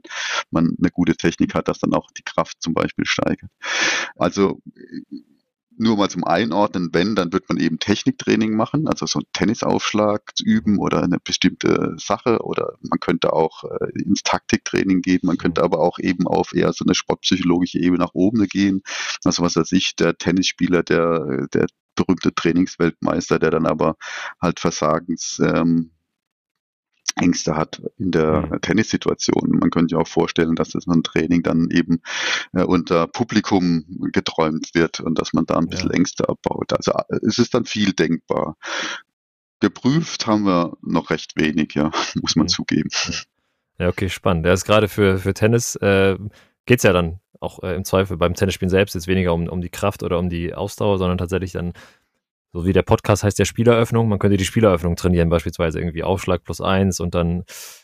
man 0.50 0.78
eine 0.80 0.92
gute 0.92 1.18
Technik 1.18 1.56
hat, 1.56 1.68
dass 1.68 1.80
dann 1.80 1.94
auch 1.94 2.10
die 2.12 2.24
Kraft 2.24 2.62
zum 2.62 2.74
Beispiel 2.74 3.06
steigert. 3.06 3.52
Also 4.16 4.62
nur 5.78 5.98
mal 5.98 6.10
zum 6.10 6.24
Einordnen, 6.24 6.90
wenn, 6.94 7.16
dann 7.16 7.32
wird 7.32 7.50
man 7.50 7.58
eben 7.58 7.80
Techniktraining 7.80 8.56
machen, 8.56 8.88
also 8.88 9.06
so 9.06 9.20
einen 9.20 9.28
Tennisaufschlag 9.34 10.34
üben 10.44 10.80
oder 10.80 11.04
eine 11.04 11.18
bestimmte 11.20 11.96
Sache 11.98 12.40
oder 12.44 12.76
man 12.82 13.00
könnte 13.00 13.34
auch 13.34 13.64
äh, 13.64 14.02
ins 14.02 14.24
Taktiktraining 14.24 15.02
gehen, 15.02 15.22
man 15.24 15.38
könnte 15.38 15.64
aber 15.64 15.80
auch 15.80 16.00
eben 16.00 16.28
auf 16.28 16.54
eher 16.54 16.74
so 16.74 16.86
eine 16.86 16.96
sportpsychologische 16.96 17.80
Ebene 17.80 18.04
nach 18.04 18.14
oben 18.14 18.48
gehen. 18.48 18.82
Also 19.24 19.44
was 19.44 19.56
weiß 19.56 19.72
ich, 19.74 19.96
der 19.96 20.18
Tennisspieler, 20.18 20.84
der, 20.84 21.48
der 21.54 21.68
berühmte 21.96 22.34
Trainingsweltmeister, 22.34 23.40
der 23.40 23.52
dann 23.52 23.66
aber 23.66 23.96
halt 24.42 24.60
Versagens 24.60 25.40
ähm, 25.44 25.92
Ängste 27.18 27.56
hat 27.56 27.82
in 27.98 28.12
der 28.12 28.48
mhm. 28.48 28.62
Tennissituation. 28.62 29.58
Man 29.60 29.70
könnte 29.70 29.94
sich 29.94 30.02
auch 30.02 30.08
vorstellen, 30.08 30.56
dass 30.56 30.70
das 30.70 30.88
ein 30.88 31.04
Training 31.04 31.44
dann 31.44 31.70
eben 31.72 32.02
äh, 32.54 32.64
unter 32.64 33.08
Publikum 33.08 33.86
geträumt 34.12 34.74
wird 34.74 35.00
und 35.00 35.20
dass 35.20 35.34
man 35.34 35.46
da 35.46 35.58
ein 35.58 35.68
bisschen 35.68 35.90
ja. 35.90 35.96
Ängste 35.96 36.30
abbaut. 36.30 36.74
Also 36.74 36.92
äh, 37.10 37.20
es 37.26 37.40
ist 37.40 37.54
dann 37.54 37.66
viel 37.66 37.94
denkbar. 37.94 38.56
Geprüft 39.60 40.28
haben 40.28 40.44
wir 40.44 40.78
noch 40.82 41.10
recht 41.10 41.36
wenig, 41.36 41.74
ja, 41.74 41.92
muss 42.22 42.36
man 42.36 42.46
mhm. 42.46 42.50
zugeben. 42.50 42.90
Ja, 43.80 43.90
okay, 43.90 44.10
spannend. 44.10 44.46
Ja, 44.46 44.54
ist 44.54 44.66
gerade 44.66 44.88
für, 44.88 45.18
für 45.18 45.34
Tennis 45.34 45.76
äh, 45.78 46.18
geht 46.66 46.80
es 46.80 46.84
ja 46.84 46.94
dann 46.94 47.20
auch 47.40 47.62
äh, 47.64 47.76
im 47.76 47.86
Zweifel 47.86 48.18
beim 48.18 48.34
Tennisspielen 48.34 48.70
selbst 48.70 48.96
jetzt 48.96 49.08
weniger 49.08 49.34
um, 49.34 49.48
um 49.48 49.62
die 49.62 49.70
Kraft 49.70 50.04
oder 50.04 50.20
um 50.20 50.30
die 50.30 50.54
Ausdauer, 50.54 50.98
sondern 50.98 51.18
tatsächlich 51.18 51.52
dann 51.52 51.74
so 52.54 52.66
wie 52.66 52.74
der 52.74 52.84
Podcast 52.84 53.24
heißt 53.24 53.38
der 53.38 53.46
Spieleröffnung, 53.46 54.08
man 54.08 54.20
könnte 54.20 54.38
die 54.38 54.46
Spieleröffnung 54.46 54.96
trainieren, 54.96 55.30
beispielsweise 55.30 55.80
irgendwie 55.80 56.04
Aufschlag 56.04 56.44
plus 56.44 56.62
eins 56.62 57.00
und 57.00 57.14
dann, 57.14 57.44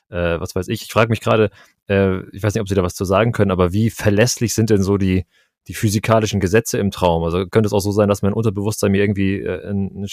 äh, 0.10 0.40
was 0.40 0.56
weiß 0.56 0.68
ich. 0.70 0.84
Ich 0.84 0.92
frage 0.92 1.10
mich 1.10 1.22
gerade, 1.22 1.50
äh, 1.88 2.22
ich 2.32 2.42
weiß 2.44 2.54
nicht, 2.54 2.62
ob 2.62 2.70
Sie 2.70 2.76
da 2.76 2.84
was 2.84 2.96
zu 2.96 3.06
sagen 3.06 3.32
können, 3.34 3.52
aber 3.52 3.74
wie 3.74 3.90
verlässlich 3.90 4.54
sind 4.54 4.70
denn 4.70 4.82
so 4.82 4.98
die, 4.98 5.26
die 5.68 5.74
physikalischen 5.74 6.40
Gesetze 6.40 6.78
im 6.78 6.92
Traum? 6.92 7.24
Also 7.24 7.46
könnte 7.46 7.68
es 7.68 7.74
auch 7.74 7.82
so 7.82 7.92
sein, 7.92 8.10
dass 8.10 8.22
mein 8.22 8.34
Unterbewusstsein 8.34 8.92
mir 8.92 9.02
irgendwie 9.02 9.42
äh, 9.42 9.70
ein, 9.70 10.08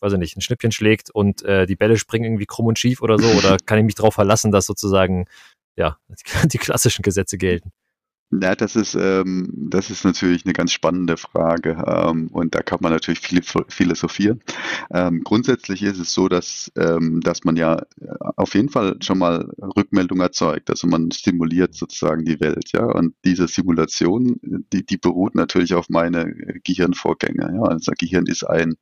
weiß 0.00 0.12
ich 0.12 0.18
nicht, 0.18 0.36
ein 0.36 0.42
Schnippchen 0.42 0.72
schlägt 0.72 1.10
und 1.10 1.42
äh, 1.42 1.66
die 1.66 1.76
Bälle 1.76 1.96
springen 1.96 2.24
irgendwie 2.24 2.46
krumm 2.46 2.66
und 2.66 2.78
schief 2.78 3.02
oder 3.02 3.18
so? 3.18 3.28
Oder 3.28 3.56
kann 3.66 3.78
ich 3.78 3.84
mich 3.84 3.94
darauf 3.96 4.14
verlassen, 4.14 4.52
dass 4.52 4.66
sozusagen 4.66 5.26
ja 5.76 5.98
die 6.44 6.58
klassischen 6.58 7.02
Gesetze 7.02 7.36
gelten? 7.36 7.72
Ja, 8.30 8.54
das 8.54 8.76
ist, 8.76 8.94
ähm, 8.94 9.48
das 9.70 9.88
ist 9.88 10.04
natürlich 10.04 10.44
eine 10.44 10.52
ganz 10.52 10.72
spannende 10.72 11.16
Frage 11.16 11.82
ähm, 11.86 12.28
und 12.30 12.54
da 12.54 12.60
kann 12.60 12.78
man 12.82 12.92
natürlich 12.92 13.20
viel 13.20 13.40
philosophieren. 13.68 14.40
Ähm, 14.90 15.22
grundsätzlich 15.24 15.82
ist 15.82 15.98
es 15.98 16.12
so, 16.12 16.28
dass, 16.28 16.70
ähm, 16.76 17.22
dass 17.22 17.44
man 17.44 17.56
ja 17.56 17.76
äh, 18.00 18.06
auf 18.36 18.54
jeden 18.54 18.68
Fall 18.68 18.96
schon 19.02 19.16
mal 19.18 19.50
Rückmeldung 19.76 20.20
erzeugt. 20.20 20.68
Also 20.68 20.86
man 20.88 21.10
stimuliert 21.10 21.74
sozusagen 21.74 22.26
die 22.26 22.38
Welt, 22.40 22.70
ja. 22.72 22.84
Und 22.84 23.14
diese 23.24 23.48
Simulation, 23.48 24.36
die, 24.42 24.84
die 24.84 24.98
beruht 24.98 25.34
natürlich 25.34 25.72
auf 25.72 25.88
meine 25.88 26.26
Gehirnvorgänge. 26.64 27.50
Ja. 27.54 27.62
Also 27.62 27.92
Gehirn 27.98 28.26
ist 28.26 28.44
ein, 28.44 28.74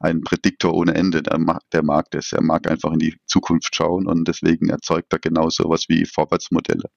ein 0.00 0.22
Prädiktor 0.22 0.74
ohne 0.74 0.94
Ende. 0.96 1.22
Der 1.22 1.38
mag, 1.38 1.60
der 1.72 1.84
mag 1.84 2.10
das. 2.10 2.32
Er 2.32 2.42
mag 2.42 2.68
einfach 2.68 2.92
in 2.92 2.98
die 2.98 3.14
Zukunft 3.26 3.76
schauen 3.76 4.08
und 4.08 4.26
deswegen 4.26 4.70
erzeugt 4.70 5.12
er 5.12 5.20
genau 5.20 5.50
sowas 5.50 5.84
wie 5.88 6.04
Vorwärtsmodelle. 6.04 6.90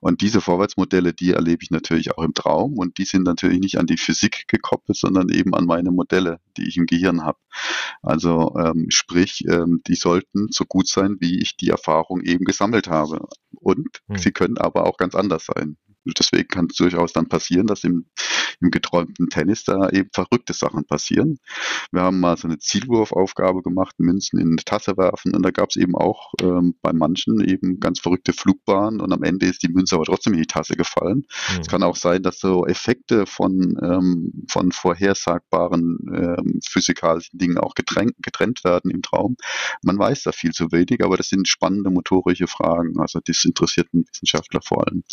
Und 0.00 0.20
diese 0.22 0.40
Vorwärtsmodelle, 0.40 1.12
die 1.12 1.34
erlebe 1.42 1.62
ich 1.62 1.70
natürlich 1.70 2.12
auch 2.12 2.22
im 2.22 2.34
Traum 2.34 2.78
und 2.78 2.98
die 2.98 3.04
sind 3.04 3.24
natürlich 3.24 3.60
nicht 3.60 3.78
an 3.78 3.86
die 3.86 3.98
Physik 3.98 4.44
gekoppelt, 4.46 4.96
sondern 4.96 5.28
eben 5.28 5.54
an 5.54 5.66
meine 5.66 5.90
Modelle, 5.90 6.38
die 6.56 6.68
ich 6.68 6.76
im 6.76 6.86
Gehirn 6.86 7.22
habe. 7.22 7.38
Also 8.02 8.54
ähm, 8.58 8.86
sprich, 8.88 9.44
ähm, 9.48 9.82
die 9.86 9.96
sollten 9.96 10.48
so 10.50 10.64
gut 10.64 10.88
sein, 10.88 11.16
wie 11.20 11.40
ich 11.40 11.56
die 11.56 11.68
Erfahrung 11.68 12.22
eben 12.22 12.44
gesammelt 12.44 12.88
habe. 12.88 13.26
Und 13.60 14.00
hm. 14.08 14.18
sie 14.18 14.32
können 14.32 14.58
aber 14.58 14.86
auch 14.86 14.96
ganz 14.96 15.14
anders 15.14 15.46
sein. 15.46 15.76
Deswegen 16.04 16.48
kann 16.48 16.66
es 16.70 16.76
durchaus 16.76 17.12
dann 17.12 17.28
passieren, 17.28 17.66
dass 17.66 17.84
im, 17.84 18.06
im 18.60 18.70
geträumten 18.70 19.28
Tennis 19.28 19.64
da 19.64 19.88
eben 19.90 20.10
verrückte 20.12 20.52
Sachen 20.52 20.84
passieren. 20.84 21.38
Wir 21.92 22.02
haben 22.02 22.20
mal 22.20 22.36
so 22.36 22.48
eine 22.48 22.58
Zielwurfaufgabe 22.58 23.62
gemacht, 23.62 23.94
Münzen 23.98 24.38
in 24.38 24.48
eine 24.48 24.56
Tasse 24.56 24.96
werfen 24.96 25.34
und 25.34 25.42
da 25.42 25.50
gab 25.50 25.70
es 25.70 25.76
eben 25.76 25.94
auch 25.94 26.32
ähm, 26.40 26.74
bei 26.82 26.92
manchen 26.92 27.40
eben 27.40 27.80
ganz 27.80 28.00
verrückte 28.00 28.32
Flugbahnen 28.32 29.00
und 29.00 29.12
am 29.12 29.22
Ende 29.22 29.46
ist 29.46 29.62
die 29.62 29.68
Münze 29.68 29.94
aber 29.94 30.04
trotzdem 30.04 30.32
in 30.32 30.40
die 30.40 30.46
Tasse 30.46 30.74
gefallen. 30.74 31.26
Mhm. 31.52 31.60
Es 31.60 31.68
kann 31.68 31.82
auch 31.82 31.96
sein, 31.96 32.22
dass 32.22 32.40
so 32.40 32.66
Effekte 32.66 33.26
von, 33.26 33.76
ähm, 33.82 34.46
von 34.48 34.72
vorhersagbaren 34.72 35.98
ähm, 36.12 36.60
physikalischen 36.66 37.38
Dingen 37.38 37.58
auch 37.58 37.74
getrennt, 37.74 38.14
getrennt 38.18 38.64
werden 38.64 38.90
im 38.90 39.02
Traum. 39.02 39.36
Man 39.82 39.98
weiß 39.98 40.24
da 40.24 40.32
viel 40.32 40.52
zu 40.52 40.72
wenig, 40.72 41.04
aber 41.04 41.16
das 41.16 41.28
sind 41.28 41.48
spannende 41.48 41.90
motorische 41.90 42.46
Fragen. 42.46 43.00
Also 43.00 43.20
das 43.24 43.44
interessiert 43.44 43.88
einen 43.92 44.04
Wissenschaftler 44.08 44.60
vor 44.62 44.86
allem. 44.86 45.04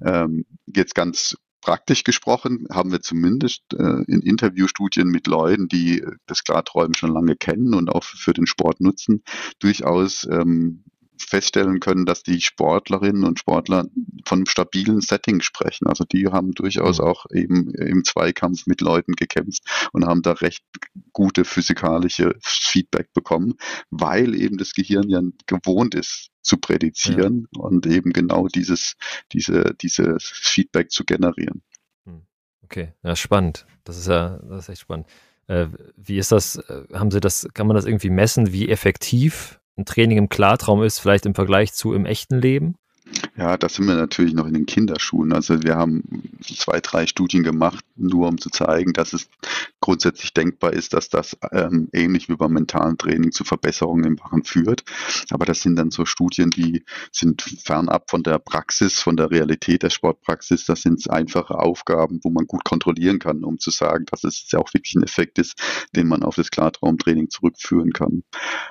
Mhm. 0.00 0.25
Ähm, 0.26 0.44
jetzt 0.66 0.94
ganz 0.94 1.36
praktisch 1.60 2.04
gesprochen 2.04 2.68
haben 2.70 2.92
wir 2.92 3.00
zumindest 3.00 3.62
äh, 3.74 4.02
in 4.06 4.22
Interviewstudien 4.22 5.08
mit 5.08 5.26
Leuten, 5.26 5.68
die 5.68 6.04
das 6.26 6.44
Klarträumen 6.44 6.94
schon 6.94 7.12
lange 7.12 7.34
kennen 7.34 7.74
und 7.74 7.90
auch 7.90 8.04
für 8.04 8.32
den 8.32 8.46
Sport 8.46 8.80
nutzen, 8.80 9.24
durchaus 9.58 10.28
ähm, 10.30 10.84
feststellen 11.18 11.80
können, 11.80 12.06
dass 12.06 12.22
die 12.22 12.40
Sportlerinnen 12.40 13.24
und 13.24 13.38
Sportler 13.38 13.86
von 14.24 14.38
einem 14.38 14.46
stabilen 14.46 15.00
Setting 15.00 15.40
sprechen. 15.40 15.86
Also 15.86 16.04
die 16.04 16.26
haben 16.26 16.52
durchaus 16.52 16.98
mhm. 16.98 17.04
auch 17.04 17.26
eben 17.32 17.74
im 17.74 18.04
Zweikampf 18.04 18.66
mit 18.66 18.80
Leuten 18.80 19.12
gekämpft 19.12 19.62
und 19.92 20.06
haben 20.06 20.22
da 20.22 20.32
recht 20.32 20.64
gute 21.12 21.44
physikalische 21.44 22.36
Feedback 22.42 23.12
bekommen, 23.12 23.54
weil 23.90 24.34
eben 24.34 24.58
das 24.58 24.72
Gehirn 24.72 25.08
ja 25.08 25.20
gewohnt 25.46 25.94
ist 25.94 26.30
zu 26.42 26.58
prädizieren 26.58 27.48
ja. 27.56 27.62
und 27.62 27.86
eben 27.86 28.12
genau 28.12 28.46
dieses, 28.46 28.94
diese, 29.32 29.74
dieses 29.80 30.24
Feedback 30.24 30.90
zu 30.90 31.04
generieren. 31.04 31.62
Hm. 32.04 32.22
Okay, 32.62 32.92
ja, 33.02 33.16
spannend. 33.16 33.66
Das 33.84 33.98
ist 33.98 34.06
ja, 34.06 34.38
das 34.48 34.64
ist 34.64 34.68
echt 34.68 34.82
spannend. 34.82 35.06
Äh, 35.48 35.66
wie 35.96 36.18
ist 36.18 36.32
das? 36.32 36.56
Äh, 36.56 36.84
haben 36.92 37.10
Sie 37.10 37.20
das, 37.20 37.48
kann 37.54 37.66
man 37.66 37.76
das 37.76 37.84
irgendwie 37.84 38.10
messen, 38.10 38.52
wie 38.52 38.68
effektiv 38.68 39.60
ein 39.76 39.84
Training 39.84 40.18
im 40.18 40.28
Klartraum 40.28 40.82
ist, 40.82 40.98
vielleicht 40.98 41.26
im 41.26 41.34
Vergleich 41.34 41.72
zu 41.72 41.92
im 41.92 42.06
echten 42.06 42.40
Leben? 42.40 42.76
Ja, 43.36 43.56
da 43.56 43.68
sind 43.68 43.86
wir 43.86 43.94
natürlich 43.94 44.34
noch 44.34 44.46
in 44.46 44.54
den 44.54 44.66
Kinderschuhen. 44.66 45.32
Also 45.32 45.62
wir 45.62 45.76
haben 45.76 46.02
zwei, 46.42 46.80
drei 46.80 47.06
Studien 47.06 47.44
gemacht, 47.44 47.84
nur 47.94 48.28
um 48.28 48.38
zu 48.38 48.50
zeigen, 48.50 48.92
dass 48.94 49.12
es 49.12 49.28
grundsätzlich 49.80 50.34
denkbar 50.34 50.72
ist, 50.72 50.92
dass 50.92 51.08
das 51.08 51.36
ähm, 51.52 51.88
ähnlich 51.92 52.28
wie 52.28 52.34
beim 52.34 52.52
mentalen 52.52 52.98
Training 52.98 53.30
zu 53.30 53.44
Verbesserungen 53.44 54.04
im 54.04 54.18
Wachen 54.18 54.42
führt. 54.42 54.84
Aber 55.30 55.44
das 55.44 55.62
sind 55.62 55.76
dann 55.76 55.90
so 55.92 56.04
Studien, 56.04 56.50
die 56.50 56.84
sind 57.12 57.42
fernab 57.42 58.10
von 58.10 58.24
der 58.24 58.38
Praxis, 58.38 59.00
von 59.00 59.16
der 59.16 59.30
Realität 59.30 59.84
der 59.84 59.90
Sportpraxis. 59.90 60.64
Das 60.64 60.82
sind 60.82 61.08
einfache 61.08 61.58
Aufgaben, 61.58 62.20
wo 62.24 62.30
man 62.30 62.46
gut 62.46 62.64
kontrollieren 62.64 63.20
kann, 63.20 63.44
um 63.44 63.60
zu 63.60 63.70
sagen, 63.70 64.06
dass 64.10 64.24
es 64.24 64.50
ja 64.50 64.58
auch 64.58 64.74
wirklich 64.74 64.96
ein 64.96 65.04
Effekt 65.04 65.38
ist, 65.38 65.54
den 65.94 66.08
man 66.08 66.24
auf 66.24 66.34
das 66.34 66.50
Klartraumtraining 66.50 67.30
zurückführen 67.30 67.92
kann. 67.92 68.24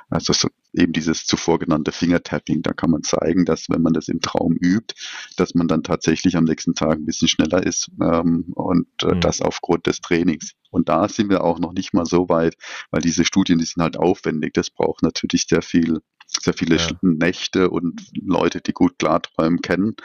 Also 0.10 0.34
so 0.34 0.50
eben 0.78 0.94
dieses 0.94 1.26
zuvor 1.26 1.60
genannte 1.60 1.92
Fingertapping. 1.92 2.62
Da 2.62 2.74
kann 2.74 2.92
man 2.92 3.04
zeigen, 3.04 3.46
dass 3.46 3.70
wenn 3.70 3.82
man 3.82 3.94
das 3.94 4.08
im 4.08 4.22
Traum 4.22 4.56
übt, 4.56 4.96
dass 5.38 5.56
man 5.56 5.68
dann 5.68 5.84
tatsächlich 5.84 6.36
am 6.36 6.44
nächsten 6.44 6.76
Tag 6.76 6.98
ein 6.98 7.06
bisschen 7.06 7.28
schneller 7.28 7.66
ist 7.66 7.90
ähm, 8.02 8.52
und 8.56 8.88
äh, 9.04 9.16
mhm. 9.16 9.22
das 9.22 9.42
aufgrund 9.42 9.88
des 9.88 10.02
Trainings. 10.02 10.54
Und 10.72 10.90
da 10.90 11.08
sind 11.08 11.30
wir 11.30 11.44
auch 11.44 11.60
noch 11.60 11.74
nicht 11.74 11.94
mal 11.94 12.06
so 12.06 12.28
weit, 12.30 12.56
weil 12.92 13.02
diese 13.02 13.26
Studien, 13.26 13.60
die 13.60 13.66
sind 13.66 13.82
halt 13.82 13.98
aufwendig. 13.98 14.54
Das 14.54 14.70
braucht 14.70 15.04
natürlich 15.04 15.46
sehr 15.48 15.62
viel 15.62 16.02
sehr 16.28 16.54
viele 16.54 16.78
ja. 16.78 16.90
Nächte 17.02 17.70
und 17.70 18.02
Leute, 18.16 18.62
die 18.62 18.74
gut 18.74 19.00
Klarträumen 19.00 19.62
kennen, 19.62 19.96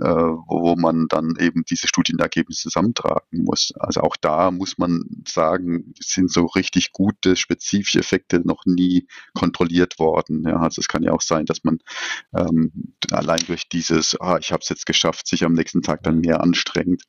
äh, 0.00 0.04
wo 0.04 0.74
man 0.76 1.06
dann 1.08 1.34
eben 1.38 1.64
diese 1.68 1.88
Studienergebnisse 1.88 2.62
zusammentragen 2.62 3.44
muss. 3.44 3.72
Also 3.78 4.00
auch 4.00 4.16
da 4.16 4.50
muss 4.50 4.78
man 4.78 5.04
sagen, 5.26 5.94
sind 6.00 6.30
so 6.30 6.46
richtig 6.46 6.92
gute 6.92 7.36
spezifische 7.36 8.00
Effekte 8.00 8.40
noch 8.44 8.64
nie 8.66 9.06
kontrolliert 9.34 9.98
worden. 9.98 10.44
Ja, 10.46 10.56
also 10.56 10.80
es 10.80 10.88
kann 10.88 11.02
ja 11.02 11.12
auch 11.12 11.22
sein, 11.22 11.46
dass 11.46 11.64
man 11.64 11.78
ähm, 12.36 12.94
allein 13.10 13.40
durch 13.46 13.68
dieses, 13.68 14.20
ah, 14.20 14.38
ich 14.38 14.52
habe 14.52 14.60
es 14.62 14.68
jetzt 14.68 14.86
geschafft, 14.86 15.26
sich 15.26 15.44
am 15.44 15.52
nächsten 15.52 15.82
Tag 15.82 16.02
dann 16.02 16.20
mehr 16.20 16.40
anstrengt. 16.42 17.02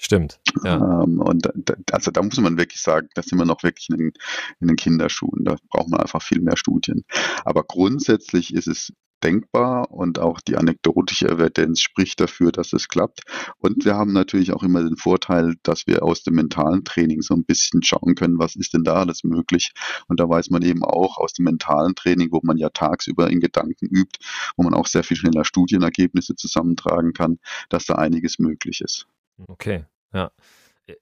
Stimmt. 0.00 0.40
Ja. 0.64 1.02
Ähm, 1.02 1.20
und 1.20 1.48
also 1.92 2.10
da 2.12 2.22
muss 2.22 2.38
man 2.38 2.56
wirklich 2.56 2.80
sagen, 2.80 3.08
da 3.14 3.22
sind 3.22 3.36
wir 3.38 3.44
noch 3.44 3.64
wirklich 3.64 3.88
in 3.90 3.98
den, 3.98 4.12
in 4.60 4.68
den 4.68 4.76
Kinderschuhen. 4.76 5.44
Da 5.44 5.56
braucht 5.70 5.88
man 5.88 6.00
einfach 6.00 6.22
viel 6.22 6.40
mehr 6.40 6.56
Studien. 6.56 7.04
Aber 7.44 7.64
grundsätzlich 7.64 8.54
ist 8.54 8.68
es 8.68 8.92
denkbar 9.24 9.90
und 9.90 10.18
auch 10.20 10.40
die 10.40 10.56
anekdotische 10.56 11.28
Evidenz 11.28 11.80
spricht 11.80 12.20
dafür, 12.20 12.52
dass 12.52 12.72
es 12.72 12.88
klappt. 12.88 13.22
Und 13.58 13.84
wir 13.84 13.96
haben 13.96 14.12
natürlich 14.12 14.52
auch 14.52 14.62
immer 14.62 14.82
den 14.82 14.96
Vorteil, 14.96 15.56
dass 15.62 15.88
wir 15.88 16.04
aus 16.04 16.22
dem 16.22 16.34
mentalen 16.34 16.84
Training 16.84 17.22
so 17.22 17.34
ein 17.34 17.44
bisschen 17.44 17.82
schauen 17.82 18.14
können, 18.14 18.38
was 18.38 18.54
ist 18.54 18.74
denn 18.74 18.84
da 18.84 18.94
alles 18.94 19.24
möglich. 19.24 19.72
Und 20.06 20.20
da 20.20 20.28
weiß 20.28 20.50
man 20.50 20.62
eben 20.62 20.84
auch 20.84 21.18
aus 21.18 21.32
dem 21.32 21.44
mentalen 21.44 21.94
Training, 21.94 22.28
wo 22.30 22.40
man 22.42 22.56
ja 22.56 22.68
tagsüber 22.70 23.28
in 23.30 23.40
Gedanken 23.40 23.86
übt, 23.86 24.18
wo 24.56 24.62
man 24.62 24.74
auch 24.74 24.86
sehr 24.86 25.02
viel 25.02 25.16
schneller 25.16 25.44
Studienergebnisse 25.44 26.36
zusammentragen 26.36 27.12
kann, 27.12 27.38
dass 27.68 27.86
da 27.86 27.96
einiges 27.96 28.38
möglich 28.38 28.80
ist. 28.80 29.08
Okay, 29.46 29.84
ja. 30.12 30.30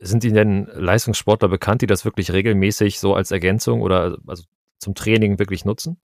Sind 0.01 0.25
Ihnen 0.25 0.35
denn 0.35 0.69
Leistungssportler 0.75 1.49
bekannt, 1.49 1.83
die 1.83 1.87
das 1.87 2.05
wirklich 2.05 2.33
regelmäßig 2.33 2.99
so 2.99 3.15
als 3.15 3.31
Ergänzung 3.31 3.83
oder 3.83 4.19
also 4.27 4.45
zum 4.79 4.95
Training 4.95 5.39
wirklich 5.39 5.65
nutzen? 5.65 5.99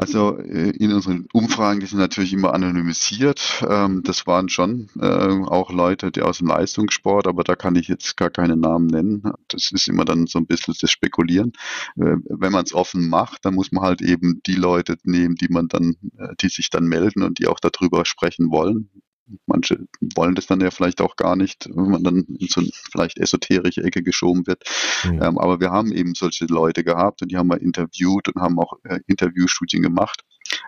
Also 0.00 0.38
äh, 0.38 0.70
in 0.70 0.94
unseren 0.94 1.26
Umfragen, 1.34 1.80
die 1.80 1.86
sind 1.86 1.98
natürlich 1.98 2.32
immer 2.32 2.54
anonymisiert. 2.54 3.62
Ähm, 3.68 4.02
das 4.02 4.26
waren 4.26 4.48
schon 4.48 4.88
äh, 4.98 5.04
auch 5.04 5.70
Leute, 5.70 6.10
die 6.10 6.22
aus 6.22 6.38
dem 6.38 6.46
Leistungssport, 6.46 7.26
aber 7.26 7.44
da 7.44 7.54
kann 7.54 7.76
ich 7.76 7.88
jetzt 7.88 8.16
gar 8.16 8.30
keine 8.30 8.56
Namen 8.56 8.86
nennen. 8.86 9.22
Das 9.48 9.70
ist 9.70 9.88
immer 9.88 10.06
dann 10.06 10.26
so 10.26 10.38
ein 10.38 10.46
bisschen 10.46 10.74
das 10.80 10.90
Spekulieren. 10.90 11.52
Äh, 11.96 12.16
wenn 12.30 12.50
man 12.50 12.64
es 12.64 12.74
offen 12.74 13.10
macht, 13.10 13.44
dann 13.44 13.54
muss 13.54 13.72
man 13.72 13.84
halt 13.84 14.00
eben 14.00 14.40
die 14.46 14.54
Leute 14.54 14.96
nehmen, 15.04 15.34
die 15.34 15.48
man 15.48 15.68
dann, 15.68 15.96
die 16.40 16.48
sich 16.48 16.70
dann 16.70 16.84
melden 16.84 17.22
und 17.22 17.38
die 17.38 17.46
auch 17.46 17.60
darüber 17.60 18.06
sprechen 18.06 18.50
wollen. 18.50 18.88
Manche 19.46 19.86
wollen 20.14 20.34
das 20.34 20.46
dann 20.46 20.60
ja 20.60 20.70
vielleicht 20.70 21.00
auch 21.00 21.16
gar 21.16 21.36
nicht, 21.36 21.68
wenn 21.72 21.90
man 21.90 22.04
dann 22.04 22.24
in 22.24 22.48
so 22.48 22.60
eine 22.60 22.70
vielleicht 22.90 23.18
esoterische 23.18 23.82
Ecke 23.82 24.02
geschoben 24.02 24.46
wird. 24.46 24.64
Mhm. 25.04 25.22
Ähm, 25.22 25.38
aber 25.38 25.60
wir 25.60 25.70
haben 25.70 25.92
eben 25.92 26.14
solche 26.14 26.46
Leute 26.46 26.84
gehabt 26.84 27.22
und 27.22 27.30
die 27.30 27.36
haben 27.36 27.48
wir 27.48 27.60
interviewt 27.60 28.28
und 28.28 28.40
haben 28.40 28.58
auch 28.58 28.74
äh, 28.84 29.00
Interviewstudien 29.06 29.82
gemacht. 29.82 30.22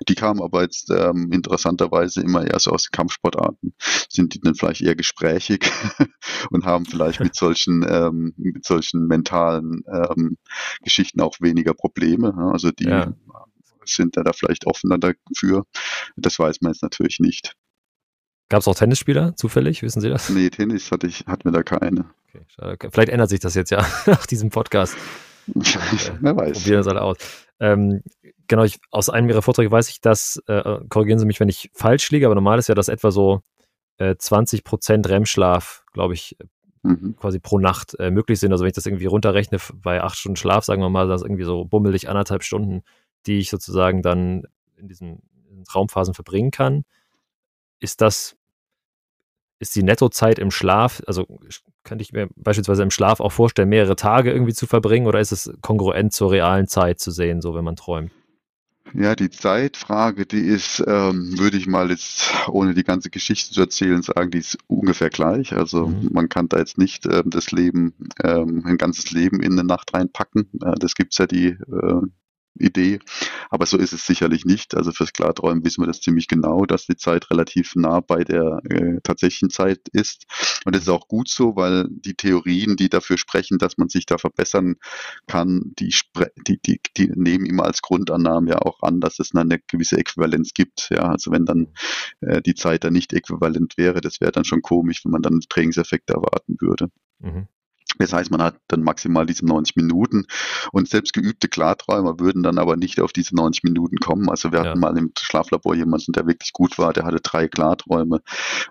Die 0.09 0.15
kamen 0.15 0.41
aber 0.41 0.63
jetzt 0.63 0.91
ähm, 0.91 1.31
interessanterweise 1.33 2.21
immer 2.21 2.47
eher 2.47 2.59
so 2.59 2.71
aus 2.71 2.91
Kampfsportarten. 2.91 3.75
Sind 4.09 4.35
die 4.35 4.41
dann 4.41 4.55
vielleicht 4.55 4.81
eher 4.81 4.97
gesprächig 4.97 5.71
und 6.51 6.65
haben 6.65 6.87
vielleicht 6.87 7.21
mit 7.21 7.35
solchen, 7.35 7.83
ähm, 7.89 8.35
mit 8.37 8.65
solchen 8.65 9.07
mentalen 9.07 9.83
ähm, 9.93 10.39
Geschichten 10.83 11.21
auch 11.21 11.37
weniger 11.41 11.75
Probleme. 11.75 12.35
Also 12.53 12.71
die 12.71 12.85
ja. 12.85 13.13
sind 13.85 14.17
da 14.17 14.33
vielleicht 14.33 14.67
offener 14.67 14.99
dafür. 14.99 15.65
Das 16.17 16.39
weiß 16.39 16.61
man 16.61 16.73
jetzt 16.73 16.83
natürlich 16.83 17.19
nicht. 17.21 17.55
Gab 18.53 18.61
es 18.61 18.69
auch 18.69 18.75
Tennisspieler, 18.75 19.35
zufällig? 19.35 19.83
Wissen 19.83 20.03
Sie 20.03 20.11
das? 20.11 20.29
Nee, 20.29 20.51
Tennis 20.51 20.93
hatte 20.93 21.07
ich, 21.07 21.25
hatten 21.27 21.45
wir 21.45 21.53
da 21.53 21.63
keine. 21.63 22.05
Okay, 22.61 22.91
Vielleicht 22.93 23.09
ändert 23.09 23.31
sich 23.31 23.41
das 23.41 23.55
jetzt 23.55 23.71
ja 23.71 23.83
nach 24.07 24.27
diesem 24.27 24.51
Podcast. 24.51 24.95
Wer 25.47 26.37
weiß. 26.37 26.59
Probieren 26.59 26.77
das 26.77 26.87
alle 26.87 27.01
aus. 27.01 27.17
Ähm, 27.61 28.03
genau, 28.49 28.65
ich, 28.65 28.79
aus 28.91 29.09
einem 29.09 29.31
Ihrer 29.31 29.41
Vorträge 29.41 29.71
weiß 29.71 29.89
ich, 29.89 30.03
dass, 30.03 30.37
äh, 30.49 30.81
korrigieren 30.91 31.19
Sie 31.19 31.25
mich, 31.25 31.41
wenn 31.41 31.49
ich 31.49 31.71
falsch 31.73 32.11
liege, 32.11 32.27
aber 32.27 32.35
normal 32.35 32.59
ist 32.59 32.69
ja, 32.69 32.75
dass 32.75 32.89
etwa 32.89 33.11
so 33.11 33.41
äh, 33.97 34.17
20 34.19 34.65
Prozent 34.65 35.09
REM-Schlaf, 35.09 35.87
glaube 35.95 36.13
ich, 36.13 36.37
mhm. 36.83 37.17
quasi 37.17 37.39
pro 37.39 37.59
Nacht 37.59 37.99
äh, 38.01 38.11
möglich 38.11 38.39
sind. 38.39 38.53
Also 38.53 38.65
wenn 38.65 38.69
ich 38.69 38.75
das 38.75 38.85
irgendwie 38.85 39.07
runterrechne 39.07 39.57
bei 39.77 40.03
acht 40.03 40.19
Stunden 40.19 40.37
Schlaf, 40.37 40.67
sagen 40.67 40.83
wir 40.83 40.91
mal, 40.91 41.09
das 41.09 41.23
irgendwie 41.23 41.45
so 41.45 41.65
bummelig 41.65 42.11
anderthalb 42.11 42.43
Stunden, 42.43 42.83
die 43.25 43.39
ich 43.39 43.49
sozusagen 43.49 44.03
dann 44.03 44.43
in 44.77 44.89
diesen, 44.89 45.23
in 45.37 45.49
diesen 45.49 45.65
Traumphasen 45.65 46.13
verbringen 46.13 46.51
kann. 46.51 46.85
Ist 47.81 48.03
das, 48.03 48.37
ist 49.63 49.75
die 49.77 49.83
Nettozeit 49.83 50.39
im 50.39 50.51
Schlaf, 50.51 51.03
also 51.07 51.27
könnte 51.85 52.03
ich 52.03 52.13
mir 52.13 52.29
beispielsweise 52.37 52.83
im 52.83 52.91
Schlaf 52.91 53.21
auch 53.21 53.33
vorstellen, 53.33 53.69
mehrere 53.69 53.97
Tage 53.97 54.33
irgendwie 54.33 54.53
zu 54.53 54.67
verbringen 54.67 55.07
oder 55.07 55.21
ist 55.21 55.33
es 55.33 55.53
kongruent 55.63 56.13
zur 56.13 56.33
realen 56.33 56.69
Zeit 56.69 57.01
zu 57.01 57.11
sehen, 57.11 57.41
so 57.41 57.55
wenn 57.55 57.65
man 57.65 57.77
träumt? 57.77 58.11
Ja, 58.95 59.15
die 59.15 59.31
Zeitfrage, 59.31 60.27
die 60.27 60.43
ist, 60.43 60.83
ähm, 60.87 61.39
würde 61.39 61.57
ich 61.57 61.67
mal 61.67 61.91
jetzt, 61.91 62.31
ohne 62.49 62.75
die 62.75 62.85
ganze 62.85 63.09
Geschichte 63.09 63.55
zu 63.55 63.61
erzählen, 63.61 64.03
sagen, 64.03 64.31
die 64.31 64.39
ist 64.39 64.59
ungefähr 64.67 65.09
gleich. 65.09 65.55
Also 65.55 65.87
mhm. 65.87 66.11
man 66.13 66.29
kann 66.29 66.49
da 66.49 66.59
jetzt 66.59 66.77
nicht 66.77 67.07
ähm, 67.07 67.31
das 67.31 67.53
Leben, 67.53 67.95
ähm, 68.23 68.63
ein 68.67 68.77
ganzes 68.77 69.11
Leben 69.13 69.41
in 69.41 69.53
eine 69.53 69.65
Nacht 69.65 69.95
reinpacken. 69.95 70.49
Äh, 70.63 70.75
das 70.79 70.95
gibt's 70.95 71.17
ja 71.17 71.27
die 71.27 71.47
äh, 71.47 72.03
Idee. 72.59 72.99
Aber 73.51 73.67
so 73.67 73.77
ist 73.77 73.93
es 73.93 74.07
sicherlich 74.07 74.45
nicht. 74.45 74.77
Also 74.77 74.93
fürs 74.93 75.13
Klarträumen 75.13 75.65
wissen 75.65 75.83
wir 75.83 75.87
das 75.87 76.01
ziemlich 76.01 76.29
genau, 76.29 76.65
dass 76.67 76.87
die 76.87 76.97
Zeit 76.97 77.31
relativ 77.31 77.75
nah 77.75 78.01
bei 78.01 78.25
der 78.25 78.61
äh, 78.65 79.01
tatsächlichen 79.03 79.51
Zeit 79.51 79.89
ist. 79.93 80.27
Und 80.65 80.75
das 80.75 80.83
ist 80.83 80.89
auch 80.89 81.09
gut 81.09 81.29
so, 81.29 81.57
weil 81.57 81.87
die 81.91 82.15
Theorien, 82.15 82.77
die 82.77 82.89
dafür 82.89 83.19
sprechen, 83.19 83.59
dass 83.59 83.79
man 83.79 83.89
sich 83.89 84.07
da 84.07 84.19
verbessern 84.19 84.77
kann, 85.27 85.73
die, 85.79 85.95
die, 86.47 86.61
die, 86.61 86.81
die 86.97 87.11
nehmen 87.15 87.47
immer 87.47 87.65
als 87.65 87.83
Grundannahme 87.83 88.51
ja 88.51 88.59
auch 88.59 88.83
an, 88.83 89.01
dass 89.01 89.19
es 89.19 89.35
eine 89.35 89.59
gewisse 89.67 89.97
Äquivalenz 89.99 90.53
gibt. 90.55 90.89
Ja, 90.91 91.11
also 91.11 91.31
wenn 91.31 91.45
dann 91.45 91.69
äh, 92.21 92.43
die 92.43 92.55
Zeit 92.55 92.85
dann 92.85 92.93
nicht 92.93 93.13
äquivalent 93.13 93.77
wäre, 93.77 94.01
das 94.01 94.21
wäre 94.21 94.33
dann 94.33 94.45
schon 94.45 94.63
komisch, 94.63 95.05
wenn 95.05 95.13
man 95.13 95.23
dann 95.23 95.41
Trainingseffekte 95.49 96.15
erwarten 96.15 96.57
würde. 96.61 96.89
Mhm. 97.19 97.49
Das 97.99 98.13
heißt, 98.13 98.31
man 98.31 98.43
hat 98.43 98.57
dann 98.69 98.83
maximal 98.83 99.27
diese 99.27 99.47
90 99.47 99.77
Minuten 99.77 100.25
und 100.73 100.89
selbst 100.89 101.13
geübte 101.13 101.49
Klarträumer 101.49 102.19
würden 102.19 102.43
dann 102.43 102.59
aber 102.59 102.77
nicht 102.77 103.01
auf 103.01 103.13
diese 103.13 103.35
90 103.35 103.65
Minuten 103.65 103.97
kommen. 103.97 104.29
Also 104.31 104.53
wir 104.53 104.63
ja. 104.63 104.71
hatten 104.71 104.81
mal 104.81 104.97
im 104.97 105.13
Schlaflabor 105.19 105.75
jemanden, 105.75 106.13
der 106.13 106.27
wirklich 106.27 106.53
gut 106.53 106.79
war, 106.79 106.93
der 106.93 107.05
hatte 107.05 107.21
drei 107.23 107.49
Klarträume 107.49 108.21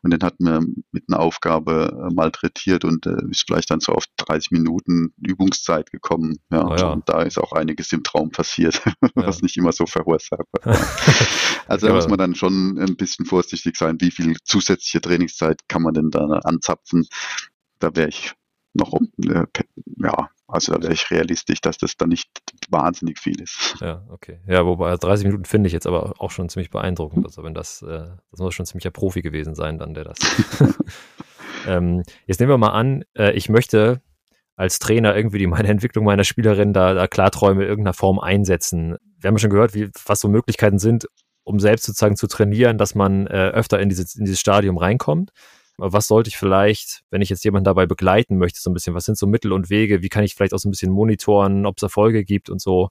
und 0.01 0.11
den 0.11 0.21
hatten 0.23 0.45
wir 0.45 0.61
mit 0.91 1.05
einer 1.07 1.19
Aufgabe 1.19 2.07
äh, 2.09 2.13
malträtiert 2.13 2.85
und 2.85 3.05
äh, 3.05 3.15
ist 3.29 3.45
vielleicht 3.47 3.71
dann 3.71 3.79
so 3.79 3.93
auf 3.93 4.05
30 4.17 4.51
Minuten 4.51 5.13
Übungszeit 5.17 5.91
gekommen. 5.91 6.37
Ja, 6.51 6.67
oh 6.67 6.75
ja. 6.75 6.91
Und 6.91 7.07
da 7.07 7.21
ist 7.21 7.37
auch 7.37 7.53
einiges 7.53 7.91
im 7.91 8.03
Traum 8.03 8.31
passiert, 8.31 8.81
was 9.15 9.41
nicht 9.41 9.57
immer 9.57 9.71
so 9.71 9.85
verursacht 9.85 10.45
wird. 10.53 10.77
also 11.67 11.87
da 11.87 11.93
muss 11.93 12.07
man 12.07 12.17
dann 12.17 12.35
schon 12.35 12.77
ein 12.79 12.95
bisschen 12.95 13.25
vorsichtig 13.25 13.77
sein, 13.77 13.97
wie 13.99 14.11
viel 14.11 14.35
zusätzliche 14.43 15.01
Trainingszeit 15.01 15.61
kann 15.67 15.83
man 15.83 15.93
denn 15.93 16.09
da 16.11 16.25
anzapfen. 16.43 17.07
Da 17.79 17.95
wäre 17.95 18.09
ich 18.09 18.33
noch, 18.73 18.93
äh, 19.23 19.45
ja, 19.97 20.29
also 20.47 20.73
da 20.73 20.81
wäre 20.81 20.93
ich 20.93 21.09
realistisch, 21.11 21.61
dass 21.61 21.77
das 21.77 21.95
dann 21.95 22.09
nicht 22.09 22.29
wahnsinnig 22.69 23.19
viel 23.19 23.41
ist. 23.41 23.75
Ja, 23.79 24.05
okay. 24.09 24.39
Ja, 24.47 24.65
wobei 24.65 24.95
30 24.95 25.25
Minuten 25.25 25.45
finde 25.45 25.67
ich 25.67 25.73
jetzt 25.73 25.87
aber 25.87 26.13
auch 26.19 26.31
schon 26.31 26.49
ziemlich 26.49 26.69
beeindruckend. 26.69 27.25
Also 27.25 27.43
wenn 27.43 27.53
das, 27.53 27.81
äh, 27.81 28.07
das 28.31 28.39
muss 28.39 28.53
schon 28.53 28.65
ziemlicher 28.65 28.91
Profi 28.91 29.21
gewesen 29.21 29.55
sein, 29.55 29.77
dann 29.77 29.93
der 29.93 30.03
das. 30.03 30.19
ähm, 31.67 32.03
jetzt 32.27 32.39
nehmen 32.39 32.51
wir 32.51 32.57
mal 32.57 32.73
an, 32.73 33.03
äh, 33.17 33.31
ich 33.31 33.47
möchte 33.47 34.01
als 34.57 34.79
Trainer 34.79 35.15
irgendwie 35.15 35.39
die, 35.39 35.47
meine 35.47 35.69
Entwicklung 35.69 36.03
meiner 36.05 36.25
Spielerin 36.25 36.73
da, 36.73 36.93
da 36.93 37.07
Klarträume 37.07 37.63
in 37.63 37.69
irgendeiner 37.69 37.93
Form 37.93 38.19
einsetzen. 38.19 38.97
Wir 39.19 39.29
haben 39.29 39.37
schon 39.37 39.49
gehört, 39.49 39.73
wie, 39.73 39.89
was 40.05 40.19
so 40.19 40.27
Möglichkeiten 40.27 40.79
sind, 40.79 41.07
um 41.43 41.59
selbst 41.59 41.85
sozusagen 41.85 42.17
zu 42.17 42.27
trainieren, 42.27 42.77
dass 42.77 42.93
man 42.93 43.25
äh, 43.27 43.49
öfter 43.49 43.79
in, 43.79 43.89
dieses, 43.89 44.15
in 44.15 44.25
dieses 44.25 44.39
Stadium 44.39 44.77
reinkommt 44.77 45.31
was 45.81 46.07
sollte 46.07 46.29
ich 46.29 46.37
vielleicht, 46.37 47.01
wenn 47.09 47.21
ich 47.21 47.29
jetzt 47.29 47.43
jemanden 47.43 47.65
dabei 47.65 47.87
begleiten 47.87 48.37
möchte, 48.37 48.59
so 48.61 48.69
ein 48.69 48.73
bisschen, 48.73 48.93
was 48.93 49.05
sind 49.05 49.17
so 49.17 49.25
Mittel 49.25 49.51
und 49.51 49.69
Wege, 49.69 50.03
wie 50.03 50.09
kann 50.09 50.23
ich 50.23 50.35
vielleicht 50.35 50.53
auch 50.53 50.59
so 50.59 50.69
ein 50.69 50.71
bisschen 50.71 50.91
monitoren, 50.91 51.65
ob 51.65 51.77
es 51.77 51.83
Erfolge 51.83 52.23
gibt 52.23 52.49
und 52.49 52.61
so? 52.61 52.89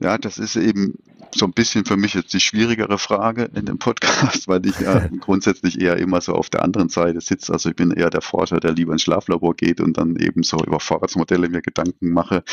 Ja, 0.00 0.18
das 0.18 0.38
ist 0.38 0.56
eben 0.56 0.98
so 1.34 1.46
ein 1.46 1.52
bisschen 1.52 1.84
für 1.84 1.96
mich 1.96 2.14
jetzt 2.14 2.32
die 2.32 2.40
schwierigere 2.40 2.98
Frage 2.98 3.50
in 3.54 3.66
dem 3.66 3.78
Podcast, 3.78 4.46
weil 4.48 4.64
ich 4.66 4.78
ja 4.78 5.08
grundsätzlich 5.20 5.80
eher 5.80 5.96
immer 5.96 6.20
so 6.20 6.34
auf 6.34 6.50
der 6.50 6.62
anderen 6.62 6.88
Seite 6.88 7.20
sitze. 7.20 7.52
Also 7.52 7.70
ich 7.70 7.76
bin 7.76 7.90
eher 7.90 8.10
der 8.10 8.22
Forscher, 8.22 8.60
der 8.60 8.72
lieber 8.72 8.92
ins 8.92 9.02
Schlaflabor 9.02 9.54
geht 9.54 9.80
und 9.80 9.98
dann 9.98 10.16
eben 10.16 10.42
so 10.42 10.58
über 10.64 10.80
Vorratsmodelle 10.80 11.48
mir 11.48 11.62
Gedanken 11.62 12.10
mache. 12.10 12.44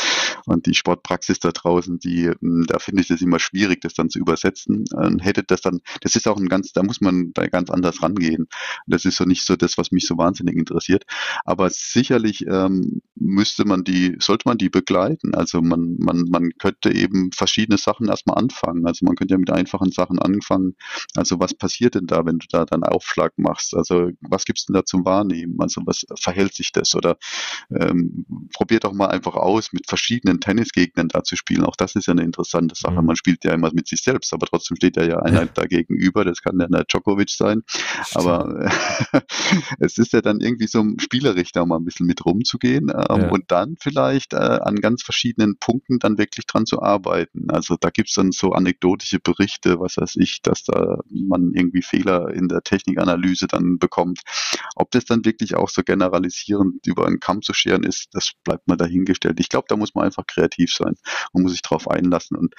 Und 0.45 0.65
die 0.65 0.73
Sportpraxis 0.73 1.39
da 1.39 1.51
draußen, 1.51 1.99
die, 1.99 2.29
hm, 2.29 2.65
da 2.67 2.79
finde 2.79 3.01
ich 3.01 3.07
das 3.07 3.21
immer 3.21 3.39
schwierig, 3.39 3.81
das 3.81 3.93
dann 3.93 4.09
zu 4.09 4.19
übersetzen. 4.19 4.85
Und 4.91 5.23
hätte 5.23 5.43
das 5.43 5.61
dann, 5.61 5.81
das 6.01 6.15
ist 6.15 6.27
auch 6.27 6.37
ein 6.37 6.49
ganz, 6.49 6.73
da 6.73 6.83
muss 6.83 7.01
man 7.01 7.31
da 7.33 7.47
ganz 7.47 7.69
anders 7.69 8.01
rangehen. 8.01 8.47
Das 8.87 9.05
ist 9.05 9.17
so 9.17 9.25
nicht 9.25 9.45
so 9.45 9.55
das, 9.55 9.77
was 9.77 9.91
mich 9.91 10.07
so 10.07 10.17
wahnsinnig 10.17 10.55
interessiert. 10.55 11.05
Aber 11.45 11.69
sicherlich 11.69 12.45
ähm, 12.47 13.01
müsste 13.15 13.65
man 13.65 13.83
die, 13.83 14.15
sollte 14.19 14.47
man 14.47 14.57
die 14.57 14.69
begleiten. 14.69 15.35
Also 15.35 15.61
man, 15.61 15.97
man, 15.99 16.25
man 16.29 16.51
könnte 16.57 16.91
eben 16.91 17.31
verschiedene 17.31 17.77
Sachen 17.77 18.07
erstmal 18.07 18.37
anfangen. 18.37 18.70
Also 18.85 19.05
man 19.05 19.15
könnte 19.15 19.33
ja 19.33 19.37
mit 19.37 19.49
einfachen 19.49 19.91
Sachen 19.91 20.19
anfangen. 20.19 20.75
Also 21.15 21.39
was 21.39 21.53
passiert 21.53 21.95
denn 21.95 22.07
da, 22.07 22.25
wenn 22.25 22.39
du 22.39 22.47
da 22.49 22.65
dann 22.65 22.83
Aufschlag 22.83 23.33
machst? 23.37 23.75
Also 23.75 24.11
was 24.21 24.45
gibt's 24.45 24.65
denn 24.65 24.73
da 24.73 24.85
zum 24.85 25.05
Wahrnehmen? 25.05 25.55
Also 25.59 25.81
was 25.85 26.05
verhält 26.19 26.53
sich 26.53 26.71
das? 26.71 26.95
Oder 26.95 27.17
ähm, 27.69 28.25
probier 28.53 28.79
doch 28.79 28.93
mal 28.93 29.07
einfach 29.07 29.35
aus, 29.35 29.73
mit 29.73 29.87
verschiedenen 29.87 30.39
Tennisgegnern 30.39 31.07
da 31.07 31.23
zu 31.23 31.35
spielen. 31.35 31.63
Auch 31.63 31.75
das 31.75 31.95
ist 31.95 32.07
ja 32.07 32.11
eine 32.11 32.23
interessante 32.23 32.75
Sache. 32.75 33.01
Mhm. 33.01 33.07
Man 33.07 33.15
spielt 33.15 33.43
ja 33.43 33.53
immer 33.53 33.71
mit 33.73 33.87
sich 33.87 34.01
selbst, 34.01 34.33
aber 34.33 34.47
trotzdem 34.47 34.77
steht 34.77 34.97
ja 34.97 35.03
ja 35.03 35.19
einer 35.19 35.45
da 35.45 35.65
gegenüber. 35.65 36.25
Das 36.25 36.41
kann 36.41 36.59
ja 36.59 36.67
der 36.67 36.85
Djokovic 36.85 37.29
sein. 37.29 37.63
Aber 38.13 38.69
es 39.79 39.97
ist 39.97 40.13
ja 40.13 40.21
dann 40.21 40.39
irgendwie 40.39 40.67
so 40.67 40.83
spielerisch 40.97 41.51
da 41.51 41.65
mal 41.65 41.77
ein 41.77 41.85
bisschen 41.85 42.07
mit 42.07 42.25
rumzugehen 42.25 42.89
ähm, 42.89 43.21
ja. 43.21 43.29
und 43.29 43.51
dann 43.51 43.75
vielleicht 43.79 44.33
äh, 44.33 44.37
an 44.37 44.75
ganz 44.75 45.03
verschiedenen 45.03 45.57
Punkten 45.57 45.99
dann 45.99 46.17
wirklich 46.17 46.45
dran 46.45 46.65
zu 46.65 46.81
arbeiten 46.81 47.01
arbeiten. 47.01 47.49
Also 47.49 47.77
da 47.79 47.89
gibt 47.89 48.09
es 48.09 48.15
dann 48.15 48.31
so 48.31 48.53
anekdotische 48.61 49.19
Berichte, 49.19 49.79
was 49.79 49.97
weiß 49.97 50.15
ich, 50.17 50.41
dass 50.41 50.63
da 50.63 50.99
man 51.09 51.53
irgendwie 51.53 51.81
Fehler 51.81 52.29
in 52.33 52.47
der 52.47 52.61
Technikanalyse 52.61 53.47
dann 53.47 53.77
bekommt. 53.77 54.21
Ob 54.75 54.91
das 54.91 55.05
dann 55.05 55.25
wirklich 55.25 55.55
auch 55.55 55.69
so 55.69 55.83
generalisierend 55.83 56.85
über 56.87 57.05
einen 57.05 57.19
Kamm 57.19 57.41
zu 57.41 57.53
scheren 57.53 57.83
ist, 57.83 58.09
das 58.13 58.31
bleibt 58.43 58.67
mal 58.67 58.77
dahingestellt. 58.77 59.39
Ich 59.39 59.49
glaube, 59.49 59.65
da 59.67 59.75
muss 59.75 59.95
man 59.95 60.05
einfach 60.05 60.25
kreativ 60.25 60.73
sein 60.73 60.95
und 61.31 61.43
muss 61.43 61.51
sich 61.51 61.61
drauf 61.61 61.89
einlassen 61.89 62.37
und 62.37 62.55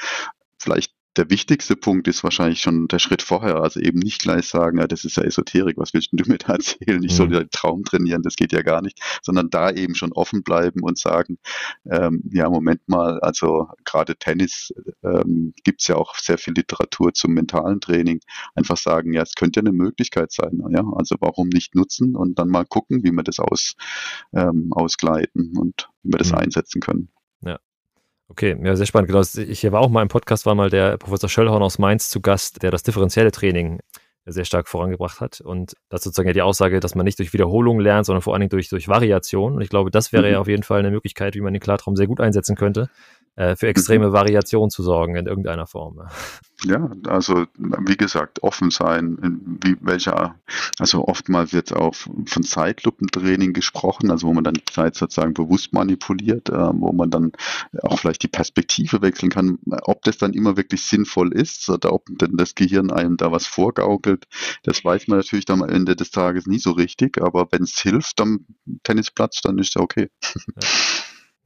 vielleicht 0.58 0.92
der 1.16 1.28
wichtigste 1.28 1.76
Punkt 1.76 2.08
ist 2.08 2.24
wahrscheinlich 2.24 2.62
schon 2.62 2.88
der 2.88 2.98
Schritt 2.98 3.22
vorher. 3.22 3.56
Also 3.56 3.80
eben 3.80 3.98
nicht 3.98 4.22
gleich 4.22 4.48
sagen, 4.48 4.78
ja, 4.78 4.86
das 4.86 5.04
ist 5.04 5.16
ja 5.16 5.24
Esoterik, 5.24 5.76
was 5.76 5.92
willst 5.92 6.10
du 6.12 6.24
mir 6.30 6.38
da 6.38 6.54
erzählen? 6.54 7.02
Ich 7.02 7.14
soll 7.14 7.28
mhm. 7.28 7.34
ja 7.34 7.44
Traum 7.50 7.84
trainieren, 7.84 8.22
das 8.22 8.36
geht 8.36 8.52
ja 8.52 8.62
gar 8.62 8.82
nicht, 8.82 8.98
sondern 9.22 9.50
da 9.50 9.70
eben 9.70 9.94
schon 9.94 10.12
offen 10.12 10.42
bleiben 10.42 10.82
und 10.82 10.98
sagen, 10.98 11.38
ähm, 11.90 12.22
ja, 12.32 12.48
Moment 12.48 12.88
mal, 12.88 13.20
also 13.20 13.68
gerade 13.84 14.16
Tennis 14.16 14.72
ähm, 15.02 15.52
gibt 15.64 15.82
es 15.82 15.88
ja 15.88 15.96
auch 15.96 16.16
sehr 16.16 16.38
viel 16.38 16.54
Literatur 16.54 17.12
zum 17.12 17.34
mentalen 17.34 17.80
Training. 17.80 18.20
Einfach 18.54 18.76
sagen, 18.76 19.12
ja, 19.12 19.22
es 19.22 19.34
könnte 19.34 19.60
ja 19.60 19.62
eine 19.62 19.72
Möglichkeit 19.72 20.32
sein. 20.32 20.62
Ja, 20.70 20.84
also 20.96 21.16
warum 21.20 21.48
nicht 21.48 21.74
nutzen 21.74 22.16
und 22.16 22.38
dann 22.38 22.48
mal 22.48 22.64
gucken, 22.64 23.04
wie 23.04 23.12
wir 23.12 23.22
das 23.22 23.38
aus, 23.38 23.74
ähm, 24.32 24.68
ausgleiten 24.70 25.52
und 25.58 25.90
wie 26.02 26.12
wir 26.12 26.18
das 26.18 26.32
mhm. 26.32 26.38
einsetzen 26.38 26.80
können. 26.80 27.08
Okay, 28.28 28.56
ja, 28.62 28.76
sehr 28.76 28.86
spannend. 28.86 29.08
Genau, 29.08 29.20
ich 29.20 29.70
war 29.70 29.80
auch 29.80 29.90
mal 29.90 30.02
im 30.02 30.08
Podcast, 30.08 30.46
war 30.46 30.54
mal 30.54 30.70
der 30.70 30.96
Professor 30.96 31.28
Schöllhorn 31.28 31.62
aus 31.62 31.78
Mainz 31.78 32.08
zu 32.08 32.20
Gast, 32.20 32.62
der 32.62 32.70
das 32.70 32.82
differenzielle 32.82 33.30
Training 33.30 33.80
sehr 34.24 34.44
stark 34.44 34.68
vorangebracht 34.68 35.20
hat. 35.20 35.40
Und 35.40 35.74
das 35.88 36.04
sozusagen 36.04 36.28
ja 36.28 36.32
die 36.32 36.42
Aussage, 36.42 36.80
dass 36.80 36.94
man 36.94 37.04
nicht 37.04 37.18
durch 37.18 37.32
Wiederholung 37.32 37.80
lernt, 37.80 38.06
sondern 38.06 38.22
vor 38.22 38.32
allen 38.32 38.40
Dingen 38.40 38.50
durch, 38.50 38.68
durch 38.68 38.88
Variation. 38.88 39.54
Und 39.54 39.62
ich 39.62 39.68
glaube, 39.68 39.90
das 39.90 40.12
wäre 40.12 40.26
mhm. 40.26 40.32
ja 40.32 40.40
auf 40.40 40.48
jeden 40.48 40.62
Fall 40.62 40.78
eine 40.78 40.90
Möglichkeit, 40.90 41.34
wie 41.34 41.40
man 41.40 41.52
den 41.52 41.60
Klartraum 41.60 41.96
sehr 41.96 42.06
gut 42.06 42.20
einsetzen 42.20 42.56
könnte, 42.56 42.88
für 43.34 43.66
extreme 43.66 44.08
mhm. 44.08 44.12
Variation 44.12 44.70
zu 44.70 44.82
sorgen 44.82 45.16
in 45.16 45.26
irgendeiner 45.26 45.66
Form. 45.66 46.00
Ja, 46.64 46.90
also 47.08 47.46
wie 47.56 47.96
gesagt, 47.96 48.42
offen 48.42 48.70
sein, 48.70 49.18
in 49.22 49.58
wie, 49.64 49.76
welcher, 49.80 50.36
also 50.78 51.08
oftmals 51.08 51.52
wird 51.52 51.72
auch 51.72 51.94
von 51.94 52.42
Zeitlupentraining 52.44 53.52
gesprochen, 53.52 54.10
also 54.10 54.28
wo 54.28 54.32
man 54.32 54.44
dann 54.44 54.54
die 54.54 54.64
Zeit 54.64 54.94
sozusagen 54.94 55.34
bewusst 55.34 55.72
manipuliert, 55.72 56.50
äh, 56.50 56.70
wo 56.74 56.92
man 56.92 57.10
dann 57.10 57.32
auch 57.82 57.98
vielleicht 57.98 58.22
die 58.22 58.28
Perspektive 58.28 59.02
wechseln 59.02 59.30
kann, 59.30 59.58
ob 59.82 60.02
das 60.02 60.18
dann 60.18 60.34
immer 60.34 60.56
wirklich 60.56 60.82
sinnvoll 60.82 61.32
ist 61.32 61.68
oder 61.68 61.92
ob 61.92 62.06
denn 62.08 62.36
das 62.36 62.54
Gehirn 62.54 62.92
einem 62.92 63.16
da 63.16 63.32
was 63.32 63.46
vorgaukelt, 63.46 64.26
das 64.62 64.84
weiß 64.84 65.08
man 65.08 65.18
natürlich 65.18 65.46
dann 65.46 65.62
am 65.62 65.68
Ende 65.68 65.96
des 65.96 66.10
Tages 66.10 66.46
nie 66.46 66.58
so 66.58 66.72
richtig, 66.72 67.20
aber 67.20 67.48
wenn 67.50 67.62
es 67.62 67.78
hilft 67.78 68.20
am 68.20 68.46
Tennisplatz, 68.84 69.40
dann 69.40 69.58
ist 69.58 69.74
ja 69.74 69.80
okay. 69.80 70.10
Ja. 70.34 70.68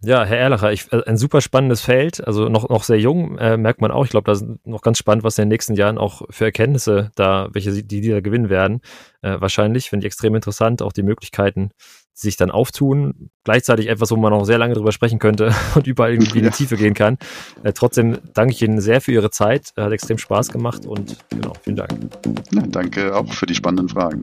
Ja, 0.03 0.25
Herr 0.25 0.39
Erlacher, 0.39 0.73
ich, 0.73 0.93
äh, 0.93 1.03
ein 1.07 1.17
super 1.17 1.41
spannendes 1.41 1.81
Feld, 1.81 2.25
also 2.27 2.49
noch, 2.49 2.69
noch 2.69 2.85
sehr 2.85 3.01
jung, 3.01 3.39
äh, 3.39 3.57
merkt 3.57 3.81
man 3.81 3.91
auch. 3.91 4.05
Ich 4.05 4.11
glaube, 4.11 4.27
da 4.27 4.33
ist 4.33 4.45
noch 4.65 4.83
ganz 4.83 4.99
spannend, 4.99 5.25
was 5.25 5.39
in 5.39 5.43
den 5.43 5.49
nächsten 5.49 5.75
Jahren 5.75 5.97
auch 5.97 6.23
für 6.31 6.45
Erkenntnisse 6.45 7.11
da, 7.15 7.49
welche 7.53 7.73
die, 7.73 8.01
die 8.01 8.11
da 8.11 8.21
gewinnen 8.21 8.51
werden. 8.51 8.81
Äh, 9.23 9.41
wahrscheinlich 9.41 9.89
finde 9.89 10.05
ich 10.05 10.13
extrem 10.13 10.35
interessant, 10.35 10.83
auch 10.83 10.93
die 10.93 11.03
Möglichkeiten 11.03 11.71
sich 12.13 12.37
dann 12.37 12.51
auftun. 12.51 13.31
Gleichzeitig 13.45 13.89
etwas, 13.89 14.11
wo 14.11 14.17
man 14.17 14.33
noch 14.33 14.45
sehr 14.45 14.59
lange 14.59 14.75
drüber 14.75 14.93
sprechen 14.93 15.19
könnte 15.19 15.55
und 15.75 15.87
überall 15.87 16.13
irgendwie 16.13 16.39
in 16.39 16.45
die 16.45 16.51
Tiefe 16.51 16.77
gehen 16.77 16.95
kann. 16.95 17.19
Äh, 17.63 17.73
trotzdem 17.73 18.19
danke 18.35 18.55
ich 18.55 18.63
Ihnen 18.63 18.81
sehr 18.81 19.01
für 19.01 19.13
Ihre 19.13 19.31
Zeit. 19.31 19.73
Hat 19.77 19.93
extrem 19.93 20.19
Spaß 20.19 20.51
gemacht 20.51 20.85
und 20.85 21.17
genau, 21.31 21.53
vielen 21.63 21.77
Dank. 21.77 21.93
Ja, 22.53 22.63
danke 22.69 23.15
auch 23.15 23.33
für 23.33 23.47
die 23.47 23.55
spannenden 23.55 23.89
Fragen. 23.89 24.23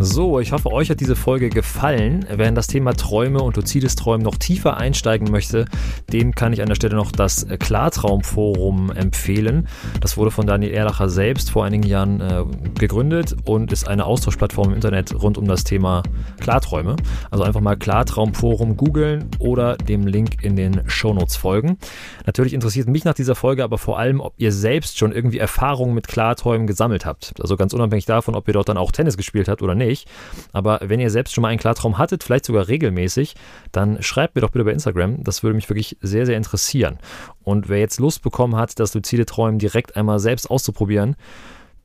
So, 0.00 0.38
ich 0.38 0.52
hoffe, 0.52 0.70
euch 0.70 0.90
hat 0.90 1.00
diese 1.00 1.16
Folge 1.16 1.50
gefallen. 1.50 2.24
Wer 2.32 2.46
in 2.46 2.54
das 2.54 2.68
Thema 2.68 2.94
Träume 2.94 3.40
und 3.42 3.56
luzides 3.56 3.96
Träumen 3.96 4.22
noch 4.22 4.36
tiefer 4.36 4.76
einsteigen 4.76 5.28
möchte, 5.28 5.64
dem 6.12 6.36
kann 6.36 6.52
ich 6.52 6.62
an 6.62 6.68
der 6.68 6.76
Stelle 6.76 6.94
noch 6.94 7.10
das 7.10 7.48
Klartraumforum 7.58 8.92
empfehlen. 8.92 9.66
Das 10.00 10.16
wurde 10.16 10.30
von 10.30 10.46
Daniel 10.46 10.72
Erlacher 10.72 11.08
selbst 11.08 11.50
vor 11.50 11.64
einigen 11.64 11.82
Jahren 11.82 12.20
äh, 12.20 12.44
gegründet 12.78 13.34
und 13.44 13.72
ist 13.72 13.88
eine 13.88 14.04
Austauschplattform 14.04 14.68
im 14.68 14.74
Internet 14.74 15.20
rund 15.20 15.36
um 15.36 15.48
das 15.48 15.64
Thema 15.64 16.04
Klarträume. 16.38 16.94
Also 17.32 17.42
einfach 17.42 17.60
mal 17.60 17.74
Klartraumforum 17.74 18.76
googeln 18.76 19.28
oder 19.40 19.76
dem 19.76 20.06
Link 20.06 20.44
in 20.44 20.54
den 20.54 20.82
Shownotes 20.86 21.34
folgen. 21.34 21.76
Natürlich 22.24 22.54
interessiert 22.54 22.86
mich 22.86 23.04
nach 23.04 23.14
dieser 23.14 23.34
Folge 23.34 23.64
aber 23.64 23.78
vor 23.78 23.98
allem, 23.98 24.20
ob 24.20 24.34
ihr 24.36 24.52
selbst 24.52 24.96
schon 24.96 25.10
irgendwie 25.10 25.38
Erfahrungen 25.38 25.94
mit 25.94 26.06
Klarträumen 26.06 26.68
gesammelt 26.68 27.04
habt. 27.04 27.34
Also 27.40 27.56
ganz 27.56 27.74
unabhängig 27.74 28.06
davon, 28.06 28.36
ob 28.36 28.46
ihr 28.46 28.54
dort 28.54 28.68
dann 28.68 28.76
auch 28.76 28.92
Tennis 28.92 29.16
gespielt 29.16 29.48
habt 29.48 29.60
oder 29.60 29.74
nicht 29.74 29.87
nicht. 29.88 30.08
Aber 30.52 30.80
wenn 30.82 31.00
ihr 31.00 31.10
selbst 31.10 31.34
schon 31.34 31.42
mal 31.42 31.48
einen 31.48 31.58
Klartraum 31.58 31.98
hattet, 31.98 32.22
vielleicht 32.22 32.44
sogar 32.44 32.68
regelmäßig, 32.68 33.34
dann 33.72 34.02
schreibt 34.02 34.34
mir 34.34 34.42
doch 34.42 34.50
bitte 34.50 34.64
bei 34.64 34.72
Instagram. 34.72 35.24
Das 35.24 35.42
würde 35.42 35.56
mich 35.56 35.68
wirklich 35.68 35.96
sehr, 36.00 36.26
sehr 36.26 36.36
interessieren. 36.36 36.98
Und 37.42 37.68
wer 37.68 37.78
jetzt 37.78 37.98
Lust 37.98 38.22
bekommen 38.22 38.56
hat, 38.56 38.78
das 38.78 38.94
luzide 38.94 39.26
Träumen 39.26 39.58
direkt 39.58 39.96
einmal 39.96 40.18
selbst 40.18 40.50
auszuprobieren, 40.50 41.16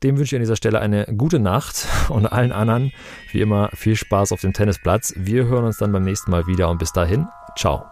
dem 0.02 0.18
wünsche 0.18 0.36
ich 0.36 0.38
an 0.38 0.42
dieser 0.42 0.56
Stelle 0.56 0.80
eine 0.80 1.06
gute 1.16 1.38
Nacht 1.38 1.86
und 2.08 2.26
allen 2.26 2.52
anderen 2.52 2.92
wie 3.32 3.40
immer 3.40 3.70
viel 3.74 3.96
Spaß 3.96 4.32
auf 4.32 4.40
dem 4.40 4.52
Tennisplatz. 4.52 5.14
Wir 5.16 5.46
hören 5.46 5.64
uns 5.64 5.78
dann 5.78 5.92
beim 5.92 6.04
nächsten 6.04 6.30
Mal 6.30 6.46
wieder 6.46 6.68
und 6.68 6.78
bis 6.78 6.92
dahin, 6.92 7.26
ciao. 7.56 7.84